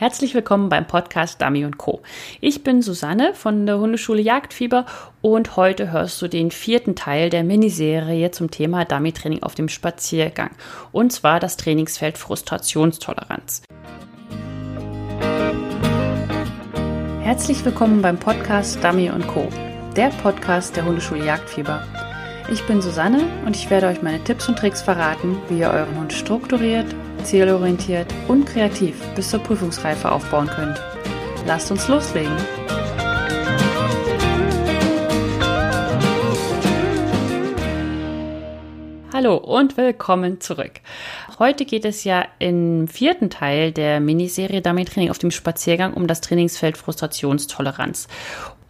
Herzlich 0.00 0.34
willkommen 0.34 0.70
beim 0.70 0.86
Podcast 0.86 1.42
Dummy 1.42 1.70
Co. 1.76 2.00
Ich 2.40 2.64
bin 2.64 2.80
Susanne 2.80 3.34
von 3.34 3.66
der 3.66 3.80
Hundeschule 3.80 4.22
Jagdfieber 4.22 4.86
und 5.20 5.56
heute 5.58 5.92
hörst 5.92 6.22
du 6.22 6.26
den 6.26 6.50
vierten 6.50 6.96
Teil 6.96 7.28
der 7.28 7.44
Miniserie 7.44 8.30
zum 8.30 8.50
Thema 8.50 8.86
Dummy-Training 8.86 9.42
auf 9.42 9.54
dem 9.54 9.68
Spaziergang 9.68 10.52
und 10.90 11.12
zwar 11.12 11.38
das 11.38 11.58
Trainingsfeld 11.58 12.16
Frustrationstoleranz. 12.16 13.60
Herzlich 17.20 17.62
willkommen 17.62 18.00
beim 18.00 18.16
Podcast 18.16 18.82
Dummy 18.82 19.10
Co. 19.26 19.50
Der 19.96 20.08
Podcast 20.22 20.76
der 20.76 20.86
Hundeschule 20.86 21.26
Jagdfieber. 21.26 21.86
Ich 22.50 22.62
bin 22.62 22.80
Susanne 22.80 23.24
und 23.44 23.54
ich 23.54 23.68
werde 23.68 23.88
euch 23.88 24.00
meine 24.00 24.24
Tipps 24.24 24.48
und 24.48 24.58
Tricks 24.58 24.80
verraten, 24.80 25.36
wie 25.50 25.58
ihr 25.58 25.68
euren 25.68 25.94
Hund 25.98 26.14
strukturiert, 26.14 26.86
zielorientiert 27.24 28.06
und 28.28 28.46
kreativ 28.46 28.96
bis 29.14 29.30
zur 29.30 29.40
Prüfungsreife 29.40 30.10
aufbauen 30.10 30.48
könnt. 30.48 30.80
Lasst 31.46 31.70
uns 31.70 31.88
loslegen! 31.88 32.36
Hallo 39.12 39.36
und 39.36 39.76
willkommen 39.76 40.40
zurück. 40.40 40.80
Heute 41.38 41.66
geht 41.66 41.84
es 41.84 42.04
ja 42.04 42.24
im 42.38 42.88
vierten 42.88 43.28
Teil 43.28 43.70
der 43.70 44.00
Miniserie 44.00 44.62
Dummy 44.62 44.84
Training 44.86 45.10
auf 45.10 45.18
dem 45.18 45.30
Spaziergang 45.30 45.92
um 45.92 46.06
das 46.06 46.22
Trainingsfeld 46.22 46.78
Frustrationstoleranz. 46.78 48.08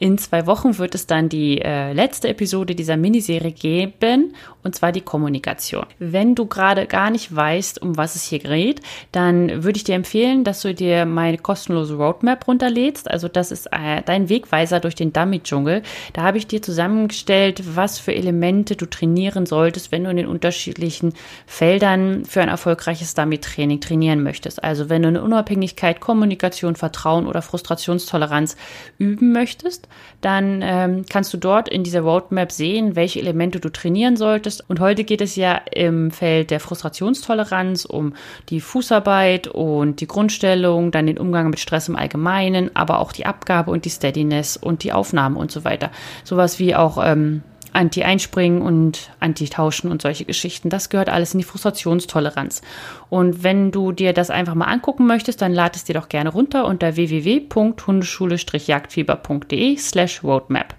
In 0.00 0.16
zwei 0.16 0.46
Wochen 0.46 0.78
wird 0.78 0.95
es 0.95 1.06
dann 1.06 1.28
die 1.28 1.60
äh, 1.60 1.92
letzte 1.92 2.28
Episode 2.28 2.74
dieser 2.74 2.96
Miniserie 2.96 3.52
geben, 3.52 4.34
und 4.62 4.74
zwar 4.74 4.92
die 4.92 5.02
Kommunikation. 5.02 5.84
Wenn 5.98 6.34
du 6.34 6.46
gerade 6.46 6.86
gar 6.86 7.10
nicht 7.10 7.36
weißt, 7.36 7.82
um 7.82 7.98
was 7.98 8.16
es 8.16 8.24
hier 8.24 8.38
geht, 8.38 8.80
dann 9.12 9.62
würde 9.62 9.76
ich 9.76 9.84
dir 9.84 9.95
empfehlen, 9.95 10.42
dass 10.42 10.62
du 10.62 10.73
dir 10.74 11.04
meine 11.04 11.36
kostenlose 11.36 11.96
Roadmap 11.96 12.48
runterlädst. 12.48 13.10
Also 13.10 13.28
das 13.28 13.52
ist 13.52 13.66
äh, 13.66 14.00
dein 14.06 14.30
Wegweiser 14.30 14.80
durch 14.80 14.95
den 14.95 15.12
Dummy-Dschungel. 15.12 15.82
Da 16.14 16.23
habe 16.23 16.38
ich 16.38 16.46
dir 16.46 16.62
zusammengestellt, 16.62 17.62
was 17.76 17.98
für 17.98 18.14
Elemente 18.14 18.76
du 18.76 18.87
trainieren 18.87 19.45
solltest, 19.45 19.92
wenn 19.92 20.04
du 20.04 20.10
in 20.10 20.16
den 20.16 20.29
unterschiedlichen 20.29 21.12
Feldern 21.45 22.24
für 22.24 22.40
ein 22.40 22.48
erfolgreiches 22.48 23.12
Dummy-Training 23.12 23.82
trainieren 23.82 24.23
möchtest. 24.23 24.64
Also 24.64 24.88
wenn 24.88 25.02
du 25.02 25.09
eine 25.09 25.23
Unabhängigkeit, 25.23 26.01
Kommunikation, 26.01 26.74
Vertrauen 26.74 27.26
oder 27.26 27.42
Frustrationstoleranz 27.42 28.57
üben 28.96 29.32
möchtest, 29.32 29.90
dann 30.21 30.60
ähm, 30.63 31.05
kannst 31.09 31.33
du 31.33 31.37
dort 31.37 31.69
in 31.69 31.85
dieser 31.85 32.02
Roadmap 32.02 32.52
sehen, 32.52 32.96
welche 32.96 33.21
Elemente 33.21 33.60
du 33.60 33.71
trainieren 33.71 34.16
solltest. 34.16 34.65
Und 34.69 34.80
heute 34.80 35.05
geht 35.05 35.21
es 35.21 35.37
ja 35.37 35.60
im 35.73 36.10
Feld 36.10 36.51
der 36.51 36.60
Frustrationstoleranz 36.60 37.85
um 37.85 38.15
die 38.49 38.60
Fußarbeit 38.60 39.49
und 39.49 40.01
die 40.01 40.07
Grundstellung, 40.07 40.91
dann 40.91 41.07
den 41.07 41.19
Umgang 41.19 41.51
mit 41.51 41.60
Stress 41.60 41.88
im 41.88 41.97
Allgemeinen, 41.97 42.74
aber 42.74 42.99
auch 42.99 43.13
die 43.13 43.27
Abgabe 43.27 43.71
und 43.71 43.85
die 43.85 43.91
Steadiness 43.91 44.57
und 44.57 44.82
die 44.85 44.93
Aufnahme 44.93 45.38
und 45.38 45.51
so 45.51 45.65
weiter. 45.65 45.91
Sowas 46.25 46.59
wie 46.59 46.75
auch 46.75 46.99
ähm, 47.02 47.43
Anti-Einspringen 47.73 48.63
und 48.63 49.10
Anti-Tauschen 49.21 49.90
und 49.90 50.02
solche 50.02 50.24
Geschichten. 50.24 50.71
Das 50.71 50.88
gehört 50.88 51.09
alles 51.09 51.35
in 51.35 51.38
die 51.38 51.45
Frustrationstoleranz. 51.45 52.63
Und 53.09 53.43
wenn 53.43 53.71
du 53.71 53.93
dir 53.93 54.13
das 54.13 54.30
einfach 54.30 54.54
mal 54.54 54.66
angucken 54.66 55.07
möchtest, 55.07 55.40
dann 55.43 55.52
lad 55.52 55.76
es 55.76 55.85
dir 55.85 55.95
doch 55.95 56.09
gerne 56.09 56.30
runter 56.30 56.66
unter 56.66 56.96
www.hundeschule-jagdfieber.de 56.96 59.76
slash 59.76 60.24
roadmap 60.24 60.74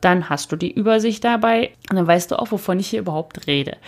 dann 0.00 0.28
hast 0.28 0.52
du 0.52 0.56
die 0.56 0.72
Übersicht 0.72 1.24
dabei 1.24 1.72
und 1.90 1.96
dann 1.96 2.06
weißt 2.06 2.30
du 2.30 2.38
auch, 2.38 2.50
wovon 2.50 2.78
ich 2.78 2.88
hier 2.88 3.00
überhaupt 3.00 3.46
rede. 3.46 3.78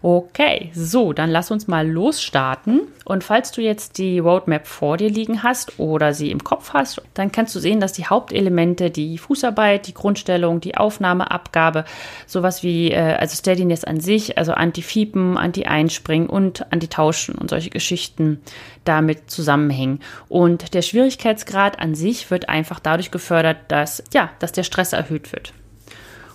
Okay, 0.00 0.70
so, 0.74 1.12
dann 1.12 1.28
lass 1.28 1.50
uns 1.50 1.68
mal 1.68 1.86
losstarten. 1.86 2.82
Und 3.04 3.22
falls 3.22 3.52
du 3.52 3.60
jetzt 3.60 3.98
die 3.98 4.18
Roadmap 4.18 4.66
vor 4.66 4.96
dir 4.96 5.10
liegen 5.10 5.42
hast 5.42 5.78
oder 5.78 6.14
sie 6.14 6.30
im 6.30 6.42
Kopf 6.42 6.72
hast, 6.72 7.02
dann 7.12 7.32
kannst 7.32 7.54
du 7.54 7.60
sehen, 7.60 7.80
dass 7.80 7.92
die 7.92 8.06
Hauptelemente, 8.06 8.90
die 8.90 9.18
Fußarbeit, 9.18 9.86
die 9.86 9.94
Grundstellung, 9.94 10.60
die 10.60 10.78
Aufnahmeabgabe, 10.78 11.84
sowas 12.26 12.62
wie 12.62 12.92
äh, 12.92 13.16
also 13.16 13.36
Steadiness 13.36 13.84
an 13.84 14.00
sich, 14.00 14.38
also 14.38 14.52
Anti-Fiepen, 14.52 15.36
Anti-Einspringen 15.36 16.30
und 16.30 16.72
Anti-Tauschen 16.72 17.34
und 17.34 17.50
solche 17.50 17.68
Geschichten 17.68 18.40
damit 18.84 19.30
zusammenhängen. 19.30 20.00
Und 20.30 20.72
der 20.72 20.80
Schwierigkeitsgrad 20.80 21.78
an 21.78 21.94
sich 21.94 22.30
wird 22.30 22.48
einfach 22.48 22.80
dadurch 22.80 23.10
gefördert, 23.10 23.58
dass 23.68 24.02
ja, 24.14 24.30
dass 24.38 24.52
der 24.52 24.62
Stress 24.62 24.94
erhöht 24.94 25.32
wird 25.32 25.52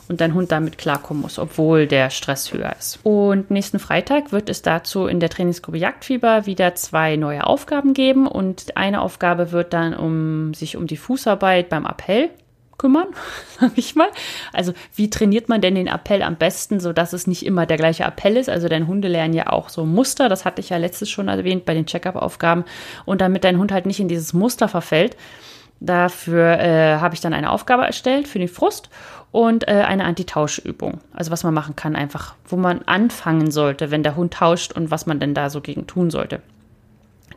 und 0.08 0.22
dein 0.22 0.34
Hund 0.34 0.52
damit 0.52 0.78
klarkommen 0.78 1.22
muss, 1.22 1.40
obwohl 1.40 1.88
der 1.88 2.10
Stress 2.10 2.54
höher 2.54 2.76
ist. 2.78 3.00
Und 3.04 3.52
nächsten 3.52 3.80
Freitag 3.80 4.32
wird 4.32 4.50
es 4.50 4.62
dazu 4.62 5.08
in 5.08 5.20
der 5.20 5.30
Trainingsgruppe 5.30 5.78
Jagdfieber 5.78 6.46
wieder 6.46 6.76
zwei 6.76 7.16
neue 7.16 7.46
Aufgaben 7.46 7.94
geben 7.94 8.28
und 8.28 8.78
eine 8.78 9.02
Aufgabe 9.02 9.52
wird 9.52 9.74
dann 9.74 9.94
um 9.94 10.54
sich 10.54 10.78
um 10.78 10.88
die 10.88 10.98
Fußarbeit 10.98 11.70
beim 11.70 11.86
Appell 11.86 12.30
kümmern, 12.78 13.08
sag 13.60 13.72
ich 13.78 13.96
mal. 13.96 14.10
Also 14.54 14.74
wie 14.96 15.10
trainiert 15.10 15.50
man 15.50 15.62
denn 15.62 15.76
den 15.76 15.88
Appell 15.88 16.22
am 16.22 16.36
besten, 16.36 16.80
so 16.80 16.94
dass 16.94 17.14
es 17.14 17.28
nicht 17.28 17.46
immer 17.46 17.66
der 17.66 17.78
gleiche 17.78 18.04
Appell 18.04 18.38
ist? 18.38 18.50
Also 18.50 18.68
dein 18.68 18.88
Hunde 18.88 19.08
lernen 19.08 19.34
ja 19.34 19.48
auch 19.48 19.70
so 19.70 19.86
Muster, 19.86 20.30
das 20.30 20.46
hatte 20.46 20.62
ich 20.62 20.70
ja 20.70 20.78
letztes 20.78 21.10
schon 21.10 21.28
erwähnt 21.28 21.66
bei 21.66 21.74
den 21.74 21.86
Check-up-Aufgaben 21.86 22.66
und 23.06 23.22
damit 23.22 23.44
dein 23.44 23.58
Hund 23.58 23.72
halt 23.72 23.86
nicht 23.86 24.00
in 24.00 24.08
dieses 24.08 24.34
Muster 24.34 24.68
verfällt. 24.68 25.16
Dafür 25.80 26.59
äh, 26.59 26.97
habe 27.00 27.16
ich 27.16 27.22
dann 27.22 27.34
eine 27.34 27.52
Aufgabe 27.52 27.86
erstellt 27.86 28.28
für 28.28 28.40
den 28.40 28.47
Frust 28.47 28.90
und 29.31 29.68
äh, 29.68 29.84
eine 29.86 30.06
Antitauschübung. 30.06 31.00
Also 31.13 31.31
was 31.31 31.44
man 31.44 31.53
machen 31.53 31.75
kann, 31.75 31.96
einfach, 31.96 32.36
wo 32.47 32.56
man 32.56 32.84
anfangen 32.84 33.52
sollte, 33.52 33.91
wenn 33.91 34.03
der 34.03 34.16
Hund 34.16 34.34
tauscht 34.34 34.72
und 34.72 34.91
was 34.91 35.06
man 35.06 35.19
denn 35.19 35.34
da 35.34 35.50
so 35.50 35.62
gegen 35.62 35.88
tun 35.88 36.09
sollte. 36.09 36.41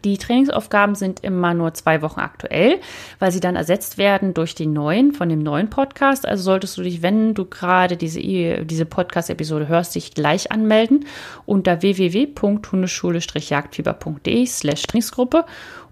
Die 0.05 0.17
Trainingsaufgaben 0.17 0.95
sind 0.95 1.25
immer 1.25 1.55
nur 1.55 1.75
zwei 1.75 2.03
Wochen 2.03 2.21
aktuell, 2.21 2.79
weil 3.19 3.33
sie 3.33 3.41
dann 3.41 3.57
ersetzt 3.57 3.99
werden 3.99 4.33
durch 4.33 4.55
den 4.55 4.73
neuen, 4.73 5.11
von 5.13 5.29
dem 5.29 5.43
neuen 5.43 5.71
Podcast. 5.71 6.25
Also 6.27 6.45
solltest 6.45 6.79
du 6.79 6.83
dich, 6.83 7.03
wenn 7.03 7.35
du 7.35 7.47
gerade 7.47 7.97
diese, 7.97 8.21
diese 8.21 8.87
Podcast-Episode 8.87 9.67
hörst, 9.67 9.97
dich 9.97 10.15
gleich 10.15 10.53
anmelden 10.53 11.07
unter 11.47 11.83
www.hundeschule-jagdfieber.de 11.83 14.47
slash 14.47 14.83
Trainingsgruppe 14.83 15.45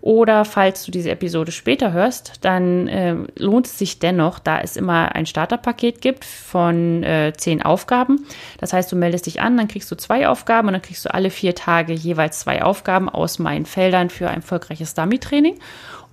oder 0.06 0.44
falls 0.44 0.84
du 0.84 0.92
diese 0.92 1.10
Episode 1.10 1.50
später 1.50 1.92
hörst, 1.92 2.34
dann 2.42 2.86
äh, 2.86 3.16
lohnt 3.36 3.66
es 3.66 3.76
sich 3.76 3.98
dennoch, 3.98 4.38
da 4.38 4.60
es 4.60 4.76
immer 4.76 5.16
ein 5.16 5.26
Starterpaket 5.26 6.00
gibt 6.00 6.24
von 6.24 7.02
äh, 7.02 7.32
zehn 7.36 7.60
Aufgaben. 7.60 8.24
Das 8.58 8.72
heißt, 8.72 8.92
du 8.92 8.94
meldest 8.94 9.26
dich 9.26 9.40
an, 9.40 9.56
dann 9.56 9.66
kriegst 9.66 9.90
du 9.90 9.96
zwei 9.96 10.28
Aufgaben 10.28 10.68
und 10.68 10.74
dann 10.74 10.82
kriegst 10.82 11.04
du 11.04 11.12
alle 11.12 11.28
vier 11.28 11.56
Tage 11.56 11.92
jeweils 11.92 12.38
zwei 12.38 12.62
Aufgaben 12.62 13.08
aus 13.08 13.40
meinen 13.40 13.66
Feldern 13.66 14.08
für 14.08 14.28
ein 14.28 14.36
erfolgreiches 14.36 14.94
Dummy-Training. 14.94 15.58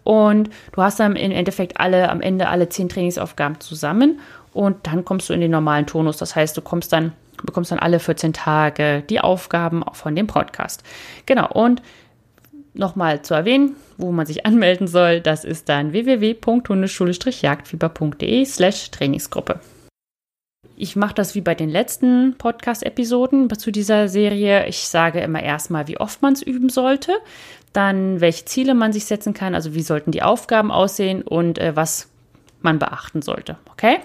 Und 0.04 0.50
du 0.72 0.82
hast 0.82 1.00
dann 1.00 1.16
im 1.16 1.32
Endeffekt 1.32 1.80
alle, 1.80 2.10
am 2.10 2.20
Ende 2.20 2.48
alle 2.48 2.70
zehn 2.70 2.90
Trainingsaufgaben 2.90 3.60
zusammen 3.60 4.22
und 4.54 4.88
dann 4.88 5.06
kommst 5.06 5.30
du 5.30 5.34
in 5.34 5.42
den 5.42 5.52
normalen 5.52 5.86
Tonus. 5.86 6.18
Das 6.18 6.36
heißt, 6.36 6.58
du 6.58 6.62
kommst 6.64 6.94
dann, 6.94 7.12
bekommst 7.44 7.70
dann 7.70 7.78
alle 7.78 8.00
14 8.00 8.34
Tage 8.34 9.04
die 9.08 9.20
Aufgaben 9.20 9.84
von 9.94 10.16
dem 10.16 10.26
Podcast. 10.26 10.82
Genau. 11.28 11.48
Und 11.48 11.84
nochmal 12.74 13.22
zu 13.22 13.34
erwähnen, 13.34 13.78
wo 13.98 14.12
man 14.12 14.26
sich 14.26 14.46
anmelden 14.46 14.88
soll, 14.88 15.22
das 15.22 15.46
ist 15.46 15.70
dann 15.70 15.94
www.hundeschule-jagdfieber.de 15.94 18.46
slash 18.46 18.92
Trainingsgruppe. 18.92 19.62
Ich 20.76 20.96
mache 20.96 21.14
das 21.14 21.36
wie 21.36 21.42
bei 21.42 21.54
den 21.54 21.70
letzten 21.70 22.34
Podcast-Episoden 22.38 23.48
zu 23.58 23.72
dieser 23.72 24.10
Serie. 24.10 24.66
Ich 24.68 24.88
sage 24.88 25.20
immer 25.20 25.44
erstmal, 25.44 25.88
wie 25.88 26.00
oft 26.00 26.24
man 26.24 26.34
es 26.34 26.42
üben 26.42 26.70
sollte, 26.70 27.14
dann 27.74 28.22
welche 28.22 28.46
Ziele 28.46 28.74
man 28.74 28.92
sich 28.92 29.06
setzen 29.06 29.34
kann, 29.34 29.54
also 29.54 29.76
wie 29.76 29.84
sollten 29.84 30.12
die 30.12 30.24
Aufgaben 30.24 30.72
aussehen 30.72 31.22
und 31.22 31.60
äh, 31.60 31.76
was 31.76 32.10
man 32.62 32.80
beachten 32.80 33.22
sollte. 33.22 33.58
Okay? 33.72 34.00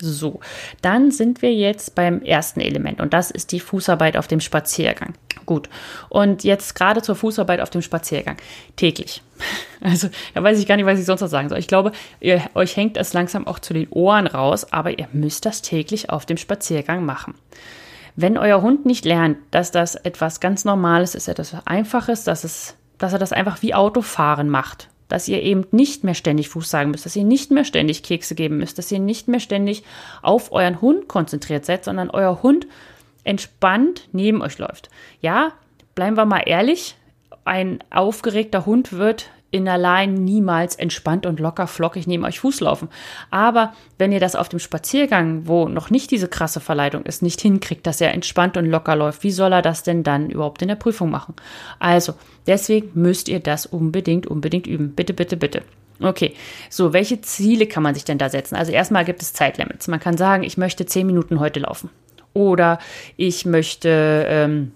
So, 0.00 0.40
dann 0.82 1.10
sind 1.10 1.42
wir 1.42 1.52
jetzt 1.52 1.94
beim 1.94 2.22
ersten 2.22 2.60
Element 2.60 3.00
und 3.00 3.12
das 3.12 3.30
ist 3.30 3.52
die 3.52 3.60
Fußarbeit 3.60 4.16
auf 4.16 4.28
dem 4.28 4.40
Spaziergang. 4.40 5.14
Gut. 5.46 5.70
Und 6.10 6.44
jetzt 6.44 6.74
gerade 6.74 7.00
zur 7.00 7.16
Fußarbeit 7.16 7.60
auf 7.60 7.70
dem 7.70 7.82
Spaziergang. 7.82 8.36
Täglich. 8.76 9.22
Also, 9.80 10.08
da 10.34 10.42
weiß 10.42 10.58
ich 10.58 10.66
gar 10.66 10.74
nicht, 10.74 10.86
was 10.86 10.98
ich 10.98 11.06
sonst 11.06 11.20
noch 11.20 11.28
sagen 11.28 11.48
soll. 11.48 11.58
Ich 11.58 11.68
glaube, 11.68 11.92
ihr, 12.18 12.42
euch 12.54 12.76
hängt 12.76 12.96
es 12.96 13.12
langsam 13.12 13.46
auch 13.46 13.60
zu 13.60 13.72
den 13.72 13.86
Ohren 13.90 14.26
raus, 14.26 14.72
aber 14.72 14.98
ihr 14.98 15.06
müsst 15.12 15.46
das 15.46 15.62
täglich 15.62 16.10
auf 16.10 16.26
dem 16.26 16.36
Spaziergang 16.36 17.04
machen. 17.04 17.34
Wenn 18.16 18.36
euer 18.36 18.60
Hund 18.60 18.86
nicht 18.86 19.04
lernt, 19.04 19.38
dass 19.52 19.70
das 19.70 19.94
etwas 19.94 20.40
ganz 20.40 20.64
Normales 20.64 21.14
ist, 21.14 21.28
etwas 21.28 21.54
Einfaches, 21.64 22.24
dass, 22.24 22.42
es, 22.42 22.74
dass 22.98 23.12
er 23.12 23.20
das 23.20 23.32
einfach 23.32 23.62
wie 23.62 23.72
Autofahren 23.72 24.48
macht, 24.50 24.88
dass 25.08 25.28
ihr 25.28 25.42
eben 25.42 25.66
nicht 25.70 26.04
mehr 26.04 26.14
ständig 26.14 26.48
Fuß 26.50 26.70
sagen 26.70 26.90
müsst, 26.90 27.06
dass 27.06 27.16
ihr 27.16 27.24
nicht 27.24 27.50
mehr 27.50 27.64
ständig 27.64 28.02
Kekse 28.02 28.34
geben 28.34 28.58
müsst, 28.58 28.78
dass 28.78 28.92
ihr 28.92 28.98
nicht 28.98 29.28
mehr 29.28 29.40
ständig 29.40 29.82
auf 30.22 30.52
euren 30.52 30.80
Hund 30.80 31.08
konzentriert 31.08 31.64
seid, 31.64 31.84
sondern 31.84 32.10
euer 32.10 32.42
Hund 32.42 32.66
entspannt 33.24 34.08
neben 34.12 34.42
euch 34.42 34.58
läuft. 34.58 34.90
Ja, 35.20 35.52
bleiben 35.94 36.16
wir 36.16 36.24
mal 36.24 36.42
ehrlich, 36.46 36.96
ein 37.44 37.82
aufgeregter 37.90 38.66
Hund 38.66 38.92
wird 38.92 39.30
in 39.50 39.66
allein 39.66 40.14
niemals 40.14 40.74
entspannt 40.76 41.24
und 41.24 41.40
locker 41.40 41.66
flockig 41.66 42.06
neben 42.06 42.24
euch 42.24 42.40
Fuß 42.40 42.60
laufen. 42.60 42.88
Aber 43.30 43.72
wenn 43.96 44.12
ihr 44.12 44.20
das 44.20 44.36
auf 44.36 44.48
dem 44.48 44.58
Spaziergang, 44.58 45.46
wo 45.46 45.68
noch 45.68 45.90
nicht 45.90 46.10
diese 46.10 46.28
krasse 46.28 46.60
Verleitung 46.60 47.04
ist, 47.04 47.22
nicht 47.22 47.40
hinkriegt, 47.40 47.86
dass 47.86 48.00
er 48.00 48.12
entspannt 48.12 48.56
und 48.56 48.66
locker 48.66 48.94
läuft, 48.94 49.22
wie 49.22 49.30
soll 49.30 49.52
er 49.52 49.62
das 49.62 49.82
denn 49.82 50.02
dann 50.02 50.28
überhaupt 50.28 50.60
in 50.60 50.68
der 50.68 50.74
Prüfung 50.74 51.10
machen? 51.10 51.34
Also, 51.78 52.14
deswegen 52.46 52.90
müsst 52.94 53.28
ihr 53.28 53.40
das 53.40 53.64
unbedingt, 53.64 54.26
unbedingt 54.26 54.66
üben. 54.66 54.92
Bitte, 54.94 55.14
bitte, 55.14 55.36
bitte. 55.36 55.62
Okay, 56.00 56.34
so, 56.70 56.92
welche 56.92 57.20
Ziele 57.22 57.66
kann 57.66 57.82
man 57.82 57.94
sich 57.94 58.04
denn 58.04 58.18
da 58.18 58.28
setzen? 58.28 58.54
Also 58.54 58.70
erstmal 58.70 59.04
gibt 59.04 59.22
es 59.22 59.32
Zeitlimits. 59.32 59.88
Man 59.88 59.98
kann 59.98 60.16
sagen, 60.16 60.44
ich 60.44 60.56
möchte 60.56 60.86
zehn 60.86 61.06
Minuten 61.06 61.40
heute 61.40 61.60
laufen. 61.60 61.90
Oder 62.34 62.78
ich 63.16 63.46
möchte 63.46 64.26
ähm, 64.28 64.72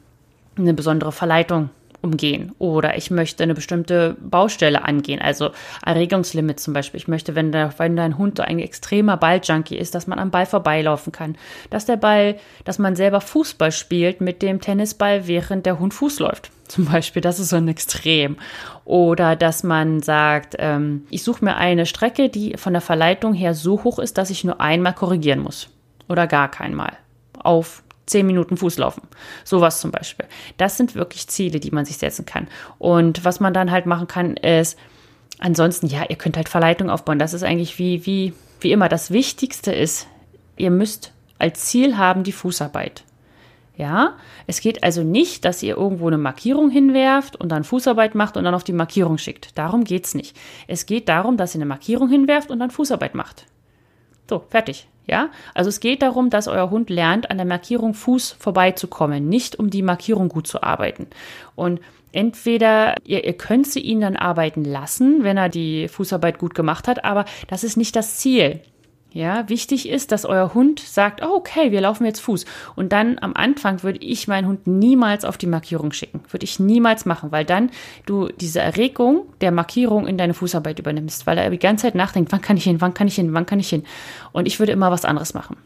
eine 0.56 0.74
besondere 0.74 1.12
Verleitung 1.12 1.70
umgehen 2.02 2.52
oder 2.58 2.96
ich 2.96 3.10
möchte 3.10 3.42
eine 3.42 3.54
bestimmte 3.54 4.16
Baustelle 4.20 4.84
angehen, 4.84 5.20
also 5.20 5.50
Erregungslimit 5.84 6.60
zum 6.60 6.74
Beispiel. 6.74 6.98
Ich 6.98 7.08
möchte, 7.08 7.34
wenn, 7.34 7.52
der, 7.52 7.72
wenn 7.78 7.96
dein 7.96 8.18
Hund 8.18 8.40
ein 8.40 8.58
extremer 8.58 9.16
Balljunkie 9.16 9.76
ist, 9.76 9.94
dass 9.94 10.06
man 10.06 10.18
am 10.18 10.30
Ball 10.30 10.46
vorbeilaufen 10.46 11.12
kann, 11.12 11.36
dass 11.70 11.86
der 11.86 11.96
Ball, 11.96 12.36
dass 12.64 12.78
man 12.78 12.96
selber 12.96 13.20
Fußball 13.20 13.72
spielt 13.72 14.20
mit 14.20 14.42
dem 14.42 14.60
Tennisball, 14.60 15.26
während 15.26 15.64
der 15.64 15.78
Hund 15.78 15.94
Fuß 15.94 16.18
läuft. 16.18 16.50
Zum 16.68 16.86
Beispiel, 16.86 17.22
das 17.22 17.38
ist 17.38 17.50
so 17.50 17.56
ein 17.56 17.68
Extrem. 17.68 18.36
Oder 18.84 19.36
dass 19.36 19.62
man 19.62 20.00
sagt, 20.00 20.56
ähm, 20.58 21.06
ich 21.10 21.22
suche 21.22 21.44
mir 21.44 21.56
eine 21.56 21.86
Strecke, 21.86 22.28
die 22.28 22.56
von 22.56 22.72
der 22.72 22.82
Verleitung 22.82 23.34
her 23.34 23.54
so 23.54 23.84
hoch 23.84 23.98
ist, 23.98 24.18
dass 24.18 24.30
ich 24.30 24.44
nur 24.44 24.60
einmal 24.60 24.94
korrigieren 24.94 25.40
muss. 25.40 25.68
Oder 26.08 26.26
gar 26.26 26.50
keinmal. 26.50 26.92
Auf 27.38 27.82
zehn 28.12 28.26
Minuten 28.26 28.56
Fußlaufen. 28.56 29.02
Sowas 29.44 29.80
zum 29.80 29.90
Beispiel. 29.90 30.26
Das 30.56 30.76
sind 30.76 30.94
wirklich 30.94 31.26
Ziele, 31.26 31.58
die 31.58 31.72
man 31.72 31.84
sich 31.84 31.98
setzen 31.98 32.24
kann. 32.26 32.46
Und 32.78 33.24
was 33.24 33.40
man 33.40 33.52
dann 33.52 33.70
halt 33.70 33.86
machen 33.86 34.06
kann, 34.06 34.36
ist, 34.36 34.78
ansonsten, 35.38 35.86
ja, 35.86 36.04
ihr 36.08 36.16
könnt 36.16 36.36
halt 36.36 36.48
Verleitung 36.48 36.90
aufbauen. 36.90 37.18
Das 37.18 37.34
ist 37.34 37.42
eigentlich 37.42 37.78
wie, 37.78 38.06
wie, 38.06 38.32
wie 38.60 38.72
immer. 38.72 38.88
Das 38.88 39.10
Wichtigste 39.10 39.72
ist, 39.72 40.06
ihr 40.56 40.70
müsst 40.70 41.12
als 41.38 41.64
Ziel 41.64 41.98
haben 41.98 42.22
die 42.22 42.32
Fußarbeit. 42.32 43.02
Ja, 43.76 44.16
es 44.46 44.60
geht 44.60 44.84
also 44.84 45.02
nicht, 45.02 45.44
dass 45.44 45.62
ihr 45.62 45.76
irgendwo 45.76 46.06
eine 46.06 46.18
Markierung 46.18 46.70
hinwerft 46.70 47.36
und 47.36 47.48
dann 47.48 47.64
Fußarbeit 47.64 48.14
macht 48.14 48.36
und 48.36 48.44
dann 48.44 48.54
auf 48.54 48.64
die 48.64 48.72
Markierung 48.72 49.18
schickt. 49.18 49.58
Darum 49.58 49.82
geht 49.82 50.04
es 50.04 50.14
nicht. 50.14 50.36
Es 50.68 50.86
geht 50.86 51.08
darum, 51.08 51.36
dass 51.36 51.54
ihr 51.54 51.58
eine 51.58 51.66
Markierung 51.66 52.08
hinwerft 52.08 52.50
und 52.50 52.60
dann 52.60 52.70
Fußarbeit 52.70 53.14
macht. 53.14 53.46
So, 54.28 54.44
fertig. 54.50 54.86
Ja, 55.06 55.30
also 55.54 55.68
es 55.68 55.80
geht 55.80 56.02
darum, 56.02 56.30
dass 56.30 56.46
euer 56.46 56.70
Hund 56.70 56.88
lernt, 56.88 57.30
an 57.30 57.36
der 57.36 57.46
Markierung 57.46 57.92
Fuß 57.92 58.36
vorbeizukommen, 58.38 59.28
nicht 59.28 59.58
um 59.58 59.68
die 59.68 59.82
Markierung 59.82 60.28
gut 60.28 60.46
zu 60.46 60.62
arbeiten. 60.62 61.08
Und 61.56 61.80
entweder 62.12 62.94
ihr, 63.04 63.24
ihr 63.24 63.32
könnt 63.32 63.66
sie 63.66 63.80
ihn 63.80 64.00
dann 64.00 64.16
arbeiten 64.16 64.64
lassen, 64.64 65.24
wenn 65.24 65.36
er 65.36 65.48
die 65.48 65.88
Fußarbeit 65.88 66.38
gut 66.38 66.54
gemacht 66.54 66.86
hat, 66.86 67.04
aber 67.04 67.24
das 67.48 67.64
ist 67.64 67.76
nicht 67.76 67.96
das 67.96 68.18
Ziel. 68.18 68.60
Ja, 69.14 69.48
wichtig 69.50 69.88
ist, 69.88 70.10
dass 70.10 70.24
euer 70.24 70.54
Hund 70.54 70.80
sagt, 70.80 71.22
oh, 71.22 71.34
okay, 71.34 71.70
wir 71.70 71.82
laufen 71.82 72.06
jetzt 72.06 72.20
Fuß. 72.20 72.46
Und 72.76 72.92
dann 72.92 73.18
am 73.20 73.34
Anfang 73.34 73.82
würde 73.82 73.98
ich 73.98 74.26
meinen 74.26 74.46
Hund 74.46 74.66
niemals 74.66 75.26
auf 75.26 75.36
die 75.36 75.46
Markierung 75.46 75.92
schicken. 75.92 76.20
Würde 76.30 76.44
ich 76.44 76.58
niemals 76.58 77.04
machen, 77.04 77.30
weil 77.30 77.44
dann 77.44 77.70
du 78.06 78.28
diese 78.28 78.60
Erregung 78.60 79.26
der 79.42 79.52
Markierung 79.52 80.06
in 80.06 80.16
deine 80.16 80.32
Fußarbeit 80.32 80.78
übernimmst, 80.78 81.26
weil 81.26 81.36
er 81.36 81.50
die 81.50 81.58
ganze 81.58 81.82
Zeit 81.82 81.94
nachdenkt, 81.94 82.32
wann 82.32 82.40
kann 82.40 82.56
ich 82.56 82.64
hin, 82.64 82.80
wann 82.80 82.94
kann 82.94 83.06
ich 83.06 83.16
hin, 83.16 83.34
wann 83.34 83.44
kann 83.44 83.60
ich 83.60 83.68
hin. 83.68 83.84
Und 84.32 84.46
ich 84.46 84.58
würde 84.58 84.72
immer 84.72 84.90
was 84.90 85.04
anderes 85.04 85.34
machen. 85.34 85.56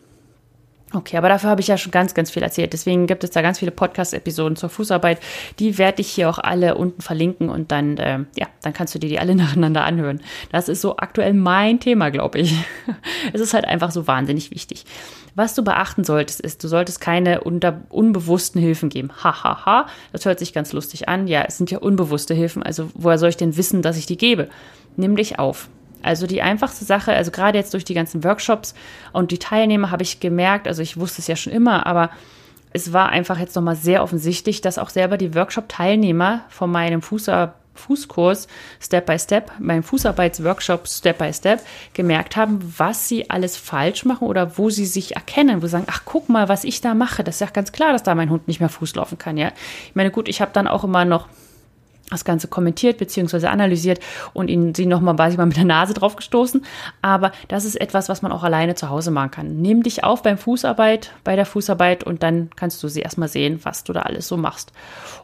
Okay, 0.96 1.18
aber 1.18 1.28
dafür 1.28 1.50
habe 1.50 1.60
ich 1.60 1.66
ja 1.66 1.76
schon 1.76 1.92
ganz, 1.92 2.14
ganz 2.14 2.30
viel 2.30 2.42
erzählt. 2.42 2.72
Deswegen 2.72 3.06
gibt 3.06 3.22
es 3.22 3.30
da 3.30 3.42
ganz 3.42 3.58
viele 3.58 3.70
Podcast-Episoden 3.70 4.56
zur 4.56 4.70
Fußarbeit. 4.70 5.20
Die 5.58 5.76
werde 5.76 6.00
ich 6.00 6.08
hier 6.08 6.30
auch 6.30 6.38
alle 6.38 6.74
unten 6.74 7.02
verlinken 7.02 7.50
und 7.50 7.70
dann, 7.70 7.98
äh, 7.98 8.20
ja, 8.34 8.46
dann 8.62 8.72
kannst 8.72 8.94
du 8.94 8.98
dir 8.98 9.10
die 9.10 9.18
alle 9.18 9.34
nacheinander 9.34 9.84
anhören. 9.84 10.22
Das 10.52 10.70
ist 10.70 10.80
so 10.80 10.96
aktuell 10.96 11.34
mein 11.34 11.80
Thema, 11.80 12.08
glaube 12.08 12.38
ich. 12.38 12.54
es 13.34 13.42
ist 13.42 13.52
halt 13.52 13.66
einfach 13.66 13.90
so 13.90 14.06
wahnsinnig 14.06 14.50
wichtig. 14.50 14.86
Was 15.34 15.54
du 15.54 15.62
beachten 15.62 16.02
solltest, 16.02 16.40
ist, 16.40 16.64
du 16.64 16.68
solltest 16.68 16.98
keine 16.98 17.42
unbewussten 17.42 18.58
Hilfen 18.58 18.88
geben. 18.88 19.10
Hahaha, 19.22 19.66
ha, 19.66 19.66
ha. 19.66 19.86
das 20.12 20.24
hört 20.24 20.38
sich 20.38 20.54
ganz 20.54 20.72
lustig 20.72 21.10
an. 21.10 21.28
Ja, 21.28 21.44
es 21.46 21.58
sind 21.58 21.70
ja 21.70 21.76
unbewusste 21.76 22.32
Hilfen. 22.32 22.62
Also 22.62 22.88
woher 22.94 23.18
soll 23.18 23.28
ich 23.28 23.36
denn 23.36 23.58
wissen, 23.58 23.82
dass 23.82 23.98
ich 23.98 24.06
die 24.06 24.16
gebe? 24.16 24.48
Nimm 24.96 25.14
dich 25.14 25.38
auf. 25.38 25.68
Also 26.02 26.26
die 26.26 26.42
einfachste 26.42 26.84
Sache, 26.84 27.12
also 27.12 27.30
gerade 27.30 27.58
jetzt 27.58 27.74
durch 27.74 27.84
die 27.84 27.94
ganzen 27.94 28.22
Workshops 28.24 28.74
und 29.12 29.30
die 29.30 29.38
Teilnehmer 29.38 29.90
habe 29.90 30.02
ich 30.02 30.20
gemerkt, 30.20 30.68
also 30.68 30.82
ich 30.82 30.98
wusste 30.98 31.20
es 31.20 31.26
ja 31.26 31.36
schon 31.36 31.52
immer, 31.52 31.86
aber 31.86 32.10
es 32.72 32.92
war 32.92 33.08
einfach 33.08 33.38
jetzt 33.38 33.56
nochmal 33.56 33.76
sehr 33.76 34.02
offensichtlich, 34.02 34.60
dass 34.60 34.78
auch 34.78 34.90
selber 34.90 35.16
die 35.16 35.34
Workshop-Teilnehmer 35.34 36.44
von 36.48 36.70
meinem 36.70 37.02
Fußar 37.02 37.54
Fußkurs 37.76 38.48
Step 38.80 39.06
by 39.06 39.18
Step, 39.18 39.52
meinem 39.58 39.82
Fußarbeitsworkshop 39.82 40.88
Step 40.88 41.18
by 41.18 41.32
Step 41.32 41.60
gemerkt 41.92 42.36
haben, 42.36 42.74
was 42.76 43.08
sie 43.08 43.30
alles 43.30 43.56
falsch 43.56 44.04
machen 44.04 44.26
oder 44.26 44.58
wo 44.58 44.70
sie 44.70 44.86
sich 44.86 45.14
erkennen, 45.14 45.62
wo 45.62 45.66
sie 45.66 45.72
sagen, 45.72 45.86
ach 45.90 46.02
guck 46.04 46.28
mal, 46.28 46.48
was 46.48 46.64
ich 46.64 46.80
da 46.80 46.94
mache. 46.94 47.22
Das 47.24 47.36
ist 47.36 47.40
ja 47.40 47.48
ganz 47.48 47.72
klar, 47.72 47.92
dass 47.92 48.02
da 48.02 48.14
mein 48.14 48.30
Hund 48.30 48.48
nicht 48.48 48.60
mehr 48.60 48.68
Fuß 48.68 48.94
laufen 48.94 49.18
kann, 49.18 49.36
ja. 49.36 49.52
Ich 49.88 49.94
meine, 49.94 50.10
gut, 50.10 50.28
ich 50.28 50.40
habe 50.40 50.52
dann 50.52 50.66
auch 50.66 50.84
immer 50.84 51.04
noch 51.04 51.28
das 52.10 52.24
Ganze 52.24 52.48
kommentiert 52.48 52.98
bzw. 52.98 53.46
analysiert 53.46 54.00
und 54.32 54.48
ihnen 54.48 54.74
sie 54.74 54.86
nochmal, 54.86 55.18
weiß 55.18 55.32
ich 55.32 55.38
mal, 55.38 55.46
mit 55.46 55.56
der 55.56 55.64
Nase 55.64 55.94
drauf 55.94 56.16
gestoßen. 56.16 56.64
Aber 57.02 57.32
das 57.48 57.64
ist 57.64 57.80
etwas, 57.80 58.08
was 58.08 58.22
man 58.22 58.32
auch 58.32 58.44
alleine 58.44 58.74
zu 58.74 58.90
Hause 58.90 59.10
machen 59.10 59.30
kann. 59.32 59.60
Nimm 59.60 59.82
dich 59.82 60.04
auf 60.04 60.22
beim 60.22 60.38
Fußarbeit, 60.38 61.12
bei 61.24 61.36
der 61.36 61.46
Fußarbeit 61.46 62.04
und 62.04 62.22
dann 62.22 62.50
kannst 62.54 62.82
du 62.82 62.88
sie 62.88 63.00
erstmal 63.00 63.28
sehen, 63.28 63.60
was 63.64 63.84
du 63.84 63.92
da 63.92 64.02
alles 64.02 64.28
so 64.28 64.36
machst. 64.36 64.72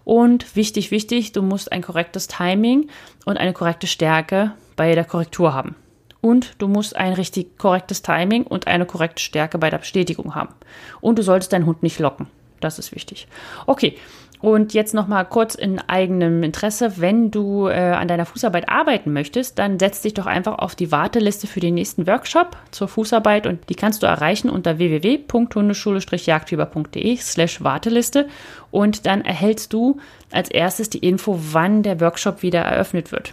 Und 0.04 0.56
wichtig, 0.56 0.90
wichtig, 0.90 1.32
du 1.32 1.42
musst 1.42 1.70
ein 1.70 1.82
korrektes 1.82 2.26
Timing 2.26 2.88
und 3.24 3.38
eine 3.38 3.52
korrekte 3.52 3.86
Stärke 3.86 4.52
bei 4.74 4.94
der 4.94 5.04
Korrektur 5.04 5.54
haben. 5.54 5.76
Und 6.20 6.54
du 6.58 6.68
musst 6.68 6.94
ein 6.96 7.12
richtig 7.14 7.58
korrektes 7.58 8.02
Timing 8.02 8.44
und 8.44 8.68
eine 8.68 8.86
korrekte 8.86 9.22
Stärke 9.22 9.58
bei 9.58 9.70
der 9.70 9.78
Bestätigung 9.78 10.34
haben. 10.34 10.54
Und 11.00 11.18
du 11.18 11.22
solltest 11.22 11.52
deinen 11.52 11.66
Hund 11.66 11.82
nicht 11.82 11.98
locken. 11.98 12.28
Das 12.60 12.78
ist 12.78 12.94
wichtig. 12.94 13.26
Okay, 13.66 13.96
und 14.42 14.74
jetzt 14.74 14.92
noch 14.92 15.06
mal 15.06 15.24
kurz 15.24 15.54
in 15.54 15.78
eigenem 15.78 16.42
Interesse, 16.42 16.94
wenn 16.96 17.30
du 17.30 17.68
äh, 17.68 17.92
an 17.92 18.08
deiner 18.08 18.26
Fußarbeit 18.26 18.68
arbeiten 18.68 19.12
möchtest, 19.12 19.60
dann 19.60 19.78
setz 19.78 20.02
dich 20.02 20.14
doch 20.14 20.26
einfach 20.26 20.58
auf 20.58 20.74
die 20.74 20.90
Warteliste 20.90 21.46
für 21.46 21.60
den 21.60 21.74
nächsten 21.74 22.08
Workshop 22.08 22.56
zur 22.72 22.88
Fußarbeit 22.88 23.46
und 23.46 23.68
die 23.68 23.76
kannst 23.76 24.02
du 24.02 24.06
erreichen 24.06 24.50
unter 24.50 24.78
www.hundeschule-jagdfieber.de 24.78 27.16
slash 27.18 27.62
Warteliste 27.62 28.26
und 28.72 29.06
dann 29.06 29.24
erhältst 29.24 29.72
du 29.72 30.00
als 30.32 30.50
erstes 30.50 30.90
die 30.90 30.98
Info, 30.98 31.38
wann 31.52 31.84
der 31.84 32.00
Workshop 32.00 32.42
wieder 32.42 32.62
eröffnet 32.62 33.12
wird. 33.12 33.32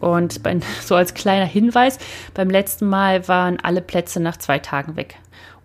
Und 0.00 0.42
bei, 0.42 0.58
so 0.82 0.94
als 0.94 1.12
kleiner 1.12 1.44
Hinweis, 1.44 1.98
beim 2.32 2.48
letzten 2.48 2.86
Mal 2.86 3.28
waren 3.28 3.58
alle 3.62 3.82
Plätze 3.82 4.20
nach 4.20 4.38
zwei 4.38 4.58
Tagen 4.58 4.96
weg. 4.96 5.16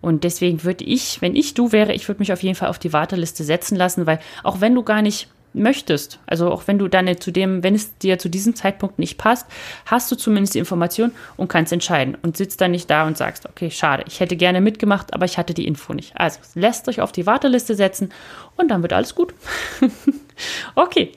Und 0.02 0.24
deswegen 0.24 0.64
würde 0.64 0.84
ich, 0.84 1.22
wenn 1.22 1.34
ich 1.34 1.54
du 1.54 1.72
wäre, 1.72 1.94
ich 1.94 2.06
würde 2.08 2.18
mich 2.18 2.32
auf 2.32 2.42
jeden 2.42 2.56
Fall 2.56 2.68
auf 2.68 2.78
die 2.78 2.92
Warteliste 2.92 3.44
setzen 3.44 3.76
lassen, 3.76 4.04
weil 4.04 4.18
auch 4.42 4.60
wenn 4.60 4.74
du 4.74 4.82
gar 4.82 5.00
nicht 5.00 5.28
möchtest, 5.54 6.18
also 6.26 6.50
auch 6.50 6.66
wenn 6.66 6.78
du 6.78 6.88
dann 6.88 7.20
zu 7.20 7.30
dem, 7.30 7.62
wenn 7.62 7.74
es 7.74 7.96
dir 7.98 8.18
zu 8.18 8.28
diesem 8.28 8.54
Zeitpunkt 8.54 8.98
nicht 8.98 9.18
passt, 9.18 9.46
hast 9.86 10.10
du 10.10 10.16
zumindest 10.16 10.54
die 10.54 10.58
Information 10.58 11.12
und 11.36 11.48
kannst 11.48 11.72
entscheiden 11.72 12.16
und 12.22 12.36
sitzt 12.36 12.60
dann 12.60 12.70
nicht 12.70 12.90
da 12.90 13.06
und 13.06 13.16
sagst, 13.16 13.46
okay, 13.46 13.70
schade, 13.70 14.04
ich 14.06 14.20
hätte 14.20 14.36
gerne 14.36 14.60
mitgemacht, 14.60 15.12
aber 15.14 15.24
ich 15.24 15.38
hatte 15.38 15.54
die 15.54 15.66
Info 15.66 15.92
nicht. 15.92 16.16
Also 16.16 16.40
lässt 16.54 16.88
euch 16.88 17.00
auf 17.00 17.12
die 17.12 17.26
Warteliste 17.26 17.74
setzen 17.74 18.10
und 18.56 18.70
dann 18.70 18.82
wird 18.82 18.92
alles 18.92 19.14
gut. 19.14 19.34
okay, 20.74 21.12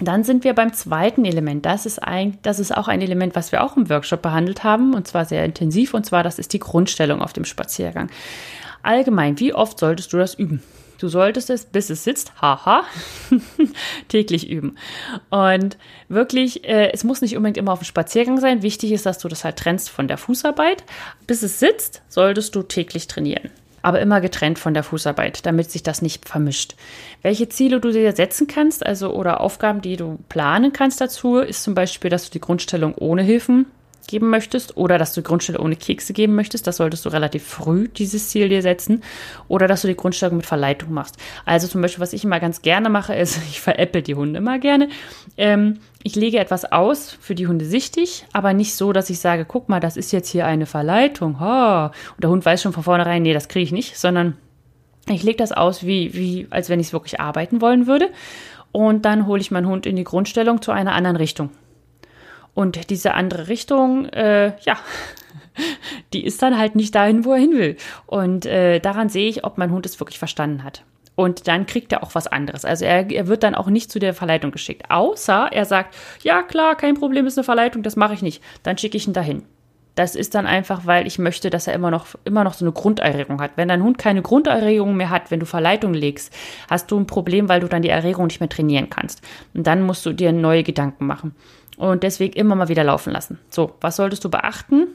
dann 0.00 0.24
sind 0.24 0.44
wir 0.44 0.54
beim 0.54 0.72
zweiten 0.74 1.24
Element. 1.24 1.64
Das 1.64 1.86
ist, 1.86 2.02
ein, 2.02 2.36
das 2.42 2.58
ist 2.58 2.76
auch 2.76 2.88
ein 2.88 3.00
Element, 3.00 3.34
was 3.34 3.50
wir 3.50 3.62
auch 3.62 3.76
im 3.76 3.88
Workshop 3.88 4.20
behandelt 4.20 4.62
haben, 4.62 4.94
und 4.94 5.08
zwar 5.08 5.24
sehr 5.24 5.44
intensiv, 5.44 5.94
und 5.94 6.04
zwar 6.04 6.22
das 6.22 6.38
ist 6.38 6.52
die 6.52 6.58
Grundstellung 6.58 7.22
auf 7.22 7.32
dem 7.32 7.44
Spaziergang. 7.44 8.10
Allgemein, 8.82 9.40
wie 9.40 9.54
oft 9.54 9.78
solltest 9.78 10.12
du 10.12 10.18
das 10.18 10.34
üben? 10.34 10.62
Du 10.98 11.08
solltest 11.08 11.50
es, 11.50 11.66
bis 11.66 11.90
es 11.90 12.04
sitzt, 12.04 12.40
haha, 12.40 12.84
täglich 14.08 14.48
üben. 14.48 14.76
Und 15.28 15.76
wirklich, 16.08 16.64
äh, 16.64 16.90
es 16.92 17.04
muss 17.04 17.20
nicht 17.20 17.36
unbedingt 17.36 17.58
immer 17.58 17.72
auf 17.72 17.80
dem 17.80 17.84
Spaziergang 17.84 18.38
sein. 18.38 18.62
Wichtig 18.62 18.92
ist, 18.92 19.04
dass 19.04 19.18
du 19.18 19.28
das 19.28 19.44
halt 19.44 19.56
trennst 19.56 19.90
von 19.90 20.08
der 20.08 20.16
Fußarbeit. 20.16 20.84
Bis 21.26 21.42
es 21.42 21.58
sitzt, 21.58 22.02
solltest 22.08 22.54
du 22.54 22.62
täglich 22.62 23.08
trainieren 23.08 23.50
aber 23.86 24.00
immer 24.00 24.20
getrennt 24.20 24.58
von 24.58 24.74
der 24.74 24.82
Fußarbeit, 24.82 25.46
damit 25.46 25.70
sich 25.70 25.84
das 25.84 26.02
nicht 26.02 26.28
vermischt. 26.28 26.74
Welche 27.22 27.48
Ziele 27.48 27.78
du 27.78 27.92
dir 27.92 28.10
setzen 28.10 28.48
kannst, 28.48 28.84
also 28.84 29.14
oder 29.14 29.40
Aufgaben, 29.40 29.80
die 29.80 29.96
du 29.96 30.18
planen 30.28 30.72
kannst 30.72 31.00
dazu, 31.00 31.38
ist 31.38 31.62
zum 31.62 31.76
Beispiel, 31.76 32.10
dass 32.10 32.24
du 32.24 32.32
die 32.32 32.40
Grundstellung 32.40 32.96
ohne 32.96 33.22
Hilfen 33.22 33.66
geben 34.08 34.28
möchtest 34.28 34.76
oder 34.76 34.98
dass 34.98 35.14
du 35.14 35.20
die 35.20 35.26
Grundstellung 35.28 35.64
ohne 35.64 35.76
Kekse 35.76 36.14
geben 36.14 36.34
möchtest, 36.34 36.66
das 36.66 36.78
solltest 36.78 37.04
du 37.04 37.10
relativ 37.10 37.44
früh 37.44 37.86
dieses 37.86 38.28
Ziel 38.28 38.48
dir 38.48 38.60
setzen 38.60 39.04
oder 39.46 39.68
dass 39.68 39.82
du 39.82 39.88
die 39.88 39.96
Grundstellung 39.96 40.38
mit 40.38 40.46
Verleitung 40.46 40.92
machst. 40.92 41.16
Also 41.44 41.68
zum 41.68 41.80
Beispiel, 41.80 42.02
was 42.02 42.12
ich 42.12 42.24
immer 42.24 42.40
ganz 42.40 42.62
gerne 42.62 42.88
mache, 42.88 43.14
ist, 43.14 43.38
ich 43.50 43.60
veräpple 43.60 44.02
die 44.02 44.16
Hunde 44.16 44.38
immer 44.38 44.58
gerne. 44.58 44.88
Ähm, 45.36 45.78
ich 46.06 46.14
lege 46.14 46.38
etwas 46.38 46.64
aus 46.70 47.10
für 47.20 47.34
die 47.34 47.48
Hunde 47.48 47.64
sichtig, 47.64 48.26
aber 48.32 48.52
nicht 48.52 48.76
so, 48.76 48.92
dass 48.92 49.10
ich 49.10 49.18
sage, 49.18 49.44
guck 49.44 49.68
mal, 49.68 49.80
das 49.80 49.96
ist 49.96 50.12
jetzt 50.12 50.28
hier 50.28 50.46
eine 50.46 50.66
Verleitung. 50.66 51.38
Oh. 51.40 51.86
Und 51.86 52.22
der 52.22 52.30
Hund 52.30 52.46
weiß 52.46 52.62
schon 52.62 52.72
von 52.72 52.84
vornherein, 52.84 53.22
nee, 53.22 53.34
das 53.34 53.48
kriege 53.48 53.64
ich 53.64 53.72
nicht, 53.72 53.98
sondern 53.98 54.36
ich 55.08 55.24
lege 55.24 55.38
das 55.38 55.50
aus, 55.50 55.84
wie, 55.84 56.14
wie, 56.14 56.46
als 56.50 56.68
wenn 56.68 56.78
ich 56.78 56.86
es 56.86 56.92
wirklich 56.92 57.18
arbeiten 57.18 57.60
wollen 57.60 57.88
würde. 57.88 58.10
Und 58.70 59.04
dann 59.04 59.26
hole 59.26 59.40
ich 59.40 59.50
meinen 59.50 59.66
Hund 59.66 59.84
in 59.84 59.96
die 59.96 60.04
Grundstellung 60.04 60.62
zu 60.62 60.70
einer 60.70 60.92
anderen 60.92 61.16
Richtung. 61.16 61.50
Und 62.54 62.88
diese 62.88 63.14
andere 63.14 63.48
Richtung, 63.48 64.06
äh, 64.10 64.52
ja, 64.60 64.78
die 66.12 66.24
ist 66.24 66.40
dann 66.40 66.56
halt 66.56 66.76
nicht 66.76 66.94
dahin, 66.94 67.24
wo 67.24 67.32
er 67.32 67.40
hin 67.40 67.58
will. 67.58 67.76
Und 68.06 68.46
äh, 68.46 68.78
daran 68.78 69.08
sehe 69.08 69.28
ich, 69.28 69.42
ob 69.42 69.58
mein 69.58 69.72
Hund 69.72 69.84
es 69.84 69.98
wirklich 69.98 70.20
verstanden 70.20 70.62
hat. 70.62 70.84
Und 71.16 71.48
dann 71.48 71.66
kriegt 71.66 71.92
er 71.92 72.02
auch 72.02 72.14
was 72.14 72.26
anderes. 72.26 72.64
Also 72.64 72.84
er, 72.84 73.10
er 73.10 73.26
wird 73.26 73.42
dann 73.42 73.54
auch 73.54 73.68
nicht 73.68 73.90
zu 73.90 73.98
der 73.98 74.14
Verleitung 74.14 74.52
geschickt. 74.52 74.90
Außer 74.90 75.48
er 75.50 75.64
sagt, 75.64 75.96
ja 76.22 76.42
klar, 76.42 76.76
kein 76.76 76.94
Problem, 76.94 77.26
ist 77.26 77.38
eine 77.38 77.44
Verleitung, 77.44 77.82
das 77.82 77.96
mache 77.96 78.14
ich 78.14 78.22
nicht. 78.22 78.42
Dann 78.62 78.78
schicke 78.78 78.98
ich 78.98 79.06
ihn 79.06 79.14
dahin. 79.14 79.42
Das 79.96 80.14
ist 80.14 80.34
dann 80.34 80.46
einfach, 80.46 80.84
weil 80.84 81.06
ich 81.06 81.18
möchte, 81.18 81.48
dass 81.48 81.66
er 81.66 81.72
immer 81.72 81.90
noch, 81.90 82.08
immer 82.24 82.44
noch 82.44 82.52
so 82.52 82.66
eine 82.66 82.72
Grunderregung 82.72 83.40
hat. 83.40 83.52
Wenn 83.56 83.68
dein 83.68 83.82
Hund 83.82 83.96
keine 83.96 84.20
Grunderregung 84.20 84.94
mehr 84.94 85.08
hat, 85.08 85.30
wenn 85.30 85.40
du 85.40 85.46
Verleitung 85.46 85.94
legst, 85.94 86.34
hast 86.68 86.90
du 86.90 87.00
ein 87.00 87.06
Problem, 87.06 87.48
weil 87.48 87.60
du 87.60 87.66
dann 87.66 87.80
die 87.80 87.88
Erregung 87.88 88.26
nicht 88.26 88.40
mehr 88.40 88.50
trainieren 88.50 88.90
kannst. 88.90 89.22
Und 89.54 89.66
dann 89.66 89.80
musst 89.80 90.04
du 90.04 90.12
dir 90.12 90.32
neue 90.32 90.64
Gedanken 90.64 91.06
machen. 91.06 91.34
Und 91.78 92.02
deswegen 92.02 92.34
immer 92.34 92.54
mal 92.54 92.68
wieder 92.68 92.84
laufen 92.84 93.10
lassen. 93.10 93.38
So, 93.48 93.72
was 93.80 93.96
solltest 93.96 94.22
du 94.22 94.28
beachten? 94.30 94.88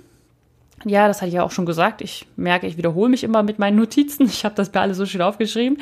Ja, 0.85 1.07
das 1.07 1.21
hatte 1.21 1.29
ich 1.29 1.35
ja 1.35 1.43
auch 1.43 1.51
schon 1.51 1.65
gesagt. 1.65 2.01
Ich 2.01 2.27
merke, 2.35 2.67
ich 2.67 2.77
wiederhole 2.77 3.09
mich 3.09 3.23
immer 3.23 3.43
mit 3.43 3.59
meinen 3.59 3.77
Notizen. 3.77 4.25
Ich 4.31 4.45
habe 4.45 4.55
das 4.55 4.73
mir 4.73 4.81
alle 4.81 4.95
so 4.95 5.05
schön 5.05 5.21
aufgeschrieben. 5.21 5.77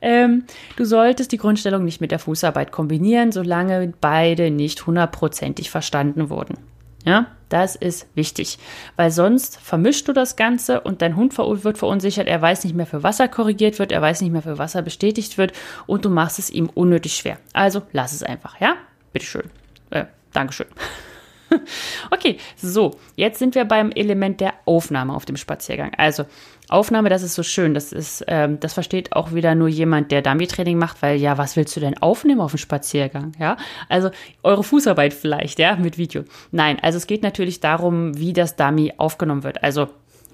Ähm, 0.00 0.44
du 0.76 0.84
solltest 0.84 1.32
die 1.32 1.38
Grundstellung 1.38 1.84
nicht 1.84 2.00
mit 2.00 2.10
der 2.10 2.18
Fußarbeit 2.18 2.72
kombinieren, 2.72 3.32
solange 3.32 3.92
beide 4.00 4.50
nicht 4.50 4.86
hundertprozentig 4.86 5.70
verstanden 5.70 6.28
wurden. 6.28 6.58
Ja, 7.04 7.26
das 7.48 7.74
ist 7.74 8.06
wichtig, 8.14 8.58
weil 8.96 9.10
sonst 9.10 9.58
vermischst 9.60 10.06
du 10.06 10.12
das 10.12 10.36
Ganze 10.36 10.80
und 10.80 11.02
dein 11.02 11.16
Hund 11.16 11.36
wird 11.36 11.78
verunsichert, 11.78 12.28
er 12.28 12.40
weiß 12.40 12.64
nicht 12.64 12.76
mehr, 12.76 12.86
für 12.86 13.02
was 13.02 13.18
er 13.18 13.28
korrigiert 13.28 13.78
wird, 13.78 13.92
er 13.92 14.00
weiß 14.00 14.20
nicht 14.20 14.30
mehr, 14.30 14.42
für 14.42 14.58
was 14.58 14.74
er 14.74 14.82
bestätigt 14.82 15.36
wird 15.36 15.52
und 15.86 16.04
du 16.04 16.10
machst 16.10 16.38
es 16.38 16.48
ihm 16.48 16.70
unnötig 16.72 17.16
schwer. 17.16 17.38
Also 17.52 17.82
lass 17.92 18.12
es 18.12 18.22
einfach, 18.22 18.60
ja? 18.60 18.76
Bitteschön. 19.12 19.50
Äh, 19.90 20.04
Dankeschön. 20.32 20.68
okay, 22.10 22.38
so, 22.56 22.92
jetzt 23.16 23.38
sind 23.38 23.54
wir 23.54 23.64
beim 23.64 23.90
Element 23.90 24.40
der 24.40 24.54
Aufnahme 24.64 25.14
auf 25.14 25.24
dem 25.24 25.36
Spaziergang. 25.36 25.92
Also, 25.96 26.24
Aufnahme, 26.68 27.08
das 27.08 27.22
ist 27.22 27.34
so 27.34 27.42
schön. 27.42 27.74
Das 27.74 27.92
ist, 27.92 28.24
ähm, 28.28 28.58
das 28.60 28.72
versteht 28.72 29.12
auch 29.14 29.32
wieder 29.32 29.54
nur 29.54 29.68
jemand, 29.68 30.10
der 30.10 30.22
Dummy-Training 30.22 30.78
macht, 30.78 31.02
weil 31.02 31.16
ja, 31.16 31.36
was 31.38 31.56
willst 31.56 31.76
du 31.76 31.80
denn 31.80 31.98
aufnehmen 31.98 32.40
auf 32.40 32.52
dem 32.52 32.58
Spaziergang? 32.58 33.32
Ja, 33.38 33.56
also 33.88 34.10
eure 34.42 34.64
Fußarbeit 34.64 35.12
vielleicht, 35.12 35.58
ja, 35.58 35.76
mit 35.76 35.98
Video. 35.98 36.24
Nein, 36.50 36.78
also 36.80 36.96
es 36.96 37.06
geht 37.06 37.22
natürlich 37.22 37.60
darum, 37.60 38.16
wie 38.18 38.32
das 38.32 38.56
Dummy 38.56 38.94
aufgenommen 38.96 39.42
wird, 39.42 39.62
also 39.62 39.88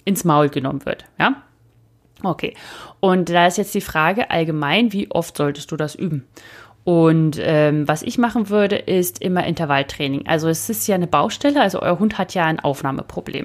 ins 0.05 0.25
Maul 0.25 0.49
genommen 0.49 0.85
wird, 0.87 1.05
ja. 1.19 1.43
Okay. 2.23 2.55
Und 3.01 3.29
da 3.29 3.47
ist 3.47 3.59
jetzt 3.59 3.75
die 3.75 3.81
Frage 3.81 4.31
allgemein, 4.31 4.93
wie 4.93 5.11
oft 5.11 5.37
solltest 5.37 5.71
du 5.71 5.77
das 5.77 5.95
üben? 5.95 6.27
Und 6.88 7.38
ähm, 7.38 7.87
was 7.87 8.00
ich 8.00 8.16
machen 8.16 8.49
würde, 8.49 8.76
ist 8.76 9.21
immer 9.21 9.45
Intervalltraining. 9.45 10.26
Also 10.26 10.49
es 10.49 10.71
ist 10.71 10.88
ja 10.88 10.95
eine 10.95 11.07
Baustelle, 11.07 11.61
also 11.61 11.83
euer 11.83 11.99
Hund 11.99 12.16
hat 12.16 12.33
ja 12.33 12.47
ein 12.47 12.61
Aufnahmeproblem. 12.61 13.45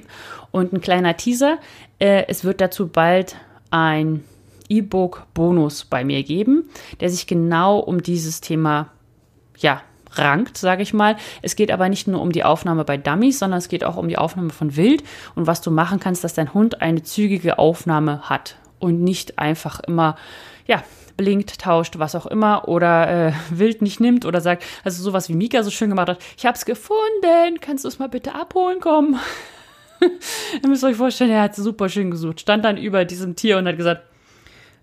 Und 0.50 0.72
ein 0.72 0.80
kleiner 0.80 1.18
Teaser, 1.18 1.58
äh, 1.98 2.24
es 2.26 2.44
wird 2.44 2.62
dazu 2.62 2.88
bald 2.88 3.36
ein 3.70 4.24
E-Book-Bonus 4.70 5.84
bei 5.84 6.06
mir 6.06 6.22
geben, 6.22 6.70
der 7.00 7.10
sich 7.10 7.26
genau 7.26 7.80
um 7.80 8.02
dieses 8.02 8.40
Thema, 8.40 8.88
ja, 9.58 9.82
rankt, 10.12 10.56
sage 10.56 10.82
ich 10.82 10.94
mal. 10.94 11.16
Es 11.42 11.54
geht 11.54 11.70
aber 11.70 11.90
nicht 11.90 12.08
nur 12.08 12.22
um 12.22 12.32
die 12.32 12.44
Aufnahme 12.44 12.86
bei 12.86 12.96
Dummies, 12.96 13.40
sondern 13.40 13.58
es 13.58 13.68
geht 13.68 13.84
auch 13.84 13.98
um 13.98 14.08
die 14.08 14.16
Aufnahme 14.16 14.54
von 14.54 14.74
Wild 14.74 15.04
und 15.34 15.46
was 15.46 15.60
du 15.60 15.70
machen 15.70 16.00
kannst, 16.00 16.24
dass 16.24 16.32
dein 16.32 16.54
Hund 16.54 16.80
eine 16.80 17.02
zügige 17.02 17.58
Aufnahme 17.58 18.22
hat 18.22 18.56
und 18.78 19.02
nicht 19.02 19.38
einfach 19.38 19.80
immer, 19.80 20.16
ja, 20.66 20.82
blinkt, 21.16 21.60
tauscht, 21.60 21.98
was 21.98 22.14
auch 22.14 22.26
immer 22.26 22.68
oder 22.68 23.28
äh, 23.28 23.32
wild 23.50 23.82
nicht 23.82 24.00
nimmt 24.00 24.24
oder 24.24 24.40
sagt, 24.40 24.64
also 24.84 25.02
sowas 25.02 25.28
wie 25.28 25.34
Mika 25.34 25.62
so 25.62 25.70
schön 25.70 25.90
gemacht 25.90 26.08
hat, 26.08 26.18
ich 26.36 26.46
hab's 26.46 26.64
gefunden, 26.64 27.60
kannst 27.60 27.84
du 27.84 27.88
es 27.88 27.98
mal 27.98 28.08
bitte 28.08 28.34
abholen 28.34 28.80
kommen? 28.80 29.18
Ihr 30.62 30.68
müsst 30.68 30.84
euch 30.84 30.96
vorstellen, 30.96 31.30
er 31.30 31.42
hat 31.42 31.54
super 31.54 31.88
schön 31.88 32.10
gesucht, 32.10 32.40
stand 32.40 32.64
dann 32.64 32.76
über 32.76 33.04
diesem 33.04 33.36
Tier 33.36 33.58
und 33.58 33.66
hat 33.66 33.76
gesagt, 33.76 34.02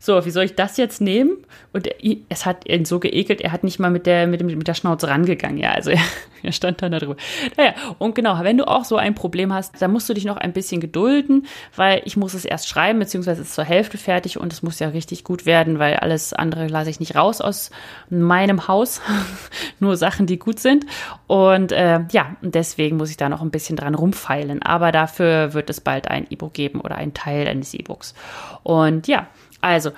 so, 0.03 0.25
wie 0.25 0.31
soll 0.31 0.45
ich 0.45 0.55
das 0.55 0.77
jetzt 0.77 0.99
nehmen? 0.99 1.45
Und 1.73 1.85
er, 1.85 2.17
es 2.27 2.47
hat 2.47 2.67
ihn 2.67 2.85
so 2.85 2.99
geekelt, 2.99 3.39
er 3.39 3.51
hat 3.51 3.63
nicht 3.63 3.77
mal 3.77 3.91
mit 3.91 4.07
der, 4.07 4.25
mit, 4.25 4.41
mit 4.41 4.67
der 4.67 4.73
Schnauze 4.73 5.07
rangegangen. 5.07 5.59
Ja, 5.59 5.73
also 5.73 5.91
er, 5.91 5.99
er 6.41 6.51
stand 6.51 6.81
dann 6.81 6.91
da 6.91 6.97
drüber. 6.97 7.17
Naja, 7.55 7.75
und 7.99 8.15
genau, 8.15 8.43
wenn 8.43 8.57
du 8.57 8.67
auch 8.67 8.83
so 8.83 8.95
ein 8.95 9.13
Problem 9.13 9.53
hast, 9.53 9.79
dann 9.79 9.91
musst 9.91 10.09
du 10.09 10.15
dich 10.15 10.25
noch 10.25 10.37
ein 10.37 10.53
bisschen 10.53 10.81
gedulden, 10.81 11.45
weil 11.75 12.01
ich 12.05 12.17
muss 12.17 12.33
es 12.33 12.45
erst 12.45 12.67
schreiben, 12.67 12.97
beziehungsweise 12.97 13.43
es 13.43 13.49
ist 13.49 13.53
zur 13.53 13.63
Hälfte 13.63 13.99
fertig 13.99 14.39
und 14.39 14.51
es 14.51 14.63
muss 14.63 14.79
ja 14.79 14.87
richtig 14.87 15.23
gut 15.23 15.45
werden, 15.45 15.77
weil 15.77 15.97
alles 15.97 16.33
andere 16.33 16.65
lasse 16.65 16.89
ich 16.89 16.99
nicht 16.99 17.15
raus 17.15 17.39
aus 17.39 17.69
meinem 18.09 18.67
Haus. 18.67 19.01
Nur 19.79 19.97
Sachen, 19.97 20.25
die 20.25 20.39
gut 20.39 20.57
sind. 20.57 20.87
Und 21.27 21.71
äh, 21.71 21.99
ja, 22.11 22.35
deswegen 22.41 22.97
muss 22.97 23.11
ich 23.11 23.17
da 23.17 23.29
noch 23.29 23.43
ein 23.43 23.51
bisschen 23.51 23.75
dran 23.75 23.93
rumfeilen. 23.93 24.63
Aber 24.63 24.91
dafür 24.91 25.53
wird 25.53 25.69
es 25.69 25.79
bald 25.79 26.07
ein 26.07 26.25
E-Book 26.31 26.55
geben 26.55 26.81
oder 26.81 26.95
ein 26.95 27.13
Teil 27.13 27.47
eines 27.47 27.75
E-Books. 27.75 28.15
Und 28.63 29.07
ja, 29.07 29.27
also, 29.61 29.91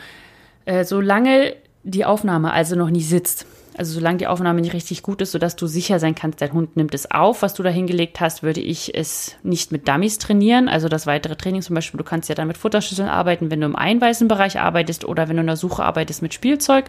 äh, 0.65 0.83
solange 0.83 1.55
die 1.83 2.05
Aufnahme 2.05 2.53
also 2.53 2.75
noch 2.75 2.89
nicht 2.89 3.09
sitzt, 3.09 3.45
also 3.75 3.93
solange 3.93 4.19
die 4.19 4.27
Aufnahme 4.27 4.61
nicht 4.61 4.73
richtig 4.73 5.01
gut 5.01 5.21
ist, 5.21 5.31
sodass 5.31 5.55
du 5.55 5.65
sicher 5.65 5.99
sein 5.99 6.13
kannst, 6.13 6.41
dein 6.41 6.53
Hund 6.53 6.77
nimmt 6.77 6.93
es 6.93 7.09
auf, 7.09 7.41
was 7.41 7.53
du 7.55 7.63
da 7.63 7.69
hingelegt 7.69 8.19
hast, 8.19 8.43
würde 8.43 8.61
ich 8.61 8.95
es 8.95 9.35
nicht 9.41 9.71
mit 9.71 9.87
Dummies 9.87 10.19
trainieren. 10.19 10.69
Also 10.69 10.89
das 10.89 11.07
weitere 11.07 11.35
Training 11.35 11.61
zum 11.61 11.73
Beispiel, 11.73 11.97
du 11.97 12.03
kannst 12.03 12.29
ja 12.29 12.35
dann 12.35 12.47
mit 12.47 12.57
Futterschüsseln 12.57 13.09
arbeiten, 13.09 13.49
wenn 13.49 13.61
du 13.61 13.65
im 13.65 13.75
Einweißenbereich 13.75 14.59
arbeitest 14.59 15.05
oder 15.05 15.27
wenn 15.27 15.37
du 15.37 15.41
in 15.41 15.47
der 15.47 15.57
Suche 15.57 15.83
arbeitest 15.83 16.21
mit 16.21 16.33
Spielzeug, 16.33 16.85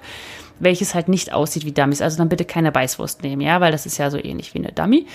welches 0.61 0.95
halt 0.95 1.09
nicht 1.09 1.33
aussieht 1.33 1.64
wie 1.64 1.73
Dummies. 1.73 2.02
Also 2.02 2.19
dann 2.19 2.28
bitte 2.28 2.45
keine 2.45 2.71
Beißwurst 2.71 3.23
nehmen, 3.23 3.40
ja, 3.40 3.61
weil 3.61 3.73
das 3.73 3.87
ist 3.87 3.99
ja 3.99 4.11
so 4.11 4.19
ähnlich 4.19 4.52
wie 4.52 4.59
eine 4.59 4.73
Dummy. 4.73 5.07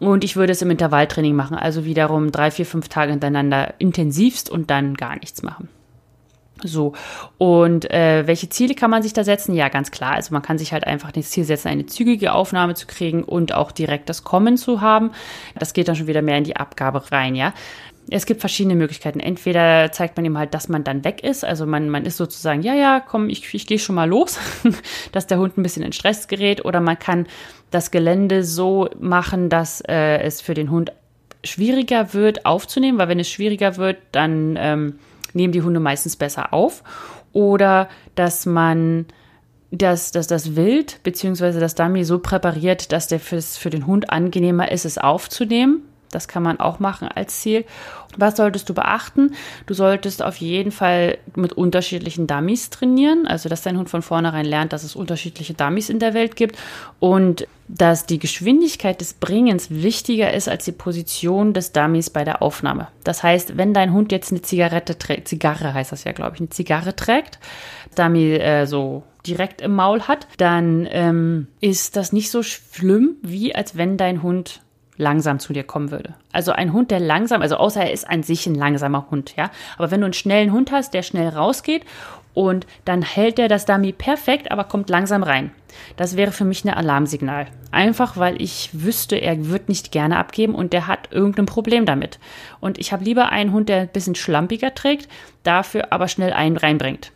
Und 0.00 0.24
ich 0.24 0.34
würde 0.34 0.52
es 0.52 0.62
im 0.62 0.70
Intervalltraining 0.70 1.36
machen, 1.36 1.56
also 1.56 1.84
wiederum 1.84 2.32
drei, 2.32 2.50
vier, 2.50 2.66
fünf 2.66 2.88
Tage 2.88 3.12
hintereinander 3.12 3.74
intensivst 3.78 4.50
und 4.50 4.68
dann 4.68 4.94
gar 4.94 5.14
nichts 5.14 5.42
machen. 5.42 5.68
So, 6.62 6.92
und 7.36 7.90
äh, 7.90 8.26
welche 8.26 8.48
Ziele 8.48 8.74
kann 8.74 8.90
man 8.90 9.02
sich 9.02 9.12
da 9.12 9.24
setzen? 9.24 9.54
Ja, 9.54 9.68
ganz 9.68 9.90
klar. 9.90 10.12
Also 10.14 10.32
man 10.32 10.42
kann 10.42 10.56
sich 10.56 10.72
halt 10.72 10.86
einfach 10.86 11.10
das 11.10 11.30
Ziel 11.30 11.44
setzen, 11.44 11.68
eine 11.68 11.86
zügige 11.86 12.32
Aufnahme 12.32 12.74
zu 12.74 12.86
kriegen 12.86 13.24
und 13.24 13.52
auch 13.52 13.72
direkt 13.72 14.08
das 14.08 14.24
Kommen 14.24 14.56
zu 14.56 14.80
haben. 14.80 15.10
Das 15.58 15.72
geht 15.72 15.88
dann 15.88 15.96
schon 15.96 16.06
wieder 16.06 16.22
mehr 16.22 16.38
in 16.38 16.44
die 16.44 16.56
Abgabe 16.56 17.10
rein, 17.10 17.34
ja. 17.34 17.52
Es 18.10 18.26
gibt 18.26 18.40
verschiedene 18.40 18.74
Möglichkeiten. 18.74 19.18
Entweder 19.18 19.90
zeigt 19.90 20.16
man 20.16 20.26
ihm 20.26 20.36
halt, 20.36 20.52
dass 20.52 20.68
man 20.68 20.84
dann 20.84 21.04
weg 21.04 21.24
ist. 21.24 21.44
Also 21.44 21.64
man, 21.66 21.88
man 21.88 22.04
ist 22.04 22.18
sozusagen, 22.18 22.62
ja, 22.62 22.74
ja, 22.74 23.00
komm, 23.00 23.30
ich, 23.30 23.52
ich 23.54 23.66
gehe 23.66 23.78
schon 23.78 23.94
mal 23.94 24.08
los, 24.08 24.38
dass 25.12 25.26
der 25.26 25.38
Hund 25.38 25.56
ein 25.56 25.62
bisschen 25.62 25.82
in 25.82 25.92
Stress 25.92 26.28
gerät. 26.28 26.64
Oder 26.64 26.80
man 26.80 26.98
kann 26.98 27.26
das 27.70 27.90
Gelände 27.90 28.44
so 28.44 28.90
machen, 29.00 29.48
dass 29.48 29.80
äh, 29.88 30.18
es 30.18 30.40
für 30.40 30.54
den 30.54 30.70
Hund 30.70 30.92
schwieriger 31.42 32.14
wird 32.14 32.46
aufzunehmen, 32.46 32.98
weil 32.98 33.08
wenn 33.08 33.20
es 33.20 33.28
schwieriger 33.28 33.76
wird, 33.76 33.98
dann 34.12 34.56
ähm, 34.58 34.98
nehmen 35.34 35.52
die 35.52 35.62
Hunde 35.62 35.80
meistens 35.80 36.16
besser 36.16 36.52
auf. 36.52 36.82
Oder 37.32 37.88
dass 38.14 38.46
man 38.46 39.06
dass, 39.70 40.12
dass 40.12 40.28
das 40.28 40.56
Wild 40.56 41.00
bzw. 41.02 41.58
das 41.58 41.74
Dummy 41.74 42.04
so 42.04 42.20
präpariert, 42.20 42.92
dass 42.92 43.08
der 43.08 43.18
fürs, 43.18 43.56
für 43.56 43.70
den 43.70 43.86
Hund 43.86 44.10
angenehmer 44.10 44.70
ist, 44.70 44.84
es 44.84 44.98
aufzunehmen. 44.98 45.82
Das 46.14 46.28
kann 46.28 46.42
man 46.42 46.60
auch 46.60 46.78
machen 46.78 47.08
als 47.08 47.40
Ziel. 47.40 47.64
Was 48.16 48.36
solltest 48.36 48.68
du 48.68 48.74
beachten? 48.74 49.34
Du 49.66 49.74
solltest 49.74 50.22
auf 50.22 50.36
jeden 50.36 50.70
Fall 50.70 51.18
mit 51.34 51.52
unterschiedlichen 51.52 52.26
Dummies 52.26 52.70
trainieren, 52.70 53.26
also 53.26 53.48
dass 53.48 53.62
dein 53.62 53.76
Hund 53.76 53.90
von 53.90 54.02
vornherein 54.02 54.44
lernt, 54.44 54.72
dass 54.72 54.84
es 54.84 54.94
unterschiedliche 54.94 55.54
Dummies 55.54 55.88
in 55.88 55.98
der 55.98 56.14
Welt 56.14 56.36
gibt 56.36 56.56
und 57.00 57.46
dass 57.66 58.06
die 58.06 58.18
Geschwindigkeit 58.18 59.00
des 59.00 59.14
Bringens 59.14 59.70
wichtiger 59.70 60.32
ist 60.32 60.48
als 60.48 60.64
die 60.64 60.72
Position 60.72 61.54
des 61.54 61.72
Dummies 61.72 62.10
bei 62.10 62.24
der 62.24 62.42
Aufnahme. 62.42 62.88
Das 63.04 63.22
heißt, 63.22 63.56
wenn 63.56 63.72
dein 63.74 63.92
Hund 63.92 64.12
jetzt 64.12 64.30
eine 64.30 64.42
Zigarette 64.42 64.98
trägt, 64.98 65.28
Zigarre 65.28 65.74
heißt 65.74 65.92
das 65.92 66.04
ja, 66.04 66.12
glaube 66.12 66.32
ich, 66.34 66.40
eine 66.40 66.50
Zigarre 66.50 66.94
trägt, 66.94 67.38
Dummy 67.96 68.34
äh, 68.34 68.66
so 68.66 69.02
direkt 69.26 69.60
im 69.62 69.74
Maul 69.74 70.02
hat, 70.02 70.26
dann 70.36 70.86
ähm, 70.90 71.46
ist 71.60 71.96
das 71.96 72.12
nicht 72.12 72.30
so 72.30 72.42
schlimm, 72.42 73.16
wie 73.22 73.54
als 73.54 73.76
wenn 73.76 73.96
dein 73.96 74.22
Hund 74.22 74.60
langsam 74.96 75.38
zu 75.38 75.52
dir 75.52 75.64
kommen 75.64 75.90
würde. 75.90 76.14
Also 76.32 76.52
ein 76.52 76.72
Hund, 76.72 76.90
der 76.90 77.00
langsam, 77.00 77.42
also 77.42 77.56
außer 77.56 77.82
er 77.82 77.92
ist 77.92 78.08
an 78.08 78.22
sich 78.22 78.46
ein 78.46 78.54
langsamer 78.54 79.10
Hund, 79.10 79.34
ja. 79.36 79.50
Aber 79.76 79.90
wenn 79.90 80.00
du 80.00 80.06
einen 80.06 80.14
schnellen 80.14 80.52
Hund 80.52 80.72
hast, 80.72 80.94
der 80.94 81.02
schnell 81.02 81.28
rausgeht 81.28 81.84
und 82.32 82.66
dann 82.84 83.02
hält 83.02 83.38
er 83.38 83.48
das 83.48 83.64
Dummy 83.64 83.92
perfekt, 83.92 84.50
aber 84.50 84.64
kommt 84.64 84.90
langsam 84.90 85.22
rein. 85.22 85.52
Das 85.96 86.16
wäre 86.16 86.32
für 86.32 86.44
mich 86.44 86.64
ein 86.64 86.70
Alarmsignal. 86.72 87.46
Einfach, 87.70 88.16
weil 88.16 88.40
ich 88.40 88.70
wüsste, 88.72 89.16
er 89.16 89.48
wird 89.48 89.68
nicht 89.68 89.90
gerne 89.90 90.18
abgeben 90.18 90.54
und 90.54 90.72
der 90.72 90.86
hat 90.86 91.08
irgendein 91.10 91.46
Problem 91.46 91.86
damit. 91.86 92.18
Und 92.60 92.78
ich 92.78 92.92
habe 92.92 93.04
lieber 93.04 93.30
einen 93.30 93.52
Hund, 93.52 93.68
der 93.68 93.82
ein 93.82 93.88
bisschen 93.88 94.14
schlampiger 94.14 94.74
trägt, 94.74 95.08
dafür 95.42 95.92
aber 95.92 96.08
schnell 96.08 96.32
einen 96.32 96.56
reinbringt. 96.56 97.12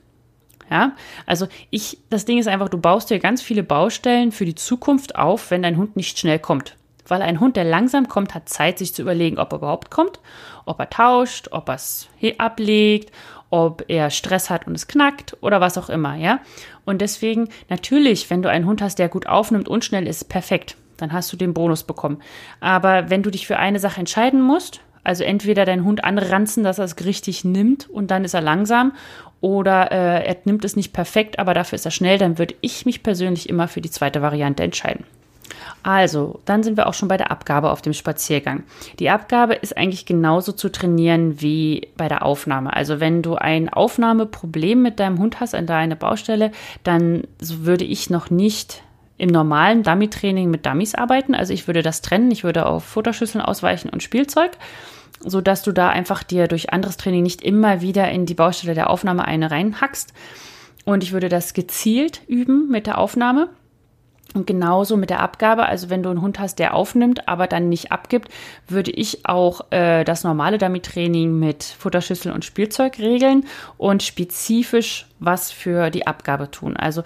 Ja, 0.70 0.92
also 1.24 1.48
ich, 1.70 1.98
das 2.10 2.26
Ding 2.26 2.36
ist 2.36 2.46
einfach, 2.46 2.68
du 2.68 2.76
baust 2.76 3.08
dir 3.08 3.20
ganz 3.20 3.40
viele 3.40 3.62
Baustellen 3.62 4.32
für 4.32 4.44
die 4.44 4.54
Zukunft 4.54 5.16
auf, 5.16 5.50
wenn 5.50 5.62
dein 5.62 5.78
Hund 5.78 5.96
nicht 5.96 6.18
schnell 6.18 6.38
kommt 6.38 6.76
weil 7.08 7.22
ein 7.22 7.40
Hund, 7.40 7.56
der 7.56 7.64
langsam 7.64 8.08
kommt, 8.08 8.34
hat 8.34 8.48
Zeit, 8.48 8.78
sich 8.78 8.94
zu 8.94 9.02
überlegen, 9.02 9.38
ob 9.38 9.52
er 9.52 9.58
überhaupt 9.58 9.90
kommt, 9.90 10.20
ob 10.64 10.78
er 10.78 10.90
tauscht, 10.90 11.48
ob 11.50 11.68
er 11.68 11.74
es 11.74 12.08
ablegt, 12.38 13.12
ob 13.50 13.84
er 13.88 14.10
Stress 14.10 14.50
hat 14.50 14.66
und 14.66 14.74
es 14.74 14.86
knackt 14.86 15.36
oder 15.40 15.60
was 15.60 15.78
auch 15.78 15.88
immer, 15.88 16.16
ja. 16.16 16.40
Und 16.84 17.00
deswegen, 17.00 17.48
natürlich, 17.68 18.28
wenn 18.30 18.42
du 18.42 18.50
einen 18.50 18.66
Hund 18.66 18.82
hast, 18.82 18.98
der 18.98 19.08
gut 19.08 19.26
aufnimmt 19.26 19.68
und 19.68 19.84
schnell 19.84 20.06
ist, 20.06 20.28
perfekt. 20.28 20.76
dann 20.98 21.12
hast 21.12 21.32
du 21.32 21.36
den 21.36 21.54
Bonus 21.54 21.84
bekommen. 21.84 22.20
Aber 22.60 23.08
wenn 23.08 23.22
du 23.22 23.30
dich 23.30 23.46
für 23.46 23.56
eine 23.56 23.78
Sache 23.78 24.00
entscheiden 24.00 24.42
musst, 24.42 24.80
also 25.04 25.24
entweder 25.24 25.64
deinen 25.64 25.84
Hund 25.84 26.04
anranzen, 26.04 26.64
dass 26.64 26.78
er 26.78 26.84
es 26.84 27.02
richtig 27.04 27.44
nimmt 27.44 27.88
und 27.88 28.10
dann 28.10 28.24
ist 28.24 28.34
er 28.34 28.42
langsam, 28.42 28.92
oder 29.40 29.92
äh, 29.92 30.26
er 30.26 30.36
nimmt 30.44 30.64
es 30.64 30.76
nicht 30.76 30.92
perfekt, 30.92 31.38
aber 31.38 31.54
dafür 31.54 31.76
ist 31.76 31.84
er 31.84 31.92
schnell, 31.92 32.18
dann 32.18 32.38
würde 32.38 32.56
ich 32.60 32.84
mich 32.84 33.02
persönlich 33.02 33.48
immer 33.48 33.68
für 33.68 33.80
die 33.80 33.90
zweite 33.90 34.20
Variante 34.20 34.64
entscheiden. 34.64 35.04
Also, 35.82 36.40
dann 36.44 36.62
sind 36.62 36.76
wir 36.76 36.86
auch 36.86 36.94
schon 36.94 37.08
bei 37.08 37.16
der 37.16 37.30
Abgabe 37.30 37.70
auf 37.70 37.82
dem 37.82 37.92
Spaziergang. 37.92 38.64
Die 38.98 39.10
Abgabe 39.10 39.54
ist 39.54 39.76
eigentlich 39.76 40.06
genauso 40.06 40.52
zu 40.52 40.70
trainieren 40.70 41.40
wie 41.40 41.88
bei 41.96 42.08
der 42.08 42.24
Aufnahme. 42.24 42.74
Also, 42.74 43.00
wenn 43.00 43.22
du 43.22 43.36
ein 43.36 43.68
Aufnahmeproblem 43.68 44.82
mit 44.82 45.00
deinem 45.00 45.18
Hund 45.18 45.40
hast 45.40 45.54
an 45.54 45.66
deiner 45.66 45.96
Baustelle, 45.96 46.50
dann 46.82 47.22
würde 47.38 47.84
ich 47.84 48.10
noch 48.10 48.30
nicht 48.30 48.82
im 49.16 49.30
normalen 49.30 49.82
Dummy-Training 49.82 50.50
mit 50.50 50.66
Dummies 50.66 50.94
arbeiten. 50.94 51.34
Also, 51.34 51.52
ich 51.52 51.66
würde 51.66 51.82
das 51.82 52.02
trennen. 52.02 52.30
Ich 52.30 52.44
würde 52.44 52.66
auf 52.66 52.84
Futterschüsseln 52.84 53.42
ausweichen 53.42 53.88
und 53.88 54.02
Spielzeug 54.02 54.52
so 55.20 55.40
dass 55.40 55.62
du 55.62 55.72
da 55.72 55.88
einfach 55.88 56.22
dir 56.22 56.46
durch 56.46 56.72
anderes 56.72 56.96
Training 56.96 57.22
nicht 57.22 57.42
immer 57.42 57.80
wieder 57.80 58.08
in 58.10 58.26
die 58.26 58.34
Baustelle 58.34 58.74
der 58.74 58.90
Aufnahme 58.90 59.24
eine 59.24 59.50
reinhackst. 59.50 60.12
Und 60.84 61.02
ich 61.02 61.12
würde 61.12 61.28
das 61.28 61.54
gezielt 61.54 62.22
üben 62.28 62.68
mit 62.68 62.86
der 62.86 62.98
Aufnahme. 62.98 63.50
Und 64.34 64.46
genauso 64.46 64.98
mit 64.98 65.08
der 65.08 65.20
Abgabe, 65.20 65.64
also 65.64 65.88
wenn 65.88 66.02
du 66.02 66.10
einen 66.10 66.20
Hund 66.20 66.38
hast, 66.38 66.58
der 66.58 66.74
aufnimmt, 66.74 67.28
aber 67.28 67.46
dann 67.46 67.70
nicht 67.70 67.92
abgibt, 67.92 68.28
würde 68.66 68.90
ich 68.90 69.24
auch 69.24 69.62
äh, 69.70 70.04
das 70.04 70.22
normale 70.22 70.58
Dummy-Training 70.58 71.38
mit 71.38 71.64
Futterschüssel 71.64 72.32
und 72.32 72.44
Spielzeug 72.44 72.98
regeln 72.98 73.46
und 73.78 74.02
spezifisch 74.02 75.06
was 75.18 75.50
für 75.50 75.88
die 75.88 76.06
Abgabe 76.06 76.50
tun. 76.50 76.76
Also 76.76 77.04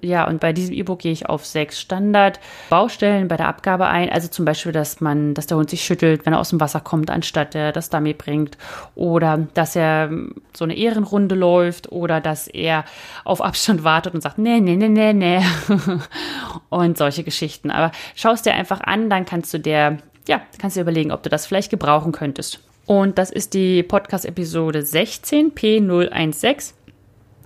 Ja, 0.00 0.26
und 0.26 0.40
bei 0.40 0.52
diesem 0.52 0.74
E-Book 0.74 1.00
gehe 1.00 1.12
ich 1.12 1.28
auf 1.28 1.44
sechs 1.44 1.78
Standard-Baustellen 1.80 3.28
bei 3.28 3.36
der 3.36 3.48
Abgabe 3.48 3.86
ein. 3.86 4.10
Also 4.10 4.28
zum 4.28 4.44
Beispiel, 4.44 4.72
dass 4.72 5.00
man, 5.00 5.34
dass 5.34 5.46
der 5.46 5.58
Hund 5.58 5.70
sich 5.70 5.84
schüttelt, 5.84 6.24
wenn 6.24 6.32
er 6.32 6.40
aus 6.40 6.50
dem 6.50 6.60
Wasser 6.60 6.80
kommt, 6.80 7.10
anstatt 7.10 7.54
er 7.54 7.72
das 7.72 7.90
Dummy 7.90 8.14
bringt. 8.14 8.56
Oder 8.94 9.46
dass 9.54 9.76
er 9.76 10.10
so 10.56 10.64
eine 10.64 10.76
Ehrenrunde 10.76 11.34
läuft 11.34 11.92
oder 11.92 12.20
dass 12.20 12.48
er 12.48 12.84
auf 13.24 13.42
Abstand 13.42 13.84
wartet 13.84 14.14
und 14.14 14.22
sagt, 14.22 14.38
nee, 14.38 14.60
nee, 14.60 14.76
nee, 14.76 14.88
nee, 14.88 15.12
nee. 15.12 15.40
und 16.70 16.96
solche 16.96 17.22
Geschichten. 17.22 17.70
Aber 17.70 17.92
schaust 18.14 18.46
dir 18.46 18.54
einfach 18.54 18.80
an, 18.80 19.10
dann 19.10 19.26
kannst 19.26 19.52
du 19.54 19.58
dir, 19.58 19.98
ja, 20.26 20.42
kannst 20.58 20.76
du 20.76 20.80
dir 20.80 20.82
überlegen, 20.82 21.12
ob 21.12 21.22
du 21.22 21.28
das 21.28 21.46
vielleicht 21.46 21.70
gebrauchen 21.70 22.12
könntest. 22.12 22.60
Und 22.86 23.18
das 23.18 23.30
ist 23.30 23.54
die 23.54 23.82
Podcast-Episode 23.82 24.82
16, 24.82 25.52
P016. 25.52 26.72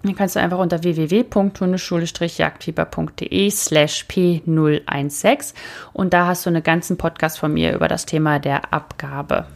Dann 0.03 0.15
kannst 0.15 0.37
du 0.37 0.41
einfach 0.41 0.59
unter 0.59 0.83
www.hundeschule-jagdfieber.de 0.83 3.51
slash 3.51 4.05
p016 4.09 5.55
und 5.93 6.13
da 6.13 6.27
hast 6.27 6.45
du 6.47 6.51
einen 6.51 6.63
ganzen 6.63 6.97
Podcast 6.97 7.39
von 7.39 7.53
mir 7.53 7.75
über 7.75 7.89
das 7.89 8.07
Thema 8.07 8.39
der 8.39 8.73
Abgabe. 8.73 9.47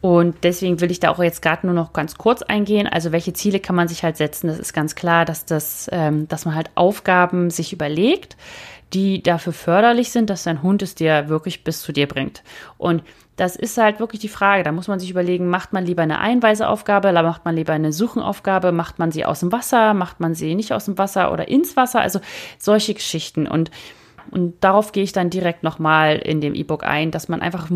Und 0.00 0.36
deswegen 0.44 0.80
will 0.80 0.92
ich 0.92 1.00
da 1.00 1.10
auch 1.10 1.18
jetzt 1.18 1.42
gerade 1.42 1.66
nur 1.66 1.74
noch 1.74 1.92
ganz 1.92 2.16
kurz 2.16 2.42
eingehen. 2.42 2.86
Also 2.86 3.10
welche 3.10 3.32
Ziele 3.32 3.58
kann 3.58 3.74
man 3.74 3.88
sich 3.88 4.04
halt 4.04 4.16
setzen? 4.16 4.46
Das 4.46 4.58
ist 4.58 4.72
ganz 4.72 4.94
klar, 4.94 5.24
dass, 5.24 5.46
das, 5.46 5.88
ähm, 5.90 6.28
dass 6.28 6.44
man 6.44 6.54
halt 6.54 6.70
Aufgaben 6.76 7.50
sich 7.50 7.72
überlegt, 7.72 8.36
die 8.92 9.22
dafür 9.22 9.52
förderlich 9.52 10.12
sind, 10.12 10.30
dass 10.30 10.44
dein 10.44 10.62
Hund 10.62 10.82
es 10.82 10.94
dir 10.94 11.28
wirklich 11.28 11.64
bis 11.64 11.80
zu 11.80 11.92
dir 11.92 12.06
bringt. 12.06 12.42
Und 12.78 13.02
das 13.36 13.54
ist 13.54 13.76
halt 13.76 14.00
wirklich 14.00 14.20
die 14.20 14.28
Frage. 14.28 14.62
Da 14.62 14.72
muss 14.72 14.88
man 14.88 14.98
sich 14.98 15.10
überlegen, 15.10 15.48
macht 15.48 15.72
man 15.72 15.84
lieber 15.84 16.02
eine 16.02 16.18
Einweiseaufgabe, 16.18 17.12
macht 17.12 17.44
man 17.44 17.54
lieber 17.54 17.74
eine 17.74 17.92
Suchenaufgabe, 17.92 18.72
macht 18.72 18.98
man 18.98 19.12
sie 19.12 19.24
aus 19.24 19.40
dem 19.40 19.52
Wasser, 19.52 19.94
macht 19.94 20.20
man 20.20 20.34
sie 20.34 20.54
nicht 20.54 20.72
aus 20.72 20.86
dem 20.86 20.96
Wasser 20.96 21.32
oder 21.32 21.48
ins 21.48 21.76
Wasser, 21.76 22.00
also 22.00 22.20
solche 22.58 22.94
Geschichten. 22.94 23.46
Und, 23.46 23.70
und 24.30 24.54
darauf 24.64 24.92
gehe 24.92 25.04
ich 25.04 25.12
dann 25.12 25.28
direkt 25.28 25.62
nochmal 25.62 26.16
in 26.16 26.40
dem 26.40 26.54
E-Book 26.54 26.84
ein, 26.84 27.10
dass 27.10 27.28
man 27.28 27.42
einfach 27.42 27.68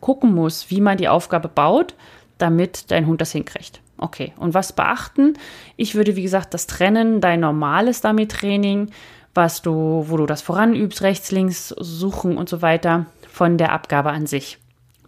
gucken 0.00 0.34
muss, 0.34 0.70
wie 0.70 0.80
man 0.80 0.98
die 0.98 1.08
Aufgabe 1.08 1.48
baut, 1.48 1.94
damit 2.38 2.90
dein 2.90 3.06
Hund 3.06 3.20
das 3.20 3.30
hinkriegt. 3.30 3.80
Okay, 3.96 4.32
und 4.36 4.54
was 4.54 4.72
beachten? 4.72 5.34
Ich 5.76 5.94
würde, 5.94 6.16
wie 6.16 6.24
gesagt, 6.24 6.52
das 6.52 6.66
trennen, 6.66 7.20
dein 7.20 7.38
normales 7.38 8.00
Dummy-Training, 8.00 8.90
was 9.32 9.62
du, 9.62 10.04
wo 10.08 10.16
du 10.16 10.26
das 10.26 10.42
voranübst, 10.42 11.02
rechts, 11.02 11.30
links 11.30 11.68
suchen 11.68 12.36
und 12.36 12.48
so 12.48 12.60
weiter, 12.60 13.06
von 13.28 13.56
der 13.56 13.72
Abgabe 13.72 14.10
an 14.10 14.26
sich 14.26 14.58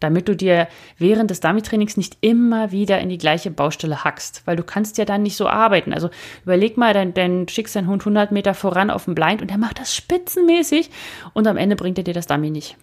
damit 0.00 0.28
du 0.28 0.36
dir 0.36 0.68
während 0.98 1.30
des 1.30 1.40
Dummy-Trainings 1.40 1.96
nicht 1.96 2.18
immer 2.20 2.70
wieder 2.72 3.00
in 3.00 3.08
die 3.08 3.18
gleiche 3.18 3.50
Baustelle 3.50 4.04
hackst, 4.04 4.42
weil 4.46 4.56
du 4.56 4.62
kannst 4.62 4.98
ja 4.98 5.04
dann 5.04 5.22
nicht 5.22 5.36
so 5.36 5.48
arbeiten. 5.48 5.92
Also 5.92 6.10
überleg 6.44 6.76
mal, 6.76 6.94
dann, 6.94 7.14
dann 7.14 7.48
schickst 7.48 7.76
deinen 7.76 7.88
Hund 7.88 8.02
100 8.02 8.32
Meter 8.32 8.54
voran 8.54 8.90
auf 8.90 9.06
den 9.06 9.14
Blind 9.14 9.42
und 9.42 9.50
der 9.50 9.58
macht 9.58 9.80
das 9.80 9.94
spitzenmäßig 9.94 10.90
und 11.32 11.46
am 11.46 11.56
Ende 11.56 11.76
bringt 11.76 11.98
er 11.98 12.04
dir 12.04 12.14
das 12.14 12.26
Dummy 12.26 12.50
nicht. 12.50 12.76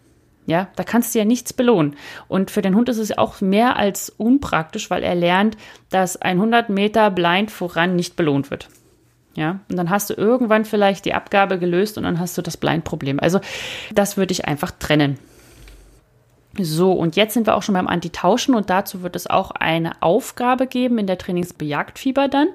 Ja, 0.45 0.67
da 0.75 0.83
kannst 0.83 1.15
du 1.15 1.19
ja 1.19 1.25
nichts 1.25 1.53
belohnen. 1.53 1.95
Und 2.27 2.51
für 2.51 2.61
den 2.61 2.75
Hund 2.75 2.89
ist 2.89 2.97
es 2.97 3.17
auch 3.17 3.39
mehr 3.39 3.77
als 3.77 4.09
unpraktisch, 4.09 4.89
weil 4.89 5.01
er 5.01 5.15
lernt, 5.15 5.55
dass 5.89 6.21
ein 6.21 6.37
100 6.37 6.69
Meter 6.69 7.11
Blind 7.11 7.49
voran 7.49 7.95
nicht 7.95 8.17
belohnt 8.17 8.51
wird. 8.51 8.67
Ja, 9.35 9.61
und 9.69 9.77
dann 9.77 9.89
hast 9.89 10.09
du 10.09 10.13
irgendwann 10.13 10.65
vielleicht 10.65 11.05
die 11.05 11.13
Abgabe 11.13 11.57
gelöst 11.57 11.97
und 11.97 12.03
dann 12.03 12.19
hast 12.19 12.37
du 12.37 12.41
das 12.41 12.57
Blind-Problem. 12.57 13.19
Also, 13.19 13.39
das 13.93 14.17
würde 14.17 14.31
ich 14.31 14.45
einfach 14.45 14.71
trennen. 14.71 15.17
So, 16.59 16.91
und 16.91 17.15
jetzt 17.15 17.33
sind 17.33 17.47
wir 17.47 17.55
auch 17.55 17.63
schon 17.63 17.73
beim 17.73 17.87
Antitauschen 17.87 18.53
und 18.53 18.69
dazu 18.69 19.01
wird 19.01 19.15
es 19.15 19.27
auch 19.27 19.51
eine 19.51 20.01
Aufgabe 20.01 20.67
geben 20.67 20.99
in 20.99 21.07
der 21.07 21.17
Trainingsbejagtfieber 21.17 22.27
dann. 22.27 22.47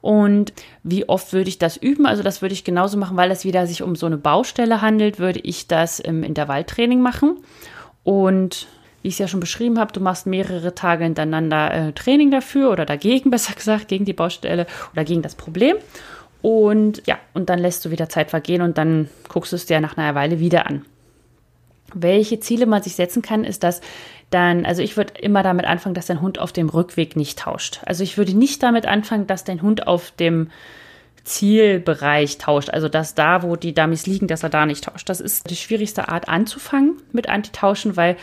Und 0.00 0.52
wie 0.82 1.08
oft 1.08 1.32
würde 1.32 1.48
ich 1.48 1.58
das 1.58 1.76
üben? 1.76 2.06
Also 2.06 2.22
das 2.22 2.42
würde 2.42 2.52
ich 2.52 2.64
genauso 2.64 2.98
machen, 2.98 3.16
weil 3.16 3.30
es 3.30 3.44
wieder 3.44 3.66
sich 3.66 3.82
um 3.82 3.96
so 3.96 4.06
eine 4.06 4.16
Baustelle 4.16 4.80
handelt, 4.80 5.18
würde 5.18 5.40
ich 5.40 5.68
das 5.68 6.00
im 6.00 6.22
Intervalltraining 6.22 7.00
machen. 7.00 7.38
Und 8.04 8.66
wie 9.02 9.08
ich 9.08 9.14
es 9.14 9.18
ja 9.18 9.28
schon 9.28 9.40
beschrieben 9.40 9.78
habe, 9.78 9.92
du 9.92 10.00
machst 10.00 10.26
mehrere 10.26 10.74
Tage 10.74 11.04
hintereinander 11.04 11.74
äh, 11.74 11.92
Training 11.92 12.30
dafür 12.30 12.70
oder 12.70 12.84
dagegen, 12.84 13.30
besser 13.32 13.54
gesagt, 13.54 13.88
gegen 13.88 14.04
die 14.04 14.12
Baustelle 14.12 14.66
oder 14.92 15.04
gegen 15.04 15.22
das 15.22 15.34
Problem. 15.34 15.76
Und 16.42 17.02
ja, 17.06 17.18
und 17.34 17.48
dann 17.48 17.60
lässt 17.60 17.84
du 17.84 17.90
wieder 17.90 18.08
Zeit 18.08 18.30
vergehen 18.30 18.62
und 18.62 18.78
dann 18.78 19.08
guckst 19.28 19.52
du 19.52 19.56
es 19.56 19.66
dir 19.66 19.80
nach 19.80 19.96
einer 19.96 20.14
Weile 20.16 20.40
wieder 20.40 20.66
an. 20.66 20.84
Welche 21.94 22.40
Ziele 22.40 22.66
man 22.66 22.82
sich 22.82 22.94
setzen 22.94 23.22
kann, 23.22 23.44
ist, 23.44 23.62
dass 23.62 23.80
dann, 24.30 24.64
also 24.64 24.82
ich 24.82 24.96
würde 24.96 25.14
immer 25.20 25.42
damit 25.42 25.66
anfangen, 25.66 25.94
dass 25.94 26.06
dein 26.06 26.20
Hund 26.20 26.38
auf 26.38 26.52
dem 26.52 26.68
Rückweg 26.68 27.16
nicht 27.16 27.38
tauscht. 27.38 27.80
Also 27.84 28.02
ich 28.02 28.16
würde 28.16 28.36
nicht 28.36 28.62
damit 28.62 28.86
anfangen, 28.86 29.26
dass 29.26 29.44
dein 29.44 29.62
Hund 29.62 29.86
auf 29.86 30.10
dem 30.12 30.50
Zielbereich 31.24 32.38
tauscht, 32.38 32.70
also 32.70 32.88
dass 32.88 33.14
da, 33.14 33.42
wo 33.42 33.56
die 33.56 33.74
Dummies 33.74 34.06
liegen, 34.06 34.26
dass 34.26 34.42
er 34.42 34.48
da 34.48 34.66
nicht 34.66 34.84
tauscht. 34.84 35.08
Das 35.08 35.20
ist 35.20 35.50
die 35.50 35.56
schwierigste 35.56 36.08
Art 36.08 36.28
anzufangen 36.28 36.96
mit 37.12 37.28
Antitauschen, 37.28 37.96
weil 37.96 38.16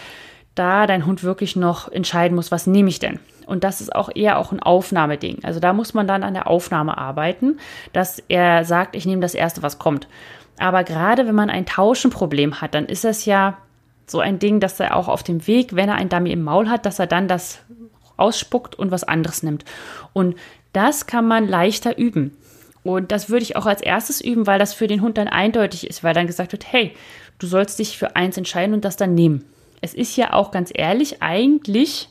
da 0.55 0.88
dein 0.88 1.05
Hund 1.05 1.23
wirklich 1.23 1.55
noch 1.55 1.89
entscheiden 1.89 2.36
muss, 2.36 2.51
was 2.51 2.67
nehme 2.67 2.89
ich 2.89 2.99
denn? 2.99 3.19
Und 3.45 3.63
das 3.63 3.82
ist 3.82 3.95
auch 3.95 4.10
eher 4.13 4.38
auch 4.38 4.51
ein 4.51 4.60
Aufnahmeding. 4.60 5.39
Also 5.43 5.60
da 5.60 5.73
muss 5.73 5.93
man 5.93 6.05
dann 6.05 6.23
an 6.23 6.34
der 6.34 6.47
Aufnahme 6.47 6.97
arbeiten, 6.97 7.58
dass 7.93 8.21
er 8.27 8.65
sagt, 8.65 8.95
ich 8.95 9.05
nehme 9.05 9.21
das 9.21 9.34
erste, 9.34 9.63
was 9.63 9.79
kommt. 9.79 10.08
Aber 10.60 10.84
gerade 10.84 11.26
wenn 11.26 11.36
man 11.36 11.50
ein 11.50 11.65
Tauschenproblem 11.65 12.62
hat, 12.62 12.76
dann 12.76 12.86
ist 12.86 13.04
das 13.04 13.26
ja 13.26 13.58
so 14.06 14.19
ein 14.19 14.39
Ding, 14.39 14.60
dass 14.60 14.80
er 14.80 14.95
auch 14.95 15.08
auf 15.08 15.24
dem 15.24 15.48
Weg, 15.48 15.76
wenn 15.76 15.89
er 15.89 15.95
ein 15.95 16.10
Dummy 16.10 16.32
im 16.32 16.43
Maul 16.43 16.69
hat, 16.69 16.86
dass 16.86 17.00
er 17.00 17.08
dann 17.08 17.28
das 17.28 17.60
ausspuckt 18.17 18.76
und 18.76 18.91
was 18.91 19.04
anderes 19.04 19.43
nimmt. 19.43 19.63
Und 20.13 20.36
das 20.74 21.06
kann 21.06 21.28
man 21.28 21.48
leichter 21.48 21.98
üben. 21.98 22.36
Und 22.84 23.12
das 23.12 23.30
würde 23.30 23.43
ich 23.43 23.56
auch 23.56 23.65
als 23.65 23.82
erstes 23.82 24.22
üben, 24.22 24.48
weil 24.48 24.60
das 24.60 24.74
für 24.74 24.88
den 24.88 25.02
Hund 25.02 25.17
dann 25.17 25.28
eindeutig 25.28 25.88
ist, 25.88 26.04
weil 26.04 26.13
dann 26.13 26.28
gesagt 26.28 26.52
wird, 26.52 26.72
hey, 26.72 26.93
du 27.38 27.48
sollst 27.48 27.80
dich 27.80 27.98
für 27.98 28.15
eins 28.15 28.38
entscheiden 28.38 28.74
und 28.74 28.86
das 28.86 28.98
dann 28.98 29.13
nehmen. 29.13 29.45
Es 29.82 29.93
ist 29.93 30.15
ja 30.17 30.34
auch 30.34 30.52
ganz 30.52 30.72
ehrlich 30.74 31.22
eigentlich 31.22 32.10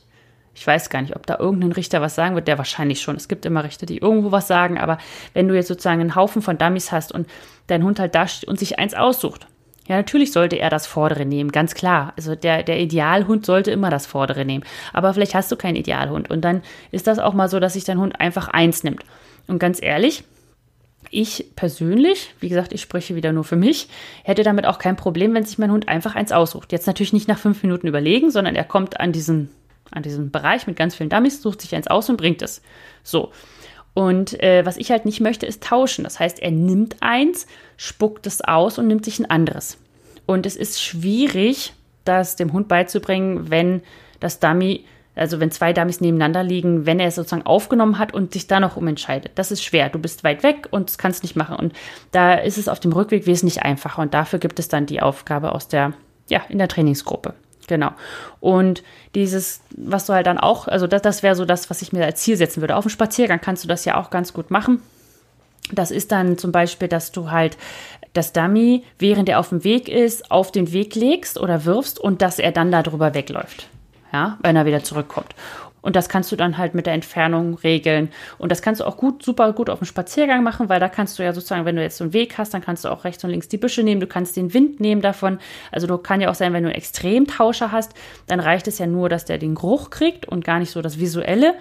ich 0.53 0.65
weiß 0.65 0.89
gar 0.89 1.01
nicht, 1.01 1.15
ob 1.15 1.25
da 1.25 1.37
irgendein 1.39 1.71
Richter 1.71 2.01
was 2.01 2.15
sagen 2.15 2.35
wird, 2.35 2.47
der 2.47 2.57
wahrscheinlich 2.57 3.01
schon. 3.01 3.15
Es 3.15 3.27
gibt 3.27 3.45
immer 3.45 3.63
Richter, 3.63 3.85
die 3.85 3.97
irgendwo 3.97 4.31
was 4.31 4.47
sagen, 4.47 4.77
aber 4.77 4.97
wenn 5.33 5.47
du 5.47 5.55
jetzt 5.55 5.67
sozusagen 5.67 6.01
einen 6.01 6.15
Haufen 6.15 6.41
von 6.41 6.57
Dummies 6.57 6.91
hast 6.91 7.11
und 7.11 7.27
dein 7.67 7.83
Hund 7.83 7.99
halt 7.99 8.15
da 8.15 8.27
steht 8.27 8.49
und 8.49 8.59
sich 8.59 8.77
eins 8.79 8.93
aussucht, 8.93 9.47
ja, 9.87 9.95
natürlich 9.95 10.31
sollte 10.31 10.57
er 10.57 10.69
das 10.69 10.85
Vordere 10.85 11.25
nehmen, 11.25 11.51
ganz 11.51 11.73
klar. 11.73 12.13
Also 12.15 12.35
der, 12.35 12.61
der 12.61 12.79
Idealhund 12.79 13.45
sollte 13.45 13.71
immer 13.71 13.89
das 13.89 14.05
Vordere 14.05 14.45
nehmen. 14.45 14.63
Aber 14.93 15.13
vielleicht 15.13 15.33
hast 15.33 15.51
du 15.51 15.55
keinen 15.55 15.77
Idealhund. 15.77 16.29
Und 16.29 16.41
dann 16.41 16.61
ist 16.91 17.07
das 17.07 17.17
auch 17.17 17.33
mal 17.33 17.49
so, 17.49 17.59
dass 17.59 17.73
sich 17.73 17.85
dein 17.85 17.99
Hund 17.99 18.19
einfach 18.19 18.49
eins 18.49 18.83
nimmt. 18.83 19.03
Und 19.47 19.57
ganz 19.57 19.81
ehrlich, 19.81 20.23
Ich 21.11 21.55
persönlich, 21.55 22.35
wie 22.39 22.49
gesagt, 22.49 22.71
ich 22.71 22.81
spreche 22.81 23.15
wieder 23.15 23.31
nur 23.31 23.43
für 23.43 23.55
mich, 23.55 23.87
hätte 24.23 24.43
damit 24.43 24.67
auch 24.67 24.77
kein 24.77 24.95
Problem, 24.95 25.33
wenn 25.33 25.45
sich 25.45 25.57
mein 25.57 25.71
Hund 25.71 25.87
einfach 25.87 26.13
eins 26.15 26.31
aussucht. 26.31 26.71
Jetzt 26.71 26.85
natürlich 26.85 27.13
nicht 27.13 27.27
nach 27.27 27.39
fünf 27.39 27.63
Minuten 27.63 27.87
überlegen, 27.87 28.29
sondern 28.29 28.55
er 28.55 28.65
kommt 28.65 28.99
an 28.99 29.11
diesen, 29.11 29.49
an 29.91 30.03
diesen 30.03 30.31
Bereich 30.31 30.67
mit 30.67 30.75
ganz 30.75 30.95
vielen 30.95 31.09
Dummies, 31.09 31.41
sucht 31.41 31.61
sich 31.61 31.75
eins 31.75 31.87
aus 31.87 32.09
und 32.09 32.17
bringt 32.17 32.41
es. 32.41 32.61
So. 33.03 33.31
Und 33.93 34.41
äh, 34.41 34.65
was 34.65 34.77
ich 34.77 34.91
halt 34.91 35.05
nicht 35.05 35.19
möchte, 35.19 35.45
ist 35.45 35.63
tauschen. 35.63 36.03
Das 36.03 36.19
heißt, 36.19 36.39
er 36.39 36.51
nimmt 36.51 36.97
eins, 37.01 37.47
spuckt 37.77 38.27
es 38.27 38.41
aus 38.41 38.77
und 38.77 38.87
nimmt 38.87 39.05
sich 39.05 39.19
ein 39.19 39.29
anderes. 39.29 39.77
Und 40.25 40.45
es 40.45 40.55
ist 40.55 40.81
schwierig, 40.81 41.73
das 42.05 42.35
dem 42.35 42.53
Hund 42.53 42.67
beizubringen, 42.67 43.49
wenn 43.49 43.81
das 44.19 44.39
Dummy 44.39 44.85
also 45.19 45.39
wenn 45.39 45.51
zwei 45.51 45.73
Dummies 45.73 46.01
nebeneinander 46.01 46.43
liegen, 46.43 46.85
wenn 46.85 46.99
er 46.99 47.07
es 47.07 47.15
sozusagen 47.15 47.45
aufgenommen 47.45 47.99
hat 47.99 48.13
und 48.13 48.31
sich 48.33 48.47
da 48.47 48.59
noch 48.59 48.77
umentscheidet. 48.77 49.33
Das 49.35 49.51
ist 49.51 49.63
schwer. 49.63 49.89
Du 49.89 49.99
bist 49.99 50.23
weit 50.23 50.43
weg 50.43 50.67
und 50.71 50.89
das 50.89 50.97
kannst 50.97 51.23
nicht 51.23 51.35
machen. 51.35 51.57
Und 51.57 51.73
da 52.11 52.35
ist 52.35 52.57
es 52.57 52.69
auf 52.69 52.79
dem 52.79 52.93
Rückweg 52.93 53.25
wesentlich 53.25 53.61
einfacher. 53.61 54.01
Und 54.01 54.13
dafür 54.13 54.39
gibt 54.39 54.59
es 54.59 54.69
dann 54.69 54.85
die 54.85 55.01
Aufgabe 55.01 55.51
aus 55.51 55.67
der, 55.67 55.93
ja, 56.29 56.41
in 56.47 56.57
der 56.57 56.69
Trainingsgruppe. 56.69 57.33
Genau. 57.69 57.91
Und 58.39 58.83
dieses, 59.13 59.61
was 59.77 60.07
du 60.07 60.13
halt 60.13 60.25
dann 60.25 60.39
auch, 60.39 60.67
also 60.67 60.87
das, 60.87 61.03
das 61.03 61.21
wäre 61.21 61.35
so 61.35 61.45
das, 61.45 61.69
was 61.69 61.83
ich 61.83 61.93
mir 61.93 62.03
als 62.03 62.21
Ziel 62.21 62.35
setzen 62.35 62.61
würde. 62.61 62.75
Auf 62.75 62.85
dem 62.85 62.89
Spaziergang 62.89 63.39
kannst 63.39 63.63
du 63.63 63.67
das 63.67 63.85
ja 63.85 63.95
auch 63.95 64.09
ganz 64.09 64.33
gut 64.33 64.49
machen. 64.49 64.81
Das 65.71 65.91
ist 65.91 66.11
dann 66.11 66.39
zum 66.39 66.51
Beispiel, 66.51 66.87
dass 66.87 67.11
du 67.11 67.29
halt 67.29 67.57
das 68.13 68.33
Dummy, 68.33 68.83
während 68.97 69.29
er 69.29 69.39
auf 69.39 69.49
dem 69.49 69.63
Weg 69.63 69.87
ist, 69.87 70.31
auf 70.31 70.51
den 70.51 70.73
Weg 70.73 70.95
legst 70.95 71.39
oder 71.39 71.63
wirfst 71.63 71.99
und 71.99 72.23
dass 72.23 72.39
er 72.39 72.51
dann 72.51 72.71
darüber 72.71 73.13
wegläuft 73.13 73.69
ja, 74.11 74.37
wenn 74.41 74.55
er 74.55 74.65
wieder 74.65 74.83
zurückkommt. 74.83 75.35
Und 75.81 75.95
das 75.95 76.09
kannst 76.09 76.31
du 76.31 76.35
dann 76.35 76.57
halt 76.57 76.75
mit 76.75 76.85
der 76.85 76.93
Entfernung 76.93 77.55
regeln. 77.55 78.09
Und 78.37 78.51
das 78.51 78.61
kannst 78.61 78.81
du 78.81 78.85
auch 78.85 78.97
gut, 78.97 79.23
super 79.23 79.53
gut 79.53 79.69
auf 79.69 79.79
dem 79.79 79.85
Spaziergang 79.85 80.43
machen, 80.43 80.69
weil 80.69 80.79
da 80.79 80.89
kannst 80.89 81.17
du 81.17 81.23
ja 81.23 81.33
sozusagen, 81.33 81.65
wenn 81.65 81.75
du 81.75 81.81
jetzt 81.81 81.97
so 81.97 82.03
einen 82.03 82.13
Weg 82.13 82.37
hast, 82.37 82.53
dann 82.53 82.61
kannst 82.61 82.85
du 82.85 82.89
auch 82.89 83.03
rechts 83.03 83.23
und 83.23 83.29
links 83.29 83.47
die 83.47 83.57
Büsche 83.57 83.83
nehmen, 83.83 84.01
du 84.01 84.07
kannst 84.07 84.35
den 84.35 84.53
Wind 84.53 84.79
nehmen 84.79 85.01
davon. 85.01 85.39
Also 85.71 85.87
du 85.87 85.97
kann 85.97 86.21
ja 86.21 86.29
auch 86.29 86.35
sein, 86.35 86.53
wenn 86.53 86.63
du 86.63 86.69
einen 86.69 86.77
Extremtauscher 86.77 87.71
hast, 87.71 87.93
dann 88.27 88.39
reicht 88.39 88.67
es 88.67 88.77
ja 88.77 88.87
nur, 88.87 89.09
dass 89.09 89.25
der 89.25 89.37
den 89.37 89.55
Geruch 89.55 89.89
kriegt 89.89 90.27
und 90.27 90.43
gar 90.43 90.59
nicht 90.59 90.71
so 90.71 90.81
das 90.81 90.99
Visuelle. 90.99 91.55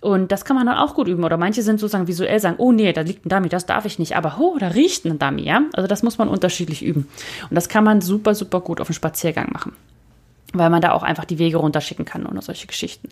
Und 0.00 0.30
das 0.30 0.44
kann 0.44 0.54
man 0.54 0.66
dann 0.66 0.78
auch 0.78 0.94
gut 0.94 1.08
üben. 1.08 1.24
Oder 1.24 1.36
manche 1.36 1.62
sind 1.62 1.80
sozusagen 1.80 2.06
visuell 2.06 2.38
sagen, 2.38 2.54
oh 2.58 2.70
nee, 2.70 2.92
da 2.92 3.00
liegt 3.00 3.26
ein 3.26 3.30
Dummy, 3.30 3.48
das 3.48 3.66
darf 3.66 3.84
ich 3.84 3.98
nicht. 3.98 4.16
Aber 4.16 4.36
oh, 4.38 4.56
da 4.58 4.68
riecht 4.68 5.04
ein 5.04 5.18
Dummy, 5.18 5.42
ja. 5.42 5.62
Also 5.72 5.88
das 5.88 6.04
muss 6.04 6.18
man 6.18 6.28
unterschiedlich 6.28 6.84
üben. 6.84 7.08
Und 7.50 7.54
das 7.56 7.68
kann 7.68 7.82
man 7.82 8.00
super, 8.00 8.36
super 8.36 8.60
gut 8.60 8.80
auf 8.80 8.86
dem 8.86 8.94
Spaziergang 8.94 9.50
machen 9.52 9.72
weil 10.52 10.70
man 10.70 10.80
da 10.80 10.92
auch 10.92 11.02
einfach 11.02 11.24
die 11.24 11.38
Wege 11.38 11.58
runterschicken 11.58 12.04
kann 12.04 12.26
oder 12.26 12.42
solche 12.42 12.66
Geschichten. 12.66 13.08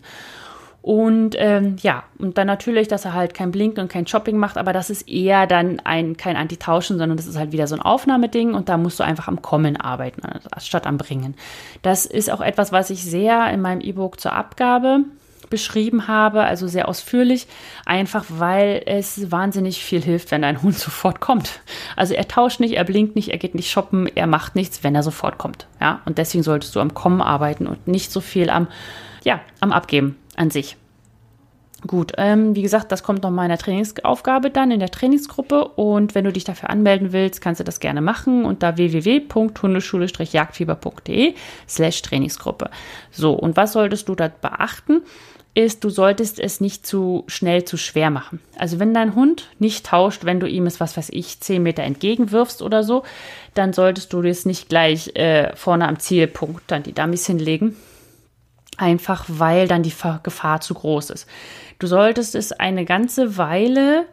Und 0.81 1.35
ähm, 1.37 1.75
ja, 1.81 2.03
und 2.17 2.37
dann 2.37 2.47
natürlich, 2.47 2.87
dass 2.87 3.03
er 3.03 3.13
halt 3.13 3.33
kein 3.33 3.51
Blinken 3.51 3.81
und 3.81 3.89
kein 3.89 4.07
Shopping 4.07 4.37
macht, 4.37 4.57
aber 4.57 4.71
das 4.71 4.89
ist 4.89 5.09
eher 5.09 5.45
dann 5.45 5.81
ein, 5.81 6.15
kein 6.15 6.37
Anti-Tauschen, 6.37 6.97
sondern 6.97 7.17
das 7.17 7.27
ist 7.27 7.37
halt 7.37 7.51
wieder 7.51 7.67
so 7.67 7.75
ein 7.75 7.81
Aufnahmeding 7.81 8.53
und 8.53 8.69
da 8.69 8.77
musst 8.77 8.99
du 8.99 9.03
einfach 9.03 9.27
am 9.27 9.41
Kommen 9.41 9.75
arbeiten, 9.75 10.21
statt 10.59 10.87
am 10.87 10.97
Bringen. 10.97 11.35
Das 11.81 12.05
ist 12.05 12.31
auch 12.31 12.39
etwas, 12.39 12.71
was 12.71 12.89
ich 12.89 13.03
sehr 13.03 13.51
in 13.51 13.59
meinem 13.59 13.81
E-Book 13.81 14.19
zur 14.21 14.31
Abgabe 14.31 15.03
beschrieben 15.49 16.07
habe, 16.07 16.43
also 16.43 16.67
sehr 16.67 16.87
ausführlich, 16.87 17.47
einfach 17.85 18.25
weil 18.29 18.81
es 18.85 19.31
wahnsinnig 19.31 19.83
viel 19.83 20.01
hilft, 20.01 20.31
wenn 20.31 20.41
dein 20.41 20.61
Hund 20.61 20.75
sofort 20.77 21.19
kommt. 21.19 21.59
Also 21.95 22.13
er 22.13 22.27
tauscht 22.27 22.59
nicht, 22.59 22.75
er 22.75 22.83
blinkt 22.83 23.15
nicht, 23.15 23.29
er 23.29 23.37
geht 23.37 23.55
nicht 23.55 23.71
shoppen, 23.71 24.07
er 24.15 24.27
macht 24.27 24.55
nichts, 24.55 24.83
wenn 24.83 24.95
er 24.95 25.03
sofort 25.03 25.37
kommt. 25.37 25.67
Ja, 25.81 26.01
und 26.05 26.17
deswegen 26.17 26.43
solltest 26.43 26.75
du 26.75 26.79
am 26.79 26.93
Kommen 26.93 27.21
arbeiten 27.21 27.67
und 27.67 27.87
nicht 27.87 28.11
so 28.11 28.21
viel 28.21 28.49
am, 28.49 28.67
ja, 29.23 29.41
am 29.59 29.71
Abgeben 29.73 30.15
an 30.37 30.49
sich. 30.49 30.77
Gut, 31.85 32.13
ähm, 32.17 32.55
wie 32.55 32.63
gesagt, 32.63 32.91
das 32.91 33.03
kommt 33.03 33.21
noch 33.21 33.29
mal 33.29 33.43
in 33.43 33.49
der 33.49 33.59
Trainingsaufgabe 33.59 34.49
dann 34.49 34.71
in 34.71 34.79
der 34.79 34.89
Trainingsgruppe 34.89 35.67
und 35.67 36.15
wenn 36.15 36.25
du 36.25 36.33
dich 36.33 36.43
dafür 36.43 36.71
anmelden 36.71 37.13
willst, 37.13 37.39
kannst 37.39 37.59
du 37.59 37.63
das 37.63 37.79
gerne 37.79 38.01
machen 38.01 38.45
unter 38.45 38.77
www.hundeschule-jagdfieber.de 38.77 41.35
slash 41.67 42.01
Trainingsgruppe. 42.01 42.71
So, 43.11 43.33
und 43.33 43.57
was 43.57 43.73
solltest 43.73 44.09
du 44.09 44.15
da 44.15 44.27
beachten? 44.27 45.03
ist, 45.57 45.83
du 45.83 45.89
solltest 45.89 46.39
es 46.39 46.61
nicht 46.61 46.85
zu 46.85 47.23
schnell 47.25 47.65
zu 47.65 47.77
schwer 47.77 48.11
machen. 48.11 48.39
Also 48.59 48.77
wenn 48.77 48.93
dein 48.93 49.15
Hund 49.15 49.49
nicht 49.57 49.87
tauscht, 49.87 50.23
wenn 50.23 50.39
du 50.39 50.47
ihm 50.47 50.67
es, 50.67 50.79
was 50.79 50.95
weiß 50.95 51.09
ich, 51.11 51.39
10 51.39 51.63
Meter 51.63 51.81
entgegenwirfst 51.81 52.61
oder 52.61 52.83
so, 52.83 53.01
dann 53.55 53.73
solltest 53.73 54.13
du 54.13 54.21
das 54.21 54.45
nicht 54.45 54.69
gleich 54.69 55.15
äh, 55.15 55.55
vorne 55.55 55.87
am 55.87 55.97
Zielpunkt 55.97 56.61
dann 56.67 56.83
die 56.83 56.93
Dummies 56.93 57.25
hinlegen. 57.25 57.75
Einfach 58.77 59.25
weil 59.27 59.67
dann 59.67 59.83
die 59.83 59.93
Gefahr 60.23 60.61
zu 60.61 60.73
groß 60.73 61.09
ist. 61.09 61.27
Du 61.79 61.87
solltest 61.87 62.35
es 62.35 62.51
eine 62.51 62.85
ganze 62.85 63.37
Weile 63.37 64.05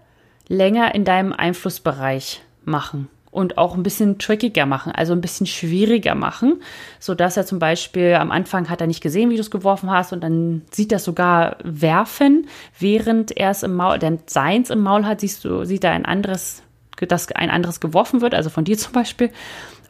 länger 0.48 0.94
in 0.94 1.04
deinem 1.04 1.32
Einflussbereich 1.32 2.42
machen 2.64 3.08
und 3.34 3.58
auch 3.58 3.74
ein 3.74 3.82
bisschen 3.82 4.18
trickiger 4.18 4.64
machen, 4.64 4.92
also 4.92 5.12
ein 5.12 5.20
bisschen 5.20 5.46
schwieriger 5.46 6.14
machen, 6.14 6.62
so 7.00 7.16
dass 7.16 7.36
er 7.36 7.44
zum 7.44 7.58
Beispiel 7.58 8.14
am 8.14 8.30
Anfang 8.30 8.70
hat 8.70 8.80
er 8.80 8.86
nicht 8.86 9.02
gesehen, 9.02 9.28
wie 9.28 9.34
du 9.34 9.40
es 9.40 9.50
geworfen 9.50 9.90
hast 9.90 10.12
und 10.12 10.22
dann 10.22 10.62
sieht 10.70 10.92
er 10.92 11.00
sogar 11.00 11.56
werfen, 11.64 12.46
während 12.78 13.36
er 13.36 13.50
es 13.50 13.64
im 13.64 13.74
Maul, 13.74 13.98
denn 13.98 14.20
seins 14.26 14.70
im 14.70 14.80
Maul 14.82 15.04
hat, 15.04 15.20
siehst 15.20 15.44
du, 15.44 15.64
sieht 15.64 15.82
er 15.82 15.90
ein 15.90 16.04
anderes, 16.04 16.62
dass 17.08 17.32
ein 17.32 17.50
anderes 17.50 17.80
geworfen 17.80 18.20
wird, 18.20 18.34
also 18.34 18.50
von 18.50 18.64
dir 18.64 18.78
zum 18.78 18.92
Beispiel. 18.92 19.30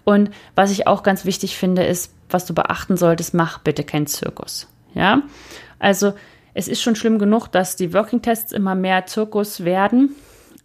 Und 0.04 0.30
was 0.54 0.70
ich 0.70 0.86
auch 0.86 1.02
ganz 1.02 1.26
wichtig 1.26 1.56
finde, 1.56 1.84
ist, 1.84 2.14
was 2.34 2.44
du 2.44 2.52
beachten 2.52 2.98
solltest, 2.98 3.32
mach 3.32 3.58
bitte 3.58 3.84
keinen 3.84 4.06
Zirkus. 4.06 4.68
Ja, 4.92 5.22
also 5.78 6.12
es 6.52 6.68
ist 6.68 6.82
schon 6.82 6.96
schlimm 6.96 7.18
genug, 7.18 7.48
dass 7.48 7.76
die 7.76 7.94
Working 7.94 8.20
Tests 8.20 8.52
immer 8.52 8.74
mehr 8.74 9.06
Zirkus 9.06 9.64
werden 9.64 10.14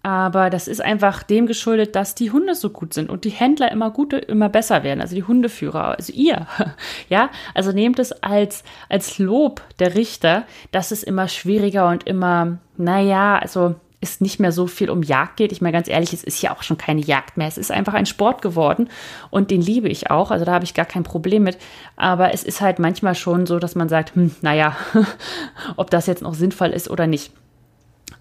aber 0.02 0.50
das 0.50 0.70
ist 0.70 0.82
einfach 0.82 1.24
dem 1.24 1.46
geschuldet, 1.46 1.96
dass 1.96 2.16
die 2.16 2.32
Hunde 2.32 2.56
so 2.56 2.70
gut 2.70 2.94
sind 2.94 3.10
und 3.10 3.26
die 3.26 3.32
Händler 3.32 3.70
immer 3.72 3.92
gute, 3.92 4.18
immer 4.18 4.48
besser 4.48 4.84
werden. 4.84 5.02
Also 5.02 5.14
die 5.14 5.24
Hundeführer, 5.24 5.98
also 5.98 6.14
ihr. 6.14 6.48
Ja, 7.10 7.30
also 7.54 7.72
nehmt 7.72 8.00
es 8.00 8.12
als, 8.12 8.64
als 8.88 9.18
Lob 9.18 9.62
der 9.80 9.96
Richter, 9.96 10.46
dass 10.72 10.92
es 10.92 11.04
immer 11.04 11.28
schwieriger 11.28 11.88
und 11.90 12.08
immer, 12.08 12.60
naja, 12.78 13.38
also 13.38 13.76
es 14.02 14.22
nicht 14.22 14.40
mehr 14.40 14.52
so 14.52 14.68
viel 14.68 14.90
um 14.90 15.04
Jagd 15.04 15.38
geht. 15.38 15.52
Ich 15.52 15.62
meine 15.62 15.74
ganz 15.74 15.90
ehrlich, 15.90 16.14
es 16.14 16.24
ist 16.24 16.42
ja 16.42 16.56
auch 16.56 16.64
schon 16.64 16.78
keine 16.78 17.02
Jagd 17.02 17.36
mehr. 17.36 17.48
Es 17.48 17.58
ist 17.58 17.72
einfach 17.72 17.94
ein 17.94 18.06
Sport 18.06 18.42
geworden 18.42 18.90
und 19.30 19.52
den 19.52 19.62
liebe 19.62 19.90
ich 19.90 20.10
auch. 20.10 20.32
Also 20.32 20.46
da 20.46 20.54
habe 20.54 20.64
ich 20.64 20.74
gar 20.74 20.86
kein 20.86 21.04
Problem 21.04 21.44
mit. 21.44 21.58
Aber 21.98 22.34
es 22.34 22.44
ist 22.44 22.62
halt 22.62 22.80
manchmal 22.80 23.16
schon 23.16 23.46
so, 23.46 23.60
dass 23.60 23.76
man 23.76 23.90
sagt, 23.90 24.16
hm, 24.16 24.36
naja, 24.42 24.76
ob 25.76 25.90
das 25.90 26.08
jetzt 26.08 26.22
noch 26.22 26.34
sinnvoll 26.34 26.70
ist 26.70 26.90
oder 26.90 27.08
nicht. 27.08 27.34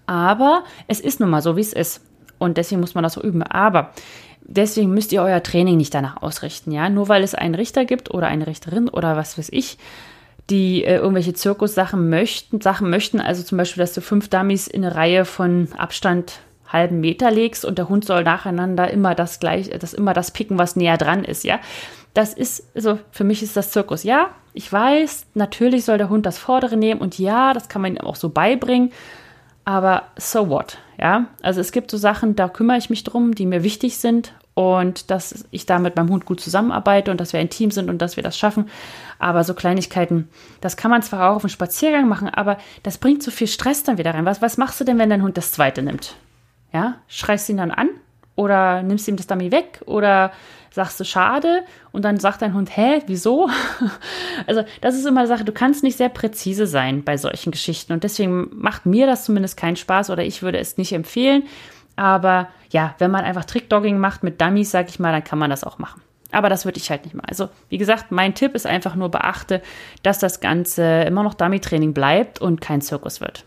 Aber 0.05 0.63
es 0.87 0.99
ist 0.99 1.19
nun 1.19 1.29
mal 1.29 1.41
so, 1.41 1.55
wie 1.55 1.61
es 1.61 1.73
ist. 1.73 2.01
Und 2.39 2.57
deswegen 2.57 2.81
muss 2.81 2.95
man 2.95 3.03
das 3.03 3.13
so 3.13 3.21
üben. 3.21 3.43
Aber 3.43 3.91
deswegen 4.41 4.93
müsst 4.93 5.13
ihr 5.13 5.21
euer 5.21 5.43
Training 5.43 5.77
nicht 5.77 5.93
danach 5.93 6.21
ausrichten, 6.21 6.71
ja. 6.71 6.89
Nur 6.89 7.07
weil 7.07 7.23
es 7.23 7.35
einen 7.35 7.55
Richter 7.55 7.85
gibt 7.85 8.13
oder 8.13 8.27
eine 8.27 8.47
Richterin 8.47 8.89
oder 8.89 9.15
was 9.15 9.37
weiß 9.37 9.49
ich, 9.51 9.77
die 10.49 10.83
äh, 10.83 10.97
irgendwelche 10.97 11.33
Zirkussachen 11.33 12.09
möchten, 12.09 12.61
Sachen 12.61 12.89
möchten, 12.89 13.19
also 13.19 13.43
zum 13.43 13.57
Beispiel, 13.57 13.81
dass 13.81 13.93
du 13.93 14.01
fünf 14.01 14.29
Dummies 14.29 14.67
in 14.67 14.83
eine 14.83 14.95
Reihe 14.95 15.25
von 15.25 15.67
Abstand 15.77 16.39
halben 16.67 16.99
Meter 16.99 17.31
legst 17.31 17.65
und 17.65 17.77
der 17.77 17.89
Hund 17.89 18.05
soll 18.05 18.23
nacheinander 18.23 18.91
immer 18.91 19.15
das 19.15 19.39
gleich, 19.39 19.69
das 19.69 19.93
immer 19.93 20.13
das 20.13 20.31
picken, 20.31 20.57
was 20.57 20.75
näher 20.75 20.97
dran 20.97 21.23
ist, 21.23 21.43
ja. 21.43 21.59
Das 22.13 22.33
ist, 22.33 22.63
also 22.75 22.99
für 23.11 23.23
mich 23.23 23.43
ist 23.43 23.55
das 23.55 23.71
Zirkus. 23.71 24.03
Ja, 24.03 24.31
ich 24.53 24.71
weiß, 24.71 25.27
natürlich 25.35 25.85
soll 25.85 25.99
der 25.99 26.09
Hund 26.09 26.25
das 26.25 26.39
Vordere 26.39 26.75
nehmen 26.75 27.01
und 27.01 27.19
ja, 27.19 27.53
das 27.53 27.69
kann 27.69 27.81
man 27.81 27.95
ihm 27.95 28.01
auch 28.01 28.15
so 28.15 28.29
beibringen 28.29 28.91
aber 29.69 30.05
so 30.17 30.49
what, 30.49 30.79
ja? 30.97 31.27
Also 31.43 31.61
es 31.61 31.71
gibt 31.71 31.91
so 31.91 31.97
Sachen, 31.97 32.35
da 32.35 32.49
kümmere 32.49 32.79
ich 32.79 32.89
mich 32.89 33.03
drum, 33.03 33.35
die 33.35 33.45
mir 33.45 33.63
wichtig 33.63 33.97
sind 33.97 34.33
und 34.59 35.09
dass 35.09 35.45
ich 35.51 35.65
da 35.65 35.79
mit 35.79 35.95
meinem 35.95 36.09
Hund 36.09 36.25
gut 36.25 36.41
zusammenarbeite 36.41 37.11
und 37.11 37.21
dass 37.21 37.31
wir 37.31 37.39
ein 37.39 37.49
Team 37.49 37.71
sind 37.71 37.89
und 37.89 38.01
dass 38.01 38.17
wir 38.17 38.23
das 38.23 38.37
schaffen. 38.37 38.69
Aber 39.17 39.45
so 39.45 39.53
Kleinigkeiten, 39.53 40.27
das 40.59 40.75
kann 40.75 40.91
man 40.91 41.01
zwar 41.01 41.31
auch 41.31 41.37
auf 41.37 41.45
einem 41.45 41.49
Spaziergang 41.49 42.09
machen, 42.09 42.27
aber 42.27 42.57
das 42.83 42.97
bringt 42.97 43.23
so 43.23 43.31
viel 43.31 43.47
Stress 43.47 43.83
dann 43.83 43.97
wieder 43.97 44.13
rein. 44.13 44.25
Was, 44.25 44.41
was 44.41 44.57
machst 44.57 44.77
du 44.81 44.83
denn, 44.83 44.99
wenn 44.99 45.09
dein 45.09 45.23
Hund 45.23 45.37
das 45.37 45.53
zweite 45.53 45.81
nimmt? 45.81 46.17
Ja, 46.73 46.95
schreist 47.07 47.47
ihn 47.47 47.55
dann 47.55 47.71
an 47.71 47.87
oder 48.35 48.83
nimmst 48.83 49.07
ihm 49.07 49.15
das 49.15 49.27
Dummy 49.27 49.49
weg 49.53 49.79
oder 49.85 50.33
sagst 50.71 50.99
du 50.99 51.05
schade 51.05 51.63
und 51.93 52.03
dann 52.03 52.19
sagt 52.19 52.41
dein 52.41 52.53
Hund, 52.53 52.75
hä, 52.75 53.01
wieso? 53.07 53.49
also 54.45 54.65
das 54.81 54.93
ist 54.93 55.05
immer 55.05 55.21
eine 55.21 55.29
Sache, 55.29 55.45
du 55.45 55.53
kannst 55.53 55.83
nicht 55.83 55.95
sehr 55.95 56.09
präzise 56.09 56.67
sein 56.67 57.05
bei 57.05 57.15
solchen 57.15 57.51
Geschichten 57.51 57.93
und 57.93 58.03
deswegen 58.03 58.49
macht 58.51 58.85
mir 58.85 59.07
das 59.07 59.23
zumindest 59.23 59.55
keinen 59.55 59.77
Spaß 59.77 60.09
oder 60.09 60.25
ich 60.25 60.41
würde 60.41 60.59
es 60.59 60.77
nicht 60.77 60.91
empfehlen. 60.91 61.43
Aber 61.99 62.47
ja, 62.69 62.95
wenn 62.99 63.11
man 63.11 63.25
einfach 63.25 63.43
Trickdogging 63.43 63.97
macht 63.97 64.23
mit 64.23 64.39
Dummies, 64.39 64.71
sag 64.71 64.87
ich 64.87 64.99
mal, 64.99 65.11
dann 65.11 65.23
kann 65.23 65.37
man 65.37 65.49
das 65.49 65.65
auch 65.65 65.79
machen. 65.79 66.01
Aber 66.31 66.47
das 66.47 66.63
würde 66.63 66.77
ich 66.77 66.89
halt 66.89 67.03
nicht 67.03 67.13
mal. 67.13 67.25
Also, 67.27 67.49
wie 67.67 67.77
gesagt, 67.77 68.09
mein 68.11 68.35
Tipp 68.35 68.55
ist 68.55 68.65
einfach 68.65 68.95
nur 68.95 69.09
beachte, 69.09 69.61
dass 70.01 70.19
das 70.19 70.39
Ganze 70.39 71.01
immer 71.01 71.23
noch 71.23 71.33
Dummy-Training 71.33 71.93
bleibt 71.93 72.39
und 72.39 72.61
kein 72.61 72.79
Zirkus 72.79 73.19
wird. 73.19 73.43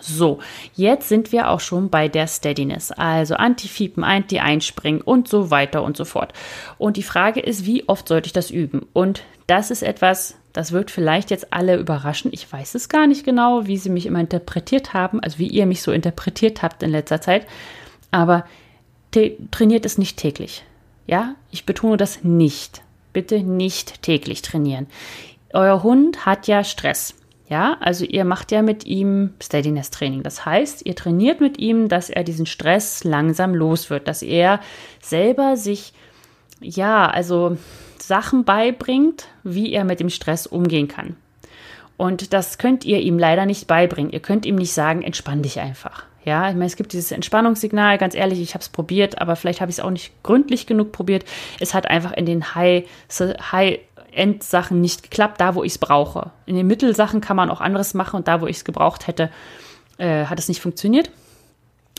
So, 0.00 0.38
jetzt 0.74 1.08
sind 1.08 1.32
wir 1.32 1.50
auch 1.50 1.60
schon 1.60 1.90
bei 1.90 2.08
der 2.08 2.26
Steadiness, 2.26 2.92
also 2.92 3.34
Antifiepen, 3.34 4.04
Anti-Einspringen 4.04 5.00
und 5.00 5.28
so 5.28 5.50
weiter 5.50 5.82
und 5.82 5.96
so 5.96 6.04
fort. 6.04 6.32
Und 6.78 6.96
die 6.96 7.02
Frage 7.02 7.40
ist, 7.40 7.64
wie 7.64 7.88
oft 7.88 8.08
sollte 8.08 8.26
ich 8.26 8.32
das 8.32 8.50
üben? 8.50 8.86
Und 8.92 9.22
das 9.46 9.70
ist 9.70 9.82
etwas, 9.82 10.36
das 10.52 10.72
wird 10.72 10.90
vielleicht 10.90 11.30
jetzt 11.30 11.52
alle 11.52 11.76
überraschen. 11.76 12.30
Ich 12.32 12.50
weiß 12.50 12.74
es 12.74 12.88
gar 12.88 13.06
nicht 13.06 13.24
genau, 13.24 13.66
wie 13.66 13.76
sie 13.76 13.90
mich 13.90 14.06
immer 14.06 14.20
interpretiert 14.20 14.94
haben, 14.94 15.20
also 15.20 15.38
wie 15.38 15.48
ihr 15.48 15.66
mich 15.66 15.82
so 15.82 15.92
interpretiert 15.92 16.62
habt 16.62 16.82
in 16.82 16.90
letzter 16.90 17.20
Zeit. 17.20 17.46
Aber 18.10 18.44
trainiert 19.50 19.86
es 19.86 19.98
nicht 19.98 20.18
täglich. 20.18 20.64
Ja, 21.06 21.34
ich 21.50 21.64
betone 21.64 21.96
das 21.96 22.24
nicht. 22.24 22.82
Bitte 23.12 23.40
nicht 23.40 24.02
täglich 24.02 24.42
trainieren. 24.42 24.86
Euer 25.52 25.82
Hund 25.82 26.26
hat 26.26 26.48
ja 26.48 26.64
Stress. 26.64 27.14
Ja, 27.48 27.76
also 27.80 28.04
ihr 28.04 28.24
macht 28.24 28.50
ja 28.50 28.62
mit 28.62 28.86
ihm 28.86 29.34
Steadiness 29.40 29.90
Training. 29.90 30.22
Das 30.24 30.44
heißt, 30.44 30.84
ihr 30.84 30.96
trainiert 30.96 31.40
mit 31.40 31.58
ihm, 31.58 31.88
dass 31.88 32.10
er 32.10 32.24
diesen 32.24 32.46
Stress 32.46 33.04
langsam 33.04 33.54
los 33.54 33.88
wird, 33.88 34.08
dass 34.08 34.22
er 34.22 34.60
selber 35.00 35.56
sich, 35.56 35.92
ja, 36.60 37.08
also 37.08 37.56
Sachen 37.98 38.44
beibringt, 38.44 39.28
wie 39.44 39.72
er 39.72 39.84
mit 39.84 40.00
dem 40.00 40.10
Stress 40.10 40.46
umgehen 40.46 40.88
kann. 40.88 41.16
Und 41.96 42.32
das 42.32 42.58
könnt 42.58 42.84
ihr 42.84 43.00
ihm 43.00 43.18
leider 43.18 43.46
nicht 43.46 43.68
beibringen. 43.68 44.12
Ihr 44.12 44.20
könnt 44.20 44.44
ihm 44.44 44.56
nicht 44.56 44.72
sagen, 44.72 45.02
entspann 45.02 45.42
dich 45.42 45.60
einfach. 45.60 46.04
Ja, 46.24 46.48
ich 46.48 46.54
meine, 46.56 46.66
es 46.66 46.74
gibt 46.74 46.92
dieses 46.92 47.12
Entspannungssignal, 47.12 47.98
ganz 47.98 48.16
ehrlich, 48.16 48.40
ich 48.40 48.54
habe 48.54 48.62
es 48.62 48.68
probiert, 48.68 49.20
aber 49.20 49.36
vielleicht 49.36 49.60
habe 49.60 49.70
ich 49.70 49.78
es 49.78 49.84
auch 49.84 49.90
nicht 49.90 50.12
gründlich 50.24 50.66
genug 50.66 50.90
probiert. 50.90 51.24
Es 51.60 51.72
hat 51.72 51.88
einfach 51.88 52.12
in 52.12 52.26
den 52.26 52.56
High, 52.56 52.84
High 53.52 53.78
Endsachen 54.16 54.80
nicht 54.80 55.02
geklappt, 55.02 55.40
da 55.40 55.54
wo 55.54 55.62
ich 55.62 55.72
es 55.72 55.78
brauche. 55.78 56.30
In 56.46 56.56
den 56.56 56.66
Mittelsachen 56.66 57.20
kann 57.20 57.36
man 57.36 57.50
auch 57.50 57.60
anderes 57.60 57.94
machen 57.94 58.16
und 58.16 58.28
da, 58.28 58.40
wo 58.40 58.46
ich 58.46 58.56
es 58.58 58.64
gebraucht 58.64 59.06
hätte, 59.06 59.30
äh, 59.98 60.24
hat 60.26 60.38
es 60.38 60.48
nicht 60.48 60.60
funktioniert. 60.60 61.10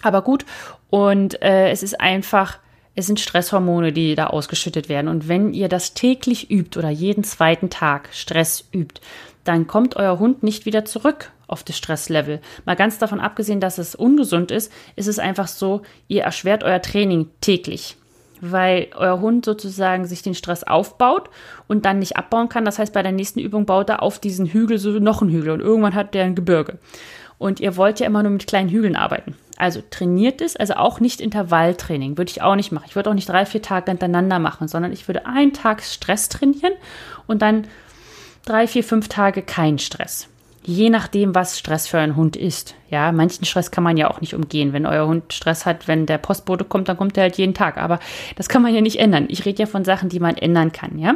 Aber 0.04 0.22
gut, 0.22 0.46
und 0.90 1.42
äh, 1.42 1.70
es 1.70 1.84
ist 1.84 2.00
einfach, 2.00 2.60
es 2.96 3.08
sind 3.08 3.20
Stresshormone, 3.20 3.92
die 3.94 4.16
da 4.16 4.28
ausgeschüttet 4.28 4.90
werden. 4.90 5.08
Und 5.08 5.28
wenn 5.28 5.54
ihr 5.54 5.70
das 5.70 5.94
täglich 5.94 6.52
übt 6.52 6.78
oder 6.78 6.90
jeden 6.90 7.24
zweiten 7.24 7.70
Tag 7.70 8.10
Stress 8.12 8.68
übt, 8.74 9.02
dann 9.44 9.68
kommt 9.68 9.96
euer 9.96 10.20
Hund 10.20 10.44
nicht 10.44 10.66
wieder 10.66 10.86
zurück 10.86 11.32
auf 11.48 11.64
das 11.64 11.78
Stresslevel. 11.78 12.42
Mal 12.66 12.76
ganz 12.76 12.98
davon 12.98 13.20
abgesehen, 13.20 13.62
dass 13.62 13.78
es 13.78 13.96
ungesund 13.96 14.52
ist, 14.52 14.72
ist 14.96 15.08
es 15.08 15.20
einfach 15.20 15.48
so, 15.48 15.82
ihr 16.08 16.24
erschwert 16.24 16.64
euer 16.64 16.82
Training 16.82 17.30
täglich 17.40 17.98
weil 18.42 18.88
euer 18.96 19.20
Hund 19.20 19.46
sozusagen 19.46 20.06
sich 20.06 20.22
den 20.22 20.36
Stress 20.36 20.64
aufbaut 20.64 21.30
und 21.68 21.86
dann 21.86 22.00
nicht 22.00 22.18
abbauen 22.18 22.50
kann. 22.50 22.66
Das 22.66 22.80
heißt, 22.80 22.94
bei 22.94 23.04
der 23.04 23.12
nächsten 23.12 23.40
Übung 23.40 23.66
baut 23.66 23.90
er 23.90 24.02
auf 24.04 24.20
diesen 24.20 24.46
Hügel 24.46 24.78
so 24.78 24.92
noch 24.92 25.22
einen 25.22 25.32
Hügel 25.32 25.52
und 25.52 25.62
irgendwann 25.62 25.96
hat 25.96 26.14
der 26.14 26.26
ein 26.26 26.36
Gebirge. 26.36 26.78
Und 27.38 27.60
ihr 27.60 27.78
wollt 27.78 28.00
ja 28.00 28.08
immer 28.08 28.24
nur 28.24 28.32
mit 28.32 28.48
kleinen 28.48 28.70
Hügeln 28.70 28.96
arbeiten. 28.96 29.36
Also 29.58 29.82
trainiert 29.90 30.42
es, 30.42 30.56
also 30.56 30.74
auch 30.74 31.00
nicht 31.00 31.22
Intervalltraining, 31.22 32.18
würde 32.18 32.32
ich 32.32 32.42
auch 32.42 32.56
nicht 32.56 32.72
machen. 32.72 32.86
Ich 32.88 32.96
würde 32.96 33.10
auch 33.10 33.16
nicht 33.16 33.30
drei, 33.30 33.46
vier 33.46 33.62
Tage 33.62 33.92
hintereinander 33.92 34.40
machen, 34.40 34.68
sondern 34.68 34.92
ich 34.92 35.08
würde 35.08 35.26
einen 35.26 35.54
Tag 35.54 35.84
Stress 35.84 36.30
trainieren 36.30 36.74
und 37.28 37.42
dann 37.42 37.68
drei, 38.46 38.68
vier, 38.68 38.84
fünf 38.84 39.08
Tage 39.08 39.42
kein 39.42 39.78
Stress 39.78 40.30
je 40.68 40.90
nachdem, 40.90 41.34
was 41.34 41.58
Stress 41.58 41.88
für 41.88 41.98
einen 41.98 42.18
Hund 42.18 42.36
ist. 42.36 42.76
Ja, 42.90 43.14
manchen 43.14 43.46
Stress 43.46 43.72
kann 43.72 43.86
man 43.86 43.96
ja 43.96 44.12
auch 44.12 44.20
nicht 44.20 44.36
umgehen. 44.36 44.74
Wenn 44.74 44.86
euer 44.86 45.08
Hund 45.08 45.32
Stress 45.32 45.66
hat, 45.66 45.88
wenn 45.88 46.06
der 46.06 46.18
Postbote 46.18 46.66
kommt, 46.66 46.90
dann 46.90 46.98
kommt 46.98 47.16
er 47.16 47.24
halt 47.24 47.38
jeden 47.38 47.54
Tag. 47.54 47.78
Aber 47.78 48.00
das 48.36 48.50
kann 48.50 48.62
man 48.62 48.76
ja 48.76 48.82
nicht 48.82 49.00
ändern. 49.00 49.28
Ich 49.30 49.46
rede 49.46 49.64
ja 49.64 49.66
von 49.66 49.86
Sachen, 49.86 50.10
die 50.10 50.20
man 50.20 50.36
ändern 50.36 50.74
kann, 50.74 51.00
ja. 51.00 51.16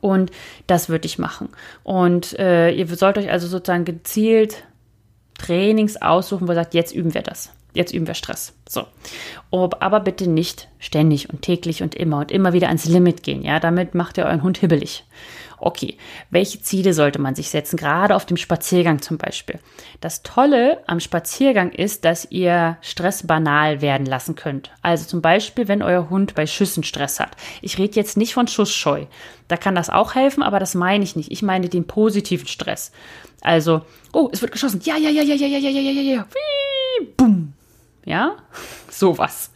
Und 0.00 0.32
das 0.66 0.88
würde 0.88 1.06
ich 1.06 1.18
machen. 1.18 1.48
Und 1.84 2.36
äh, 2.40 2.72
ihr 2.72 2.88
sollt 2.88 3.18
euch 3.18 3.30
also 3.30 3.46
sozusagen 3.46 3.84
gezielt 3.84 4.64
Trainings 5.38 6.02
aussuchen, 6.02 6.48
wo 6.48 6.52
ihr 6.52 6.56
sagt, 6.56 6.74
jetzt 6.74 6.92
üben 6.92 7.14
wir 7.14 7.22
das. 7.22 7.52
Jetzt 7.72 7.94
üben 7.94 8.08
wir 8.08 8.14
Stress. 8.14 8.52
So. 8.68 8.84
Aber 9.52 10.00
bitte 10.00 10.28
nicht 10.28 10.68
ständig 10.80 11.30
und 11.30 11.42
täglich 11.42 11.84
und 11.84 11.94
immer 11.94 12.18
und 12.18 12.32
immer 12.32 12.52
wieder 12.52 12.66
ans 12.66 12.86
Limit 12.86 13.22
gehen. 13.22 13.42
Ja, 13.42 13.60
damit 13.60 13.94
macht 13.94 14.18
ihr 14.18 14.24
euren 14.24 14.42
Hund 14.42 14.58
hibbelig. 14.58 15.04
Okay, 15.60 15.96
welche 16.30 16.60
Ziele 16.60 16.94
sollte 16.94 17.20
man 17.20 17.34
sich 17.34 17.50
setzen, 17.50 17.76
gerade 17.76 18.16
auf 18.16 18.26
dem 18.26 18.36
Spaziergang 18.36 19.02
zum 19.02 19.18
Beispiel? 19.18 19.58
Das 20.00 20.22
Tolle 20.22 20.82
am 20.86 21.00
Spaziergang 21.00 21.70
ist, 21.70 22.04
dass 22.04 22.30
ihr 22.30 22.78
Stress 22.80 23.26
banal 23.26 23.80
werden 23.82 24.06
lassen 24.06 24.34
könnt. 24.34 24.70
Also 24.82 25.06
zum 25.06 25.20
Beispiel, 25.20 25.68
wenn 25.68 25.82
euer 25.82 26.08
Hund 26.10 26.34
bei 26.34 26.46
Schüssen 26.46 26.82
Stress 26.82 27.20
hat. 27.20 27.36
Ich 27.60 27.78
rede 27.78 27.96
jetzt 27.96 28.16
nicht 28.16 28.34
von 28.34 28.48
Schussscheu. 28.48 29.04
Da 29.48 29.56
kann 29.56 29.74
das 29.74 29.90
auch 29.90 30.14
helfen, 30.14 30.42
aber 30.42 30.58
das 30.58 30.74
meine 30.74 31.04
ich 31.04 31.16
nicht. 31.16 31.30
Ich 31.30 31.42
meine 31.42 31.68
den 31.68 31.86
positiven 31.86 32.46
Stress. 32.46 32.92
Also, 33.42 33.82
oh, 34.12 34.28
es 34.32 34.40
wird 34.42 34.52
geschossen. 34.52 34.80
Ja, 34.84 34.96
ja, 34.96 35.10
ja, 35.10 35.22
ja, 35.22 35.34
ja, 35.34 35.46
ja, 35.46 35.58
ja, 35.58 35.70
ja, 35.70 35.80
ja, 35.80 35.90
ja, 35.90 36.14
ja. 36.14 36.26
Wie, 36.30 37.06
bumm. 37.16 37.49
Ja, 38.10 38.34
sowas. 38.90 39.52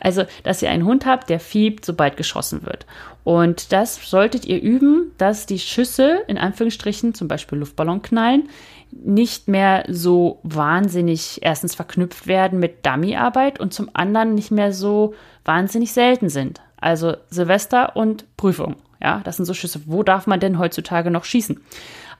Also, 0.00 0.24
dass 0.42 0.60
ihr 0.60 0.70
einen 0.70 0.84
Hund 0.84 1.06
habt, 1.06 1.30
der 1.30 1.38
fiebt, 1.38 1.84
sobald 1.84 2.16
geschossen 2.16 2.66
wird. 2.66 2.84
Und 3.22 3.70
das 3.70 3.94
solltet 4.10 4.44
ihr 4.44 4.60
üben, 4.60 5.12
dass 5.18 5.46
die 5.46 5.60
Schüsse, 5.60 6.24
in 6.26 6.36
Anführungsstrichen, 6.36 7.14
zum 7.14 7.28
Beispiel 7.28 7.58
Luftballon 7.58 8.02
knallen, 8.02 8.48
nicht 8.90 9.46
mehr 9.46 9.84
so 9.86 10.40
wahnsinnig 10.42 11.38
erstens 11.42 11.76
verknüpft 11.76 12.26
werden 12.26 12.58
mit 12.58 12.84
Dummyarbeit 12.84 13.60
und 13.60 13.72
zum 13.72 13.88
anderen 13.92 14.34
nicht 14.34 14.50
mehr 14.50 14.72
so 14.72 15.14
wahnsinnig 15.44 15.92
selten 15.92 16.28
sind. 16.28 16.60
Also 16.80 17.14
Silvester 17.30 17.94
und 17.94 18.36
Prüfung. 18.36 18.74
Ja, 19.02 19.20
das 19.24 19.36
sind 19.36 19.46
so 19.46 19.54
Schüsse. 19.54 19.80
Wo 19.86 20.02
darf 20.02 20.26
man 20.26 20.38
denn 20.38 20.58
heutzutage 20.58 21.10
noch 21.10 21.24
schießen? 21.24 21.60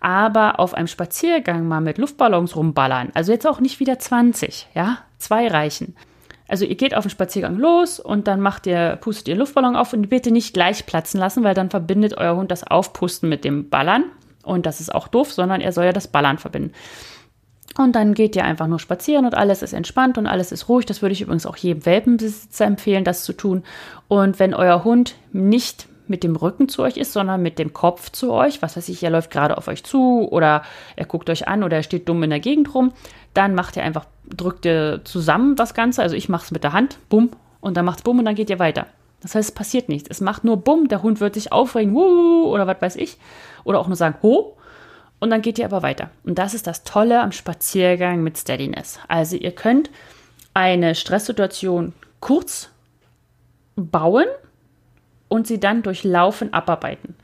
Aber 0.01 0.59
auf 0.59 0.75
einem 0.75 0.89
Spaziergang 0.89 1.67
mal 1.67 1.81
mit 1.81 1.97
Luftballons 1.99 2.57
rumballern, 2.57 3.11
also 3.15 3.31
jetzt 3.31 3.47
auch 3.47 3.61
nicht 3.61 3.79
wieder 3.79 4.01
20, 4.01 4.69
ja, 4.75 4.99
zwei 5.19 5.47
reichen. 5.47 5.95
Also 6.49 6.65
ihr 6.65 6.75
geht 6.75 6.95
auf 6.95 7.05
den 7.05 7.11
Spaziergang 7.11 7.57
los 7.57 8.01
und 8.01 8.27
dann 8.27 8.41
macht 8.41 8.67
ihr, 8.67 8.97
pustet 8.97 9.29
ihr 9.29 9.37
Luftballon 9.37 9.77
auf 9.77 9.93
und 9.93 10.09
bitte 10.09 10.33
nicht 10.33 10.53
gleich 10.53 10.85
platzen 10.87 11.21
lassen, 11.21 11.45
weil 11.45 11.55
dann 11.55 11.71
verbindet 11.71 12.19
euer 12.19 12.37
Hund 12.37 12.51
das 12.51 12.65
Aufpusten 12.65 13.29
mit 13.29 13.45
dem 13.45 13.71
Ballern. 13.71 14.05
Und 14.43 14.67
das 14.67 14.81
ist 14.81 14.93
auch 14.93 15.07
doof, 15.07 15.33
sondern 15.33 15.61
er 15.61 15.73
soll 15.73 15.85
ja 15.85 15.93
das 15.93 16.09
Ballern 16.09 16.39
verbinden. 16.39 16.73
Und 17.79 17.95
dann 17.95 18.13
geht 18.13 18.37
ihr 18.37 18.45
einfach 18.45 18.67
nur 18.67 18.81
spazieren 18.81 19.25
und 19.25 19.35
alles 19.35 19.63
ist 19.63 19.73
entspannt 19.73 20.19
und 20.19 20.27
alles 20.27 20.53
ist 20.53 20.69
ruhig. 20.69 20.85
Das 20.85 21.01
würde 21.01 21.15
ich 21.15 21.23
übrigens 21.23 21.47
auch 21.47 21.57
jedem 21.57 21.87
Welpenbesitzer 21.87 22.67
empfehlen, 22.67 23.05
das 23.05 23.25
zu 23.25 23.33
tun. 23.33 23.63
Und 24.09 24.39
wenn 24.39 24.53
euer 24.53 24.85
Hund 24.85 25.15
nicht 25.33 25.87
mit 26.13 26.23
dem 26.23 26.37
Rücken 26.37 26.69
zu 26.69 26.83
euch 26.83 26.99
ist, 26.99 27.13
sondern 27.13 27.43
mit 27.43 27.59
dem 27.59 27.73
Kopf 27.73 28.11
zu 28.11 28.33
euch, 28.33 28.63
was 28.63 28.77
weiß 28.77 28.89
ich, 28.91 29.03
er 29.03 29.11
läuft 29.11 29.31
gerade 29.31 29.57
auf 29.57 29.67
euch 29.67 29.83
zu 29.83 30.29
oder 30.31 30.63
er 30.95 31.07
guckt 31.07 31.31
euch 31.31 31.49
an 31.49 31.65
oder 31.65 31.79
er 31.79 31.83
steht 31.83 32.09
dumm 32.09 32.23
in 32.23 32.31
der 32.31 32.39
Gegend 32.39 32.75
rum, 32.75 32.93
dann 33.35 33.55
macht 33.55 33.77
ihr 33.77 33.83
einfach 33.83 34.05
drückt 34.25 34.65
ihr 34.67 35.01
zusammen 35.05 35.57
das 35.57 35.75
Ganze. 35.75 36.03
Also 36.03 36.15
ich 36.15 36.29
mache 36.29 36.45
es 36.45 36.51
mit 36.51 36.65
der 36.65 36.73
Hand, 36.73 36.99
bumm, 37.09 37.31
und 37.61 37.77
dann 37.77 37.85
macht 37.85 38.01
es 38.01 38.05
bumm 38.05 38.19
und 38.19 38.25
dann 38.25 38.35
geht 38.35 38.51
ihr 38.51 38.59
weiter. 38.59 38.87
Das 39.21 39.35
heißt, 39.35 39.51
es 39.51 39.55
passiert 39.55 39.89
nichts. 39.89 40.09
Es 40.11 40.21
macht 40.21 40.45
nur 40.45 40.59
bumm, 40.59 40.89
der 40.89 41.03
Hund 41.03 41.21
wird 41.21 41.35
sich 41.35 41.53
aufregen, 41.53 41.95
wuh, 41.95 42.45
oder 42.47 42.67
was 42.67 42.83
weiß 42.83 42.97
ich. 42.97 43.19
Oder 43.65 43.79
auch 43.79 43.87
nur 43.87 43.97
sagen, 43.97 44.17
ho. 44.23 44.57
Und 45.21 45.31
dann 45.31 45.43
geht 45.43 45.59
ihr 45.59 45.65
aber 45.65 45.83
weiter. 45.83 46.11
Und 46.25 46.39
das 46.39 46.55
ist 46.55 46.67
das 46.67 46.83
Tolle 46.83 47.21
am 47.21 47.31
Spaziergang 47.31 48.23
mit 48.23 48.37
Steadiness. 48.37 48.99
Also 49.07 49.37
ihr 49.37 49.53
könnt 49.53 49.91
eine 50.55 50.95
Stresssituation 50.95 51.93
kurz 52.21 52.71
bauen 53.77 54.27
und 55.33 55.47
sie 55.47 55.59
dann 55.59 55.83
durch 55.83 56.05
Laufen 56.05 56.53
abarbeiten 56.53 57.17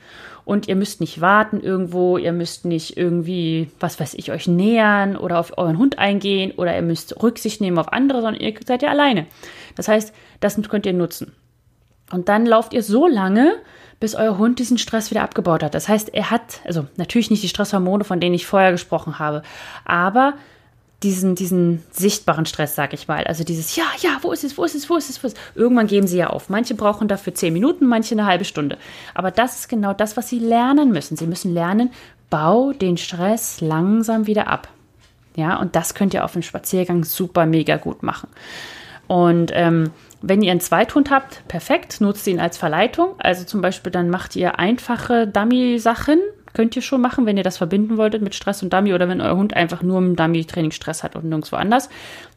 und 0.49 0.67
ihr 0.67 0.77
müsst 0.77 1.03
nicht 1.03 1.21
warten 1.21 1.61
irgendwo, 1.61 2.17
ihr 2.17 2.33
müsst 2.33 2.65
nicht 2.65 2.97
irgendwie, 2.97 3.71
was 3.81 4.01
weiß 4.01 4.15
ich, 4.15 4.33
euch 4.33 4.49
nähern 4.49 5.15
oder 5.15 5.39
auf 5.39 5.59
euren 5.59 5.77
Hund 5.77 5.99
eingehen 5.99 6.53
oder 6.53 6.75
ihr 6.75 6.81
müsst 6.81 7.23
Rücksicht 7.23 7.61
nehmen 7.61 7.77
auf 7.77 7.93
andere, 7.93 8.23
sondern 8.23 8.41
ihr 8.41 8.55
seid 8.67 8.81
ja 8.81 8.89
alleine. 8.89 9.27
Das 9.77 9.89
heißt, 9.89 10.15
das 10.41 10.59
könnt 10.71 10.87
ihr 10.87 10.95
nutzen. 10.95 11.35
Und 12.11 12.31
dann 12.31 12.47
lauft 12.47 12.73
ihr 12.73 12.83
so 12.83 13.07
lange, 13.07 13.57
bis 14.01 14.15
euer 14.15 14.39
Hund 14.39 14.59
diesen 14.59 14.79
Stress 14.79 15.11
wieder 15.11 15.23
abgebaut 15.23 15.63
hat. 15.63 15.75
Das 15.75 15.87
heißt, 15.87 16.15
er 16.15 16.31
hat, 16.31 16.63
also 16.65 16.87
natürlich 16.97 17.31
nicht 17.31 17.43
die 17.43 17.49
Stresshormone, 17.51 18.05
von 18.05 18.19
denen 18.19 18.35
ich 18.35 18.47
vorher 18.47 18.73
gesprochen 18.73 19.19
habe, 19.19 19.43
aber 19.85 20.33
diesen, 21.03 21.37
diesen 21.37 21.85
sichtbaren 21.91 22.45
Stress, 22.47 22.75
sag 22.75 22.93
ich 22.93 23.07
mal. 23.07 23.25
Also 23.25 23.45
dieses, 23.45 23.77
ja, 23.77 23.85
ja, 24.01 24.19
wo 24.23 24.33
ist 24.33 24.43
es, 24.43 24.59
wo 24.59 24.65
ist 24.65 24.75
es, 24.75 24.91
wo 24.91 24.97
ist 24.97 25.09
es, 25.09 25.23
wo 25.23 25.29
ist 25.29 25.37
es? 25.37 25.57
Irgendwann 25.57 25.87
geben 25.87 26.07
sie 26.09 26.19
ja 26.19 26.29
auf. 26.29 26.49
Manche 26.49 26.75
brauchen 26.75 27.07
dafür 27.07 27.35
zehn 27.35 27.53
Minuten, 27.53 27.87
manche 27.87 28.15
eine 28.15 28.27
halbe 28.27 28.45
Stunde. 28.45 28.79
Aber 29.15 29.31
das 29.31 29.61
ist 29.61 29.69
genau 29.69 29.93
das, 29.93 30.17
was 30.17 30.29
sie 30.29 30.41
lernen 30.41 30.91
müssen. 30.91 31.17
Sie 31.17 31.27
müssen 31.27 31.55
lernen, 31.55 31.91
bau 32.31 32.73
den 32.73 32.97
Stress 32.97 33.61
langsam 33.61 34.27
wieder 34.27 34.49
ab. 34.49 34.69
Ja, 35.37 35.61
und 35.61 35.77
das 35.77 35.95
könnt 35.95 36.15
ihr 36.15 36.25
auf 36.25 36.33
dem 36.33 36.43
Spaziergang 36.43 37.05
super 37.05 37.47
mega 37.47 37.77
gut 37.77 38.03
machen. 38.03 38.29
Und 39.07 39.53
ähm, 39.55 39.93
wenn 40.21 40.43
ihr 40.43 40.51
einen 40.51 40.61
Zweithund 40.61 41.11
habt, 41.11 41.47
perfekt, 41.47 42.01
nutzt 42.01 42.27
ihn 42.27 42.41
als 42.41 42.59
Verleitung. 42.59 43.15
Also 43.19 43.45
zum 43.45 43.61
Beispiel 43.61 43.93
dann 43.93 44.11
macht 44.11 44.35
ihr 44.35 44.59
einfache 44.59 45.29
Dummy-Sachen, 45.29 46.19
könnt 46.59 46.75
ihr 46.75 46.83
schon 46.83 47.01
machen, 47.01 47.25
wenn 47.25 47.37
ihr 47.37 47.45
das 47.45 47.57
verbinden 47.57 47.99
wolltet 47.99 48.21
mit 48.21 48.35
Stress 48.35 48.65
und 48.65 48.73
Dummy 48.73 48.93
oder 48.93 49.09
wenn 49.09 49.21
euer 49.21 49.37
Hund 49.37 49.55
einfach 49.55 49.81
nur 49.81 49.99
im 49.99 50.17
Dummy-Training 50.17 50.73
Stress 50.73 51.05
hat 51.05 51.15
und 51.15 51.23
nirgendwo 51.23 51.55
anders. 51.55 51.89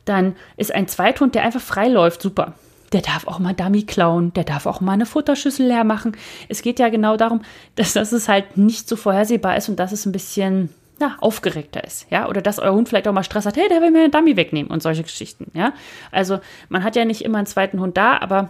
Dann 0.06 0.36
ist 0.58 0.76
ein 0.76 0.88
Zweithund, 0.88 1.34
der 1.34 1.42
einfach 1.42 1.60
frei 1.60 1.88
läuft, 1.88 2.22
super. 2.22 2.54
Der 2.94 3.02
darf 3.02 3.26
auch 3.26 3.40
mal 3.40 3.56
Dummy 3.56 3.82
klauen, 3.82 4.32
der 4.34 4.44
darf 4.44 4.68
auch 4.68 4.80
mal 4.80 4.92
eine 4.92 5.08
Futterschüssel 5.08 5.66
leer 5.66 5.84
machen. 5.84 6.16
Es 6.50 6.62
geht 6.62 6.78
ja 6.78 6.90
genau 6.90 7.18
darum, 7.18 7.42
dass, 7.74 7.96
es 7.96 8.30
halt 8.30 8.58
nicht 8.58 8.88
so 8.88 8.96
vorhersehbar 8.96 9.58
ist 9.58 9.70
und 9.70 9.80
dass 9.80 9.92
es 9.92 10.06
ein 10.06 10.12
bisschen 10.12 10.70
ja, 11.00 11.16
aufgeregter 11.20 11.84
ist, 11.84 12.06
ja, 12.12 12.30
oder 12.30 12.44
dass 12.44 12.60
euer 12.60 12.74
Hund 12.74 12.90
vielleicht 12.90 13.08
auch 13.08 13.14
mal 13.14 13.24
Stress 13.24 13.48
hat, 13.48 13.58
hey, 13.58 13.70
der 13.70 13.82
will 13.82 13.90
mir 13.90 14.04
einen 14.04 14.12
Dummy 14.12 14.38
wegnehmen 14.38 14.72
und 14.72 14.84
solche 14.84 15.02
Geschichten, 15.02 15.50
ja. 15.56 15.74
Also 16.12 16.38
man 16.70 16.84
hat 16.84 16.96
ja 16.96 17.06
nicht 17.06 17.24
immer 17.24 17.40
einen 17.40 17.48
zweiten 17.48 17.80
Hund 17.80 17.98
da, 17.98 18.20
aber 18.20 18.50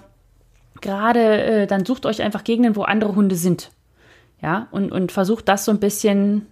gerade 0.81 1.43
äh, 1.43 1.65
dann 1.65 1.85
sucht 1.85 2.05
euch 2.05 2.21
einfach 2.21 2.43
Gegenden, 2.43 2.75
wo 2.75 2.83
andere 2.83 3.15
Hunde 3.15 3.37
sind 3.37 3.71
ja, 4.41 4.67
und, 4.71 4.91
und 4.91 5.11
versucht 5.11 5.47
das 5.47 5.65
so 5.65 5.71
ein 5.71 5.79
bisschen 5.79 6.47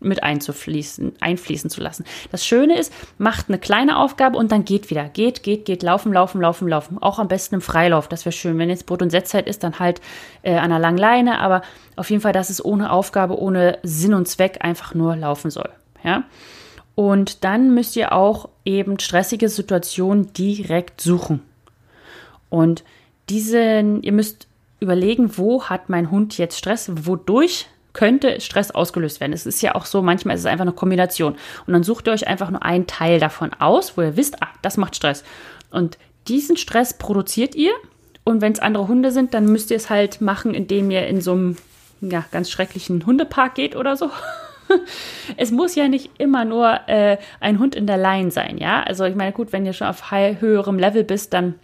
mit 0.00 0.22
einzufließen, 0.22 1.14
einfließen 1.20 1.70
zu 1.70 1.80
lassen. 1.80 2.04
Das 2.30 2.46
Schöne 2.46 2.78
ist, 2.78 2.92
macht 3.18 3.48
eine 3.48 3.58
kleine 3.58 3.98
Aufgabe 3.98 4.38
und 4.38 4.52
dann 4.52 4.64
geht 4.64 4.90
wieder. 4.90 5.08
Geht, 5.08 5.42
geht, 5.42 5.64
geht, 5.64 5.82
laufen, 5.82 6.12
laufen, 6.12 6.40
laufen, 6.40 6.68
laufen. 6.68 6.98
Auch 7.02 7.18
am 7.18 7.26
besten 7.26 7.56
im 7.56 7.60
Freilauf. 7.60 8.06
Das 8.06 8.24
wäre 8.24 8.32
schön. 8.32 8.58
Wenn 8.58 8.68
jetzt 8.68 8.86
Brot- 8.86 9.02
und 9.02 9.10
Setzzeit 9.10 9.48
ist, 9.48 9.64
dann 9.64 9.80
halt 9.80 10.00
äh, 10.42 10.52
an 10.52 10.66
einer 10.66 10.78
langen 10.78 10.98
Leine. 10.98 11.40
Aber 11.40 11.62
auf 11.96 12.10
jeden 12.10 12.22
Fall, 12.22 12.32
dass 12.32 12.50
es 12.50 12.64
ohne 12.64 12.92
Aufgabe, 12.92 13.38
ohne 13.38 13.78
Sinn 13.82 14.14
und 14.14 14.28
Zweck 14.28 14.58
einfach 14.60 14.94
nur 14.94 15.16
laufen 15.16 15.50
soll. 15.50 15.70
Ja. 16.04 16.24
Und 16.94 17.44
dann 17.44 17.74
müsst 17.74 17.96
ihr 17.96 18.12
auch 18.12 18.48
eben 18.64 18.98
stressige 18.98 19.48
Situationen 19.48 20.32
direkt 20.32 21.00
suchen. 21.00 21.42
Und 22.50 22.84
diesen, 23.28 24.02
ihr 24.02 24.12
müsst 24.12 24.47
überlegen, 24.80 25.36
wo 25.36 25.64
hat 25.64 25.88
mein 25.88 26.10
Hund 26.10 26.38
jetzt 26.38 26.58
Stress, 26.58 26.90
wodurch 27.06 27.66
könnte 27.92 28.40
Stress 28.40 28.70
ausgelöst 28.70 29.20
werden. 29.20 29.32
Es 29.32 29.46
ist 29.46 29.60
ja 29.60 29.74
auch 29.74 29.84
so, 29.84 30.02
manchmal 30.02 30.36
ist 30.36 30.42
es 30.42 30.46
einfach 30.46 30.62
eine 30.62 30.72
Kombination. 30.72 31.34
Und 31.66 31.72
dann 31.72 31.82
sucht 31.82 32.06
ihr 32.06 32.12
euch 32.12 32.28
einfach 32.28 32.50
nur 32.50 32.62
einen 32.62 32.86
Teil 32.86 33.18
davon 33.18 33.52
aus, 33.58 33.96
wo 33.96 34.02
ihr 34.02 34.16
wisst, 34.16 34.42
ah, 34.42 34.48
das 34.62 34.76
macht 34.76 34.94
Stress. 34.94 35.24
Und 35.70 35.98
diesen 36.28 36.56
Stress 36.56 36.96
produziert 36.96 37.54
ihr. 37.54 37.72
Und 38.24 38.40
wenn 38.40 38.52
es 38.52 38.60
andere 38.60 38.88
Hunde 38.88 39.10
sind, 39.10 39.34
dann 39.34 39.46
müsst 39.46 39.70
ihr 39.70 39.76
es 39.76 39.90
halt 39.90 40.20
machen, 40.20 40.54
indem 40.54 40.90
ihr 40.90 41.06
in 41.06 41.20
so 41.20 41.32
einem 41.32 41.56
ja, 42.00 42.24
ganz 42.30 42.50
schrecklichen 42.50 43.04
Hundepark 43.04 43.54
geht 43.54 43.74
oder 43.74 43.96
so. 43.96 44.10
es 45.36 45.50
muss 45.50 45.74
ja 45.74 45.88
nicht 45.88 46.10
immer 46.18 46.44
nur 46.44 46.80
äh, 46.88 47.16
ein 47.40 47.58
Hund 47.58 47.74
in 47.74 47.86
der 47.86 47.96
Line 47.96 48.30
sein, 48.30 48.58
ja. 48.58 48.82
Also 48.82 49.04
ich 49.04 49.16
meine, 49.16 49.32
gut, 49.32 49.52
wenn 49.52 49.66
ihr 49.66 49.72
schon 49.72 49.88
auf 49.88 50.10
höherem 50.10 50.78
Level 50.78 51.04
bist, 51.04 51.32
dann 51.32 51.54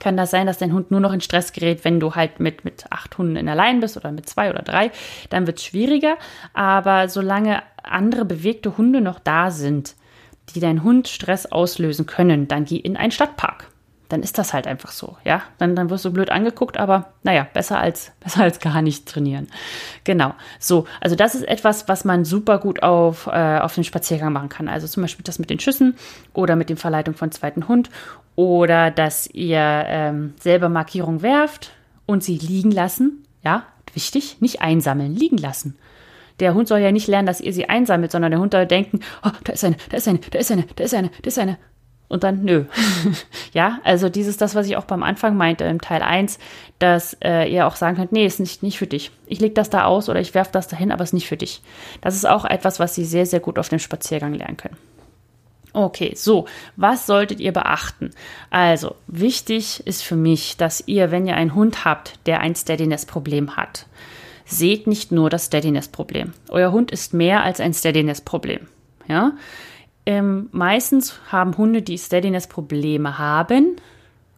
kann 0.00 0.16
das 0.16 0.30
sein, 0.30 0.46
dass 0.46 0.58
dein 0.58 0.72
Hund 0.72 0.90
nur 0.90 1.00
noch 1.00 1.12
in 1.12 1.20
Stress 1.20 1.52
gerät, 1.52 1.84
wenn 1.84 2.00
du 2.00 2.14
halt 2.14 2.40
mit, 2.40 2.64
mit 2.64 2.84
acht 2.90 3.16
Hunden 3.18 3.36
in 3.36 3.46
der 3.46 3.54
Line 3.54 3.80
bist 3.80 3.96
oder 3.96 4.12
mit 4.12 4.28
zwei 4.28 4.50
oder 4.50 4.62
drei. 4.62 4.90
Dann 5.30 5.46
wird 5.46 5.58
es 5.58 5.64
schwieriger. 5.64 6.16
Aber 6.52 7.08
solange 7.08 7.62
andere 7.82 8.24
bewegte 8.24 8.76
Hunde 8.76 9.00
noch 9.00 9.18
da 9.18 9.50
sind, 9.50 9.94
die 10.54 10.60
deinen 10.60 10.82
Hund 10.82 11.08
Stress 11.08 11.46
auslösen 11.46 12.06
können, 12.06 12.48
dann 12.48 12.64
geh 12.64 12.76
in 12.76 12.96
einen 12.96 13.12
Stadtpark 13.12 13.68
dann 14.08 14.22
ist 14.22 14.38
das 14.38 14.52
halt 14.52 14.66
einfach 14.66 14.92
so, 14.92 15.16
ja. 15.24 15.42
Dann, 15.58 15.74
dann 15.74 15.90
wirst 15.90 16.04
du 16.04 16.12
blöd 16.12 16.30
angeguckt, 16.30 16.76
aber 16.76 17.12
naja, 17.22 17.46
besser 17.52 17.78
als, 17.78 18.12
besser 18.20 18.42
als 18.42 18.60
gar 18.60 18.82
nicht 18.82 19.06
trainieren. 19.06 19.48
Genau. 20.04 20.34
So, 20.58 20.86
also 21.00 21.16
das 21.16 21.34
ist 21.34 21.46
etwas, 21.48 21.88
was 21.88 22.04
man 22.04 22.24
super 22.24 22.58
gut 22.58 22.82
auf, 22.82 23.26
äh, 23.26 23.58
auf 23.58 23.74
den 23.74 23.84
Spaziergang 23.84 24.32
machen 24.32 24.48
kann. 24.48 24.68
Also 24.68 24.86
zum 24.86 25.02
Beispiel 25.02 25.24
das 25.24 25.38
mit 25.38 25.50
den 25.50 25.60
Schüssen 25.60 25.96
oder 26.32 26.56
mit 26.56 26.70
dem 26.70 26.76
Verleitung 26.76 27.14
von 27.14 27.30
zweiten 27.32 27.68
Hund 27.68 27.90
oder 28.36 28.90
dass 28.90 29.26
ihr 29.26 29.58
ähm, 29.86 30.34
selber 30.40 30.68
Markierungen 30.68 31.22
werft 31.22 31.72
und 32.06 32.22
sie 32.22 32.36
liegen 32.36 32.70
lassen. 32.70 33.24
Ja, 33.42 33.64
wichtig, 33.92 34.38
nicht 34.40 34.60
einsammeln, 34.60 35.14
liegen 35.14 35.38
lassen. 35.38 35.76
Der 36.40 36.54
Hund 36.54 36.66
soll 36.66 36.80
ja 36.80 36.90
nicht 36.90 37.06
lernen, 37.06 37.26
dass 37.26 37.40
ihr 37.40 37.52
sie 37.52 37.68
einsammelt, 37.68 38.10
sondern 38.10 38.32
der 38.32 38.40
Hund 38.40 38.52
soll 38.52 38.66
denken, 38.66 39.00
oh, 39.24 39.30
da 39.44 39.52
ist 39.52 39.64
eine, 39.64 39.76
da 39.90 39.96
ist 39.96 40.08
eine, 40.08 40.18
da 40.18 40.38
ist 40.38 40.50
eine, 40.50 40.64
da 40.74 40.84
ist 40.84 40.94
eine, 40.94 41.10
da 41.22 41.28
ist 41.28 41.38
eine 41.38 41.58
und 42.08 42.22
dann 42.22 42.44
nö. 42.44 42.64
ja, 43.52 43.80
also 43.84 44.08
dieses, 44.08 44.36
das, 44.36 44.54
was 44.54 44.66
ich 44.66 44.76
auch 44.76 44.84
beim 44.84 45.02
Anfang 45.02 45.36
meinte, 45.36 45.64
im 45.64 45.80
Teil 45.80 46.02
1, 46.02 46.38
dass 46.78 47.16
äh, 47.24 47.50
ihr 47.52 47.66
auch 47.66 47.76
sagen 47.76 47.96
könnt, 47.96 48.12
nee, 48.12 48.26
ist 48.26 48.40
nicht, 48.40 48.62
nicht 48.62 48.78
für 48.78 48.86
dich. 48.86 49.10
Ich 49.26 49.40
lege 49.40 49.54
das 49.54 49.70
da 49.70 49.84
aus 49.84 50.08
oder 50.08 50.20
ich 50.20 50.34
werfe 50.34 50.52
das 50.52 50.68
dahin, 50.68 50.92
aber 50.92 51.02
es 51.02 51.10
ist 51.10 51.14
nicht 51.14 51.28
für 51.28 51.36
dich. 51.36 51.62
Das 52.00 52.14
ist 52.14 52.26
auch 52.26 52.44
etwas, 52.44 52.78
was 52.78 52.94
Sie 52.94 53.04
sehr, 53.04 53.26
sehr 53.26 53.40
gut 53.40 53.58
auf 53.58 53.68
dem 53.68 53.78
Spaziergang 53.78 54.34
lernen 54.34 54.56
können. 54.56 54.76
Okay, 55.72 56.12
so, 56.14 56.46
was 56.76 57.04
solltet 57.04 57.40
ihr 57.40 57.52
beachten? 57.52 58.10
Also, 58.48 58.94
wichtig 59.08 59.84
ist 59.84 60.02
für 60.04 60.14
mich, 60.14 60.56
dass 60.56 60.84
ihr, 60.86 61.10
wenn 61.10 61.26
ihr 61.26 61.34
einen 61.34 61.56
Hund 61.56 61.84
habt, 61.84 62.14
der 62.26 62.38
ein 62.40 62.54
Steadiness-Problem 62.54 63.56
hat, 63.56 63.86
seht 64.44 64.86
nicht 64.86 65.10
nur 65.10 65.30
das 65.30 65.46
Steadiness-Problem. 65.46 66.32
Euer 66.48 66.70
Hund 66.70 66.92
ist 66.92 67.12
mehr 67.12 67.42
als 67.42 67.58
ein 67.58 67.74
Steadiness-Problem. 67.74 68.68
Ja, 69.08 69.32
ähm, 70.06 70.48
meistens 70.52 71.18
haben 71.30 71.56
Hunde, 71.56 71.82
die 71.82 71.98
Steadiness-Probleme 71.98 73.18
haben, 73.18 73.76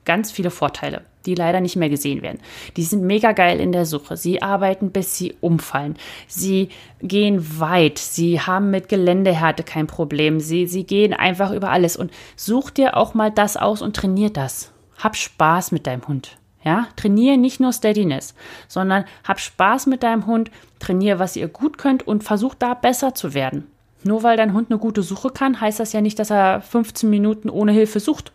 ganz 0.04 0.30
viele 0.30 0.50
Vorteile, 0.50 1.02
die 1.26 1.34
leider 1.34 1.60
nicht 1.60 1.76
mehr 1.76 1.90
gesehen 1.90 2.22
werden. 2.22 2.38
Die 2.76 2.84
sind 2.84 3.02
mega 3.02 3.32
geil 3.32 3.60
in 3.60 3.72
der 3.72 3.84
Suche. 3.84 4.16
Sie 4.16 4.40
arbeiten, 4.40 4.92
bis 4.92 5.18
sie 5.18 5.34
umfallen. 5.40 5.96
Sie 6.28 6.70
gehen 7.02 7.60
weit. 7.60 7.98
Sie 7.98 8.40
haben 8.40 8.70
mit 8.70 8.88
Geländehärte 8.88 9.64
kein 9.64 9.86
Problem. 9.88 10.40
Sie, 10.40 10.66
sie 10.66 10.84
gehen 10.84 11.12
einfach 11.12 11.50
über 11.50 11.70
alles. 11.70 11.96
Und 11.96 12.12
such 12.36 12.70
dir 12.70 12.96
auch 12.96 13.14
mal 13.14 13.30
das 13.30 13.56
aus 13.56 13.82
und 13.82 13.96
trainier 13.96 14.30
das. 14.30 14.72
Hab 14.96 15.16
Spaß 15.16 15.72
mit 15.72 15.86
deinem 15.86 16.06
Hund. 16.06 16.38
Ja, 16.64 16.88
trainiere 16.96 17.36
nicht 17.36 17.60
nur 17.60 17.72
Steadiness, 17.72 18.34
sondern 18.66 19.04
hab 19.22 19.38
Spaß 19.38 19.86
mit 19.86 20.02
deinem 20.02 20.26
Hund, 20.26 20.50
trainiere, 20.80 21.20
was 21.20 21.36
ihr 21.36 21.46
gut 21.46 21.78
könnt 21.78 22.04
und 22.08 22.24
versuch 22.24 22.56
da 22.56 22.74
besser 22.74 23.14
zu 23.14 23.34
werden. 23.34 23.68
Nur 24.06 24.22
weil 24.22 24.36
dein 24.36 24.52
Hund 24.52 24.70
eine 24.70 24.78
gute 24.78 25.02
Suche 25.02 25.30
kann, 25.30 25.60
heißt 25.60 25.80
das 25.80 25.92
ja 25.92 26.00
nicht, 26.00 26.18
dass 26.18 26.30
er 26.30 26.60
15 26.60 27.10
Minuten 27.10 27.50
ohne 27.50 27.72
Hilfe 27.72 28.00
sucht. 28.00 28.32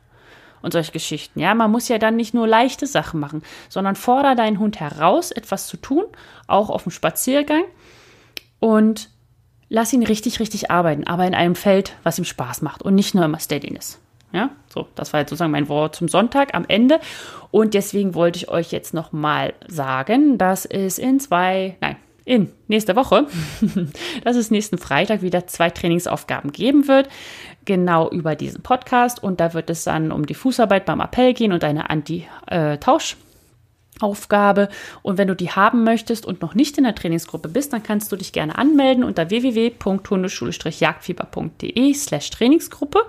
Und 0.62 0.74
solche 0.74 0.92
Geschichten. 0.92 1.40
Ja, 1.40 1.56
man 1.56 1.72
muss 1.72 1.88
ja 1.88 1.98
dann 1.98 2.16
nicht 2.16 2.36
nur 2.36 2.48
leichte 2.48 2.86
Sachen 2.86 3.20
machen, 3.20 3.42
sondern 3.68 3.96
fordere 3.96 4.36
deinen 4.36 4.60
Hund 4.60 4.80
heraus, 4.80 5.32
etwas 5.32 5.66
zu 5.66 5.76
tun, 5.78 6.04
auch 6.46 6.70
auf 6.70 6.84
dem 6.84 6.92
Spaziergang 6.92 7.64
und 8.60 9.10
lass 9.70 9.92
ihn 9.92 10.04
richtig, 10.04 10.40
richtig 10.40 10.70
arbeiten, 10.70 11.08
aber 11.08 11.26
in 11.26 11.34
einem 11.34 11.56
Feld, 11.56 11.96
was 12.04 12.20
ihm 12.20 12.26
Spaß 12.26 12.62
macht 12.62 12.84
und 12.84 12.94
nicht 12.94 13.16
nur 13.16 13.26
immer 13.26 13.40
Steadiness. 13.40 14.00
Ja, 14.34 14.50
so, 14.74 14.88
das 14.96 15.12
war 15.12 15.20
jetzt 15.20 15.30
sozusagen 15.30 15.52
mein 15.52 15.68
Wort 15.68 15.96
zum 15.96 16.08
Sonntag 16.08 16.54
am 16.54 16.66
Ende. 16.68 17.00
Und 17.50 17.74
deswegen 17.74 18.14
wollte 18.14 18.38
ich 18.38 18.50
euch 18.50 18.72
jetzt 18.72 18.94
nochmal 18.94 19.54
sagen, 19.68 20.38
dass 20.38 20.66
es 20.66 20.98
in 20.98 21.20
zwei, 21.20 21.76
nein, 21.82 21.98
in 22.26 22.52
nächster 22.68 22.96
Woche, 22.96 23.28
dass 24.24 24.36
es 24.36 24.52
nächsten 24.52 24.78
Freitag 24.78 25.22
wieder 25.22 25.48
zwei 25.48 25.70
Trainingsaufgaben 25.70 26.52
geben 26.52 26.88
wird, 26.88 27.10
genau 27.66 28.10
über 28.10 28.36
diesen 28.36 28.62
Podcast. 28.62 29.24
Und 29.24 29.40
da 29.40 29.54
wird 29.54 29.70
es 29.70 29.84
dann 29.84 30.12
um 30.12 30.26
die 30.26 30.34
Fußarbeit 30.34 30.86
beim 30.86 31.02
Appell 31.02 31.34
gehen 31.34 31.54
und 31.54 31.64
eine 31.64 31.90
Anti-Tausch. 31.90 33.18
Aufgabe. 34.00 34.70
Und 35.04 35.18
wenn 35.20 35.28
du 35.28 35.36
die 35.36 35.52
haben 35.52 35.84
möchtest 35.84 36.26
und 36.26 36.42
noch 36.42 36.56
nicht 36.56 36.78
in 36.78 36.86
der 36.86 36.96
Trainingsgruppe 36.96 37.50
bist, 37.50 37.74
dann 37.74 37.84
kannst 37.84 38.10
du 38.12 38.16
dich 38.16 38.34
gerne 38.34 38.58
anmelden 38.58 39.04
unter 39.04 39.30
www.hundeschule-jagdfieber.de 39.30 41.94
slash 41.94 42.32
Trainingsgruppe. 42.32 43.02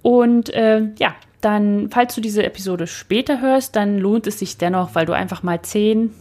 Und 0.00 0.48
äh, 0.50 0.88
ja, 0.98 1.14
dann, 1.40 1.90
falls 1.90 2.14
du 2.14 2.22
diese 2.22 2.42
Episode 2.42 2.86
später 2.86 3.42
hörst, 3.42 3.76
dann 3.76 3.98
lohnt 3.98 4.26
es 4.26 4.38
sich 4.38 4.56
dennoch, 4.56 4.94
weil 4.94 5.04
du 5.04 5.12
einfach 5.12 5.42
mal 5.42 5.60
zehn 5.60 6.14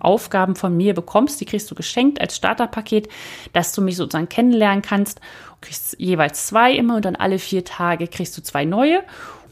Aufgaben 0.00 0.56
von 0.56 0.76
mir 0.76 0.94
bekommst. 0.94 1.40
Die 1.40 1.44
kriegst 1.44 1.70
du 1.70 1.74
geschenkt 1.74 2.20
als 2.20 2.36
Starterpaket, 2.36 3.08
dass 3.52 3.72
du 3.72 3.82
mich 3.82 3.96
sozusagen 3.96 4.28
kennenlernen 4.28 4.82
kannst. 4.82 5.18
Du 5.18 5.68
kriegst 5.68 5.96
jeweils 5.98 6.46
zwei 6.46 6.72
immer 6.72 6.96
und 6.96 7.04
dann 7.04 7.16
alle 7.16 7.38
vier 7.38 7.64
Tage 7.64 8.08
kriegst 8.08 8.36
du 8.36 8.42
zwei 8.42 8.64
neue. 8.64 9.02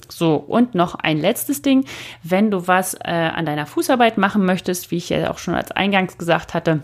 So, 0.08 0.36
und 0.36 0.74
noch 0.74 0.94
ein 0.94 1.18
letztes 1.18 1.62
Ding. 1.62 1.84
Wenn 2.22 2.50
du 2.50 2.66
was 2.66 2.94
äh, 2.94 3.10
an 3.10 3.44
deiner 3.44 3.66
Fußarbeit 3.66 4.16
machen 4.16 4.44
möchtest, 4.44 4.90
wie 4.90 4.96
ich 4.96 5.10
ja 5.10 5.30
auch 5.30 5.38
schon 5.38 5.54
als 5.54 5.70
Eingangs 5.70 6.16
gesagt 6.16 6.54
hatte, 6.54 6.82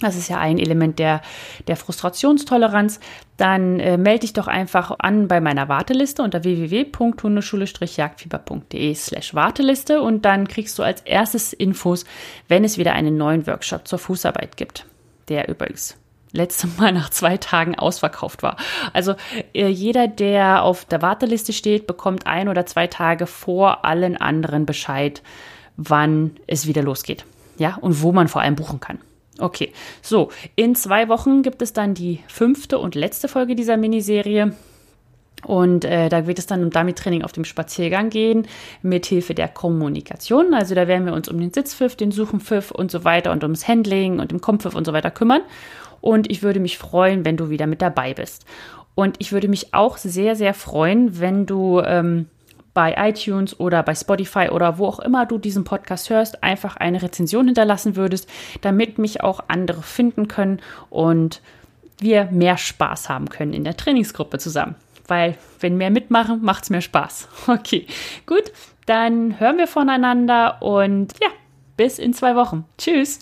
das 0.00 0.16
ist 0.16 0.28
ja 0.28 0.38
ein 0.38 0.58
Element 0.58 0.98
der, 0.98 1.20
der 1.66 1.76
Frustrationstoleranz. 1.76 2.98
Dann 3.36 3.78
äh, 3.80 3.98
melde 3.98 4.20
dich 4.20 4.32
doch 4.32 4.46
einfach 4.46 4.94
an 4.98 5.28
bei 5.28 5.40
meiner 5.40 5.68
Warteliste 5.68 6.22
unter 6.22 6.44
www.hundeschule-jagdfieber.de 6.44 8.94
slash 8.94 9.34
Warteliste 9.34 10.00
und 10.00 10.24
dann 10.24 10.48
kriegst 10.48 10.78
du 10.78 10.84
als 10.84 11.02
erstes 11.02 11.52
Infos, 11.52 12.04
wenn 12.46 12.62
es 12.64 12.78
wieder 12.78 12.92
einen 12.92 13.16
neuen 13.16 13.44
Workshop 13.46 13.88
zur 13.88 13.98
Fußarbeit 13.98 14.56
gibt, 14.56 14.86
der 15.28 15.48
übrigens 15.48 15.96
letzte 16.32 16.68
Mal 16.78 16.92
nach 16.92 17.10
zwei 17.10 17.36
Tagen 17.36 17.74
ausverkauft 17.74 18.42
war. 18.42 18.56
Also 18.92 19.14
äh, 19.54 19.68
jeder, 19.68 20.08
der 20.08 20.62
auf 20.62 20.84
der 20.84 21.02
Warteliste 21.02 21.52
steht, 21.52 21.86
bekommt 21.86 22.26
ein 22.26 22.48
oder 22.48 22.66
zwei 22.66 22.86
Tage 22.86 23.26
vor 23.26 23.84
allen 23.84 24.16
anderen 24.16 24.66
Bescheid, 24.66 25.22
wann 25.76 26.36
es 26.46 26.66
wieder 26.66 26.82
losgeht. 26.82 27.24
Ja, 27.58 27.76
und 27.80 28.02
wo 28.02 28.12
man 28.12 28.28
vor 28.28 28.42
allem 28.42 28.54
buchen 28.54 28.78
kann. 28.78 29.00
Okay, 29.38 29.72
so, 30.02 30.30
in 30.56 30.74
zwei 30.74 31.08
Wochen 31.08 31.42
gibt 31.42 31.62
es 31.62 31.72
dann 31.72 31.94
die 31.94 32.20
fünfte 32.26 32.78
und 32.78 32.94
letzte 32.94 33.28
Folge 33.28 33.54
dieser 33.54 33.76
Miniserie. 33.76 34.52
Und 35.46 35.84
äh, 35.84 36.08
da 36.08 36.26
wird 36.26 36.40
es 36.40 36.46
dann 36.46 36.64
um 36.64 36.70
Dummy-Training 36.70 37.22
auf 37.22 37.30
dem 37.30 37.44
Spaziergang 37.44 38.10
gehen, 38.10 38.48
mit 38.82 39.06
Hilfe 39.06 39.34
der 39.34 39.46
Kommunikation. 39.46 40.52
Also 40.52 40.74
da 40.74 40.88
werden 40.88 41.06
wir 41.06 41.12
uns 41.12 41.28
um 41.28 41.38
den 41.38 41.52
Sitzpfiff, 41.52 41.94
den 41.94 42.10
Suchenpfiff 42.10 42.72
und 42.72 42.90
so 42.90 43.04
weiter 43.04 43.30
und 43.30 43.44
ums 43.44 43.68
Handling 43.68 44.18
und 44.18 44.32
den 44.32 44.40
Kompfiff 44.40 44.74
und 44.74 44.84
so 44.84 44.92
weiter 44.92 45.12
kümmern. 45.12 45.42
Und 46.00 46.30
ich 46.30 46.42
würde 46.42 46.58
mich 46.58 46.78
freuen, 46.78 47.24
wenn 47.24 47.36
du 47.36 47.50
wieder 47.50 47.68
mit 47.68 47.82
dabei 47.82 48.14
bist. 48.14 48.46
Und 48.96 49.16
ich 49.20 49.30
würde 49.30 49.46
mich 49.46 49.74
auch 49.74 49.96
sehr, 49.96 50.34
sehr 50.34 50.54
freuen, 50.54 51.20
wenn 51.20 51.46
du 51.46 51.80
ähm, 51.80 52.26
bei 52.78 52.94
iTunes 52.96 53.58
oder 53.58 53.82
bei 53.82 53.92
Spotify 53.92 54.50
oder 54.50 54.78
wo 54.78 54.86
auch 54.86 55.00
immer 55.00 55.26
du 55.26 55.36
diesen 55.36 55.64
Podcast 55.64 56.10
hörst, 56.10 56.44
einfach 56.44 56.76
eine 56.76 57.02
Rezension 57.02 57.46
hinterlassen 57.46 57.96
würdest, 57.96 58.30
damit 58.60 58.98
mich 58.98 59.20
auch 59.20 59.40
andere 59.48 59.82
finden 59.82 60.28
können 60.28 60.60
und 60.88 61.42
wir 61.98 62.26
mehr 62.26 62.56
Spaß 62.56 63.08
haben 63.08 63.30
können 63.30 63.52
in 63.52 63.64
der 63.64 63.76
Trainingsgruppe 63.76 64.38
zusammen. 64.38 64.76
Weil 65.08 65.36
wenn 65.58 65.76
mehr 65.76 65.90
mitmachen, 65.90 66.40
macht 66.40 66.62
es 66.62 66.70
mehr 66.70 66.80
Spaß. 66.80 67.26
Okay, 67.48 67.88
gut, 68.26 68.52
dann 68.86 69.40
hören 69.40 69.58
wir 69.58 69.66
voneinander 69.66 70.62
und 70.62 71.14
ja, 71.20 71.30
bis 71.76 71.98
in 71.98 72.14
zwei 72.14 72.36
Wochen. 72.36 72.64
Tschüss. 72.78 73.18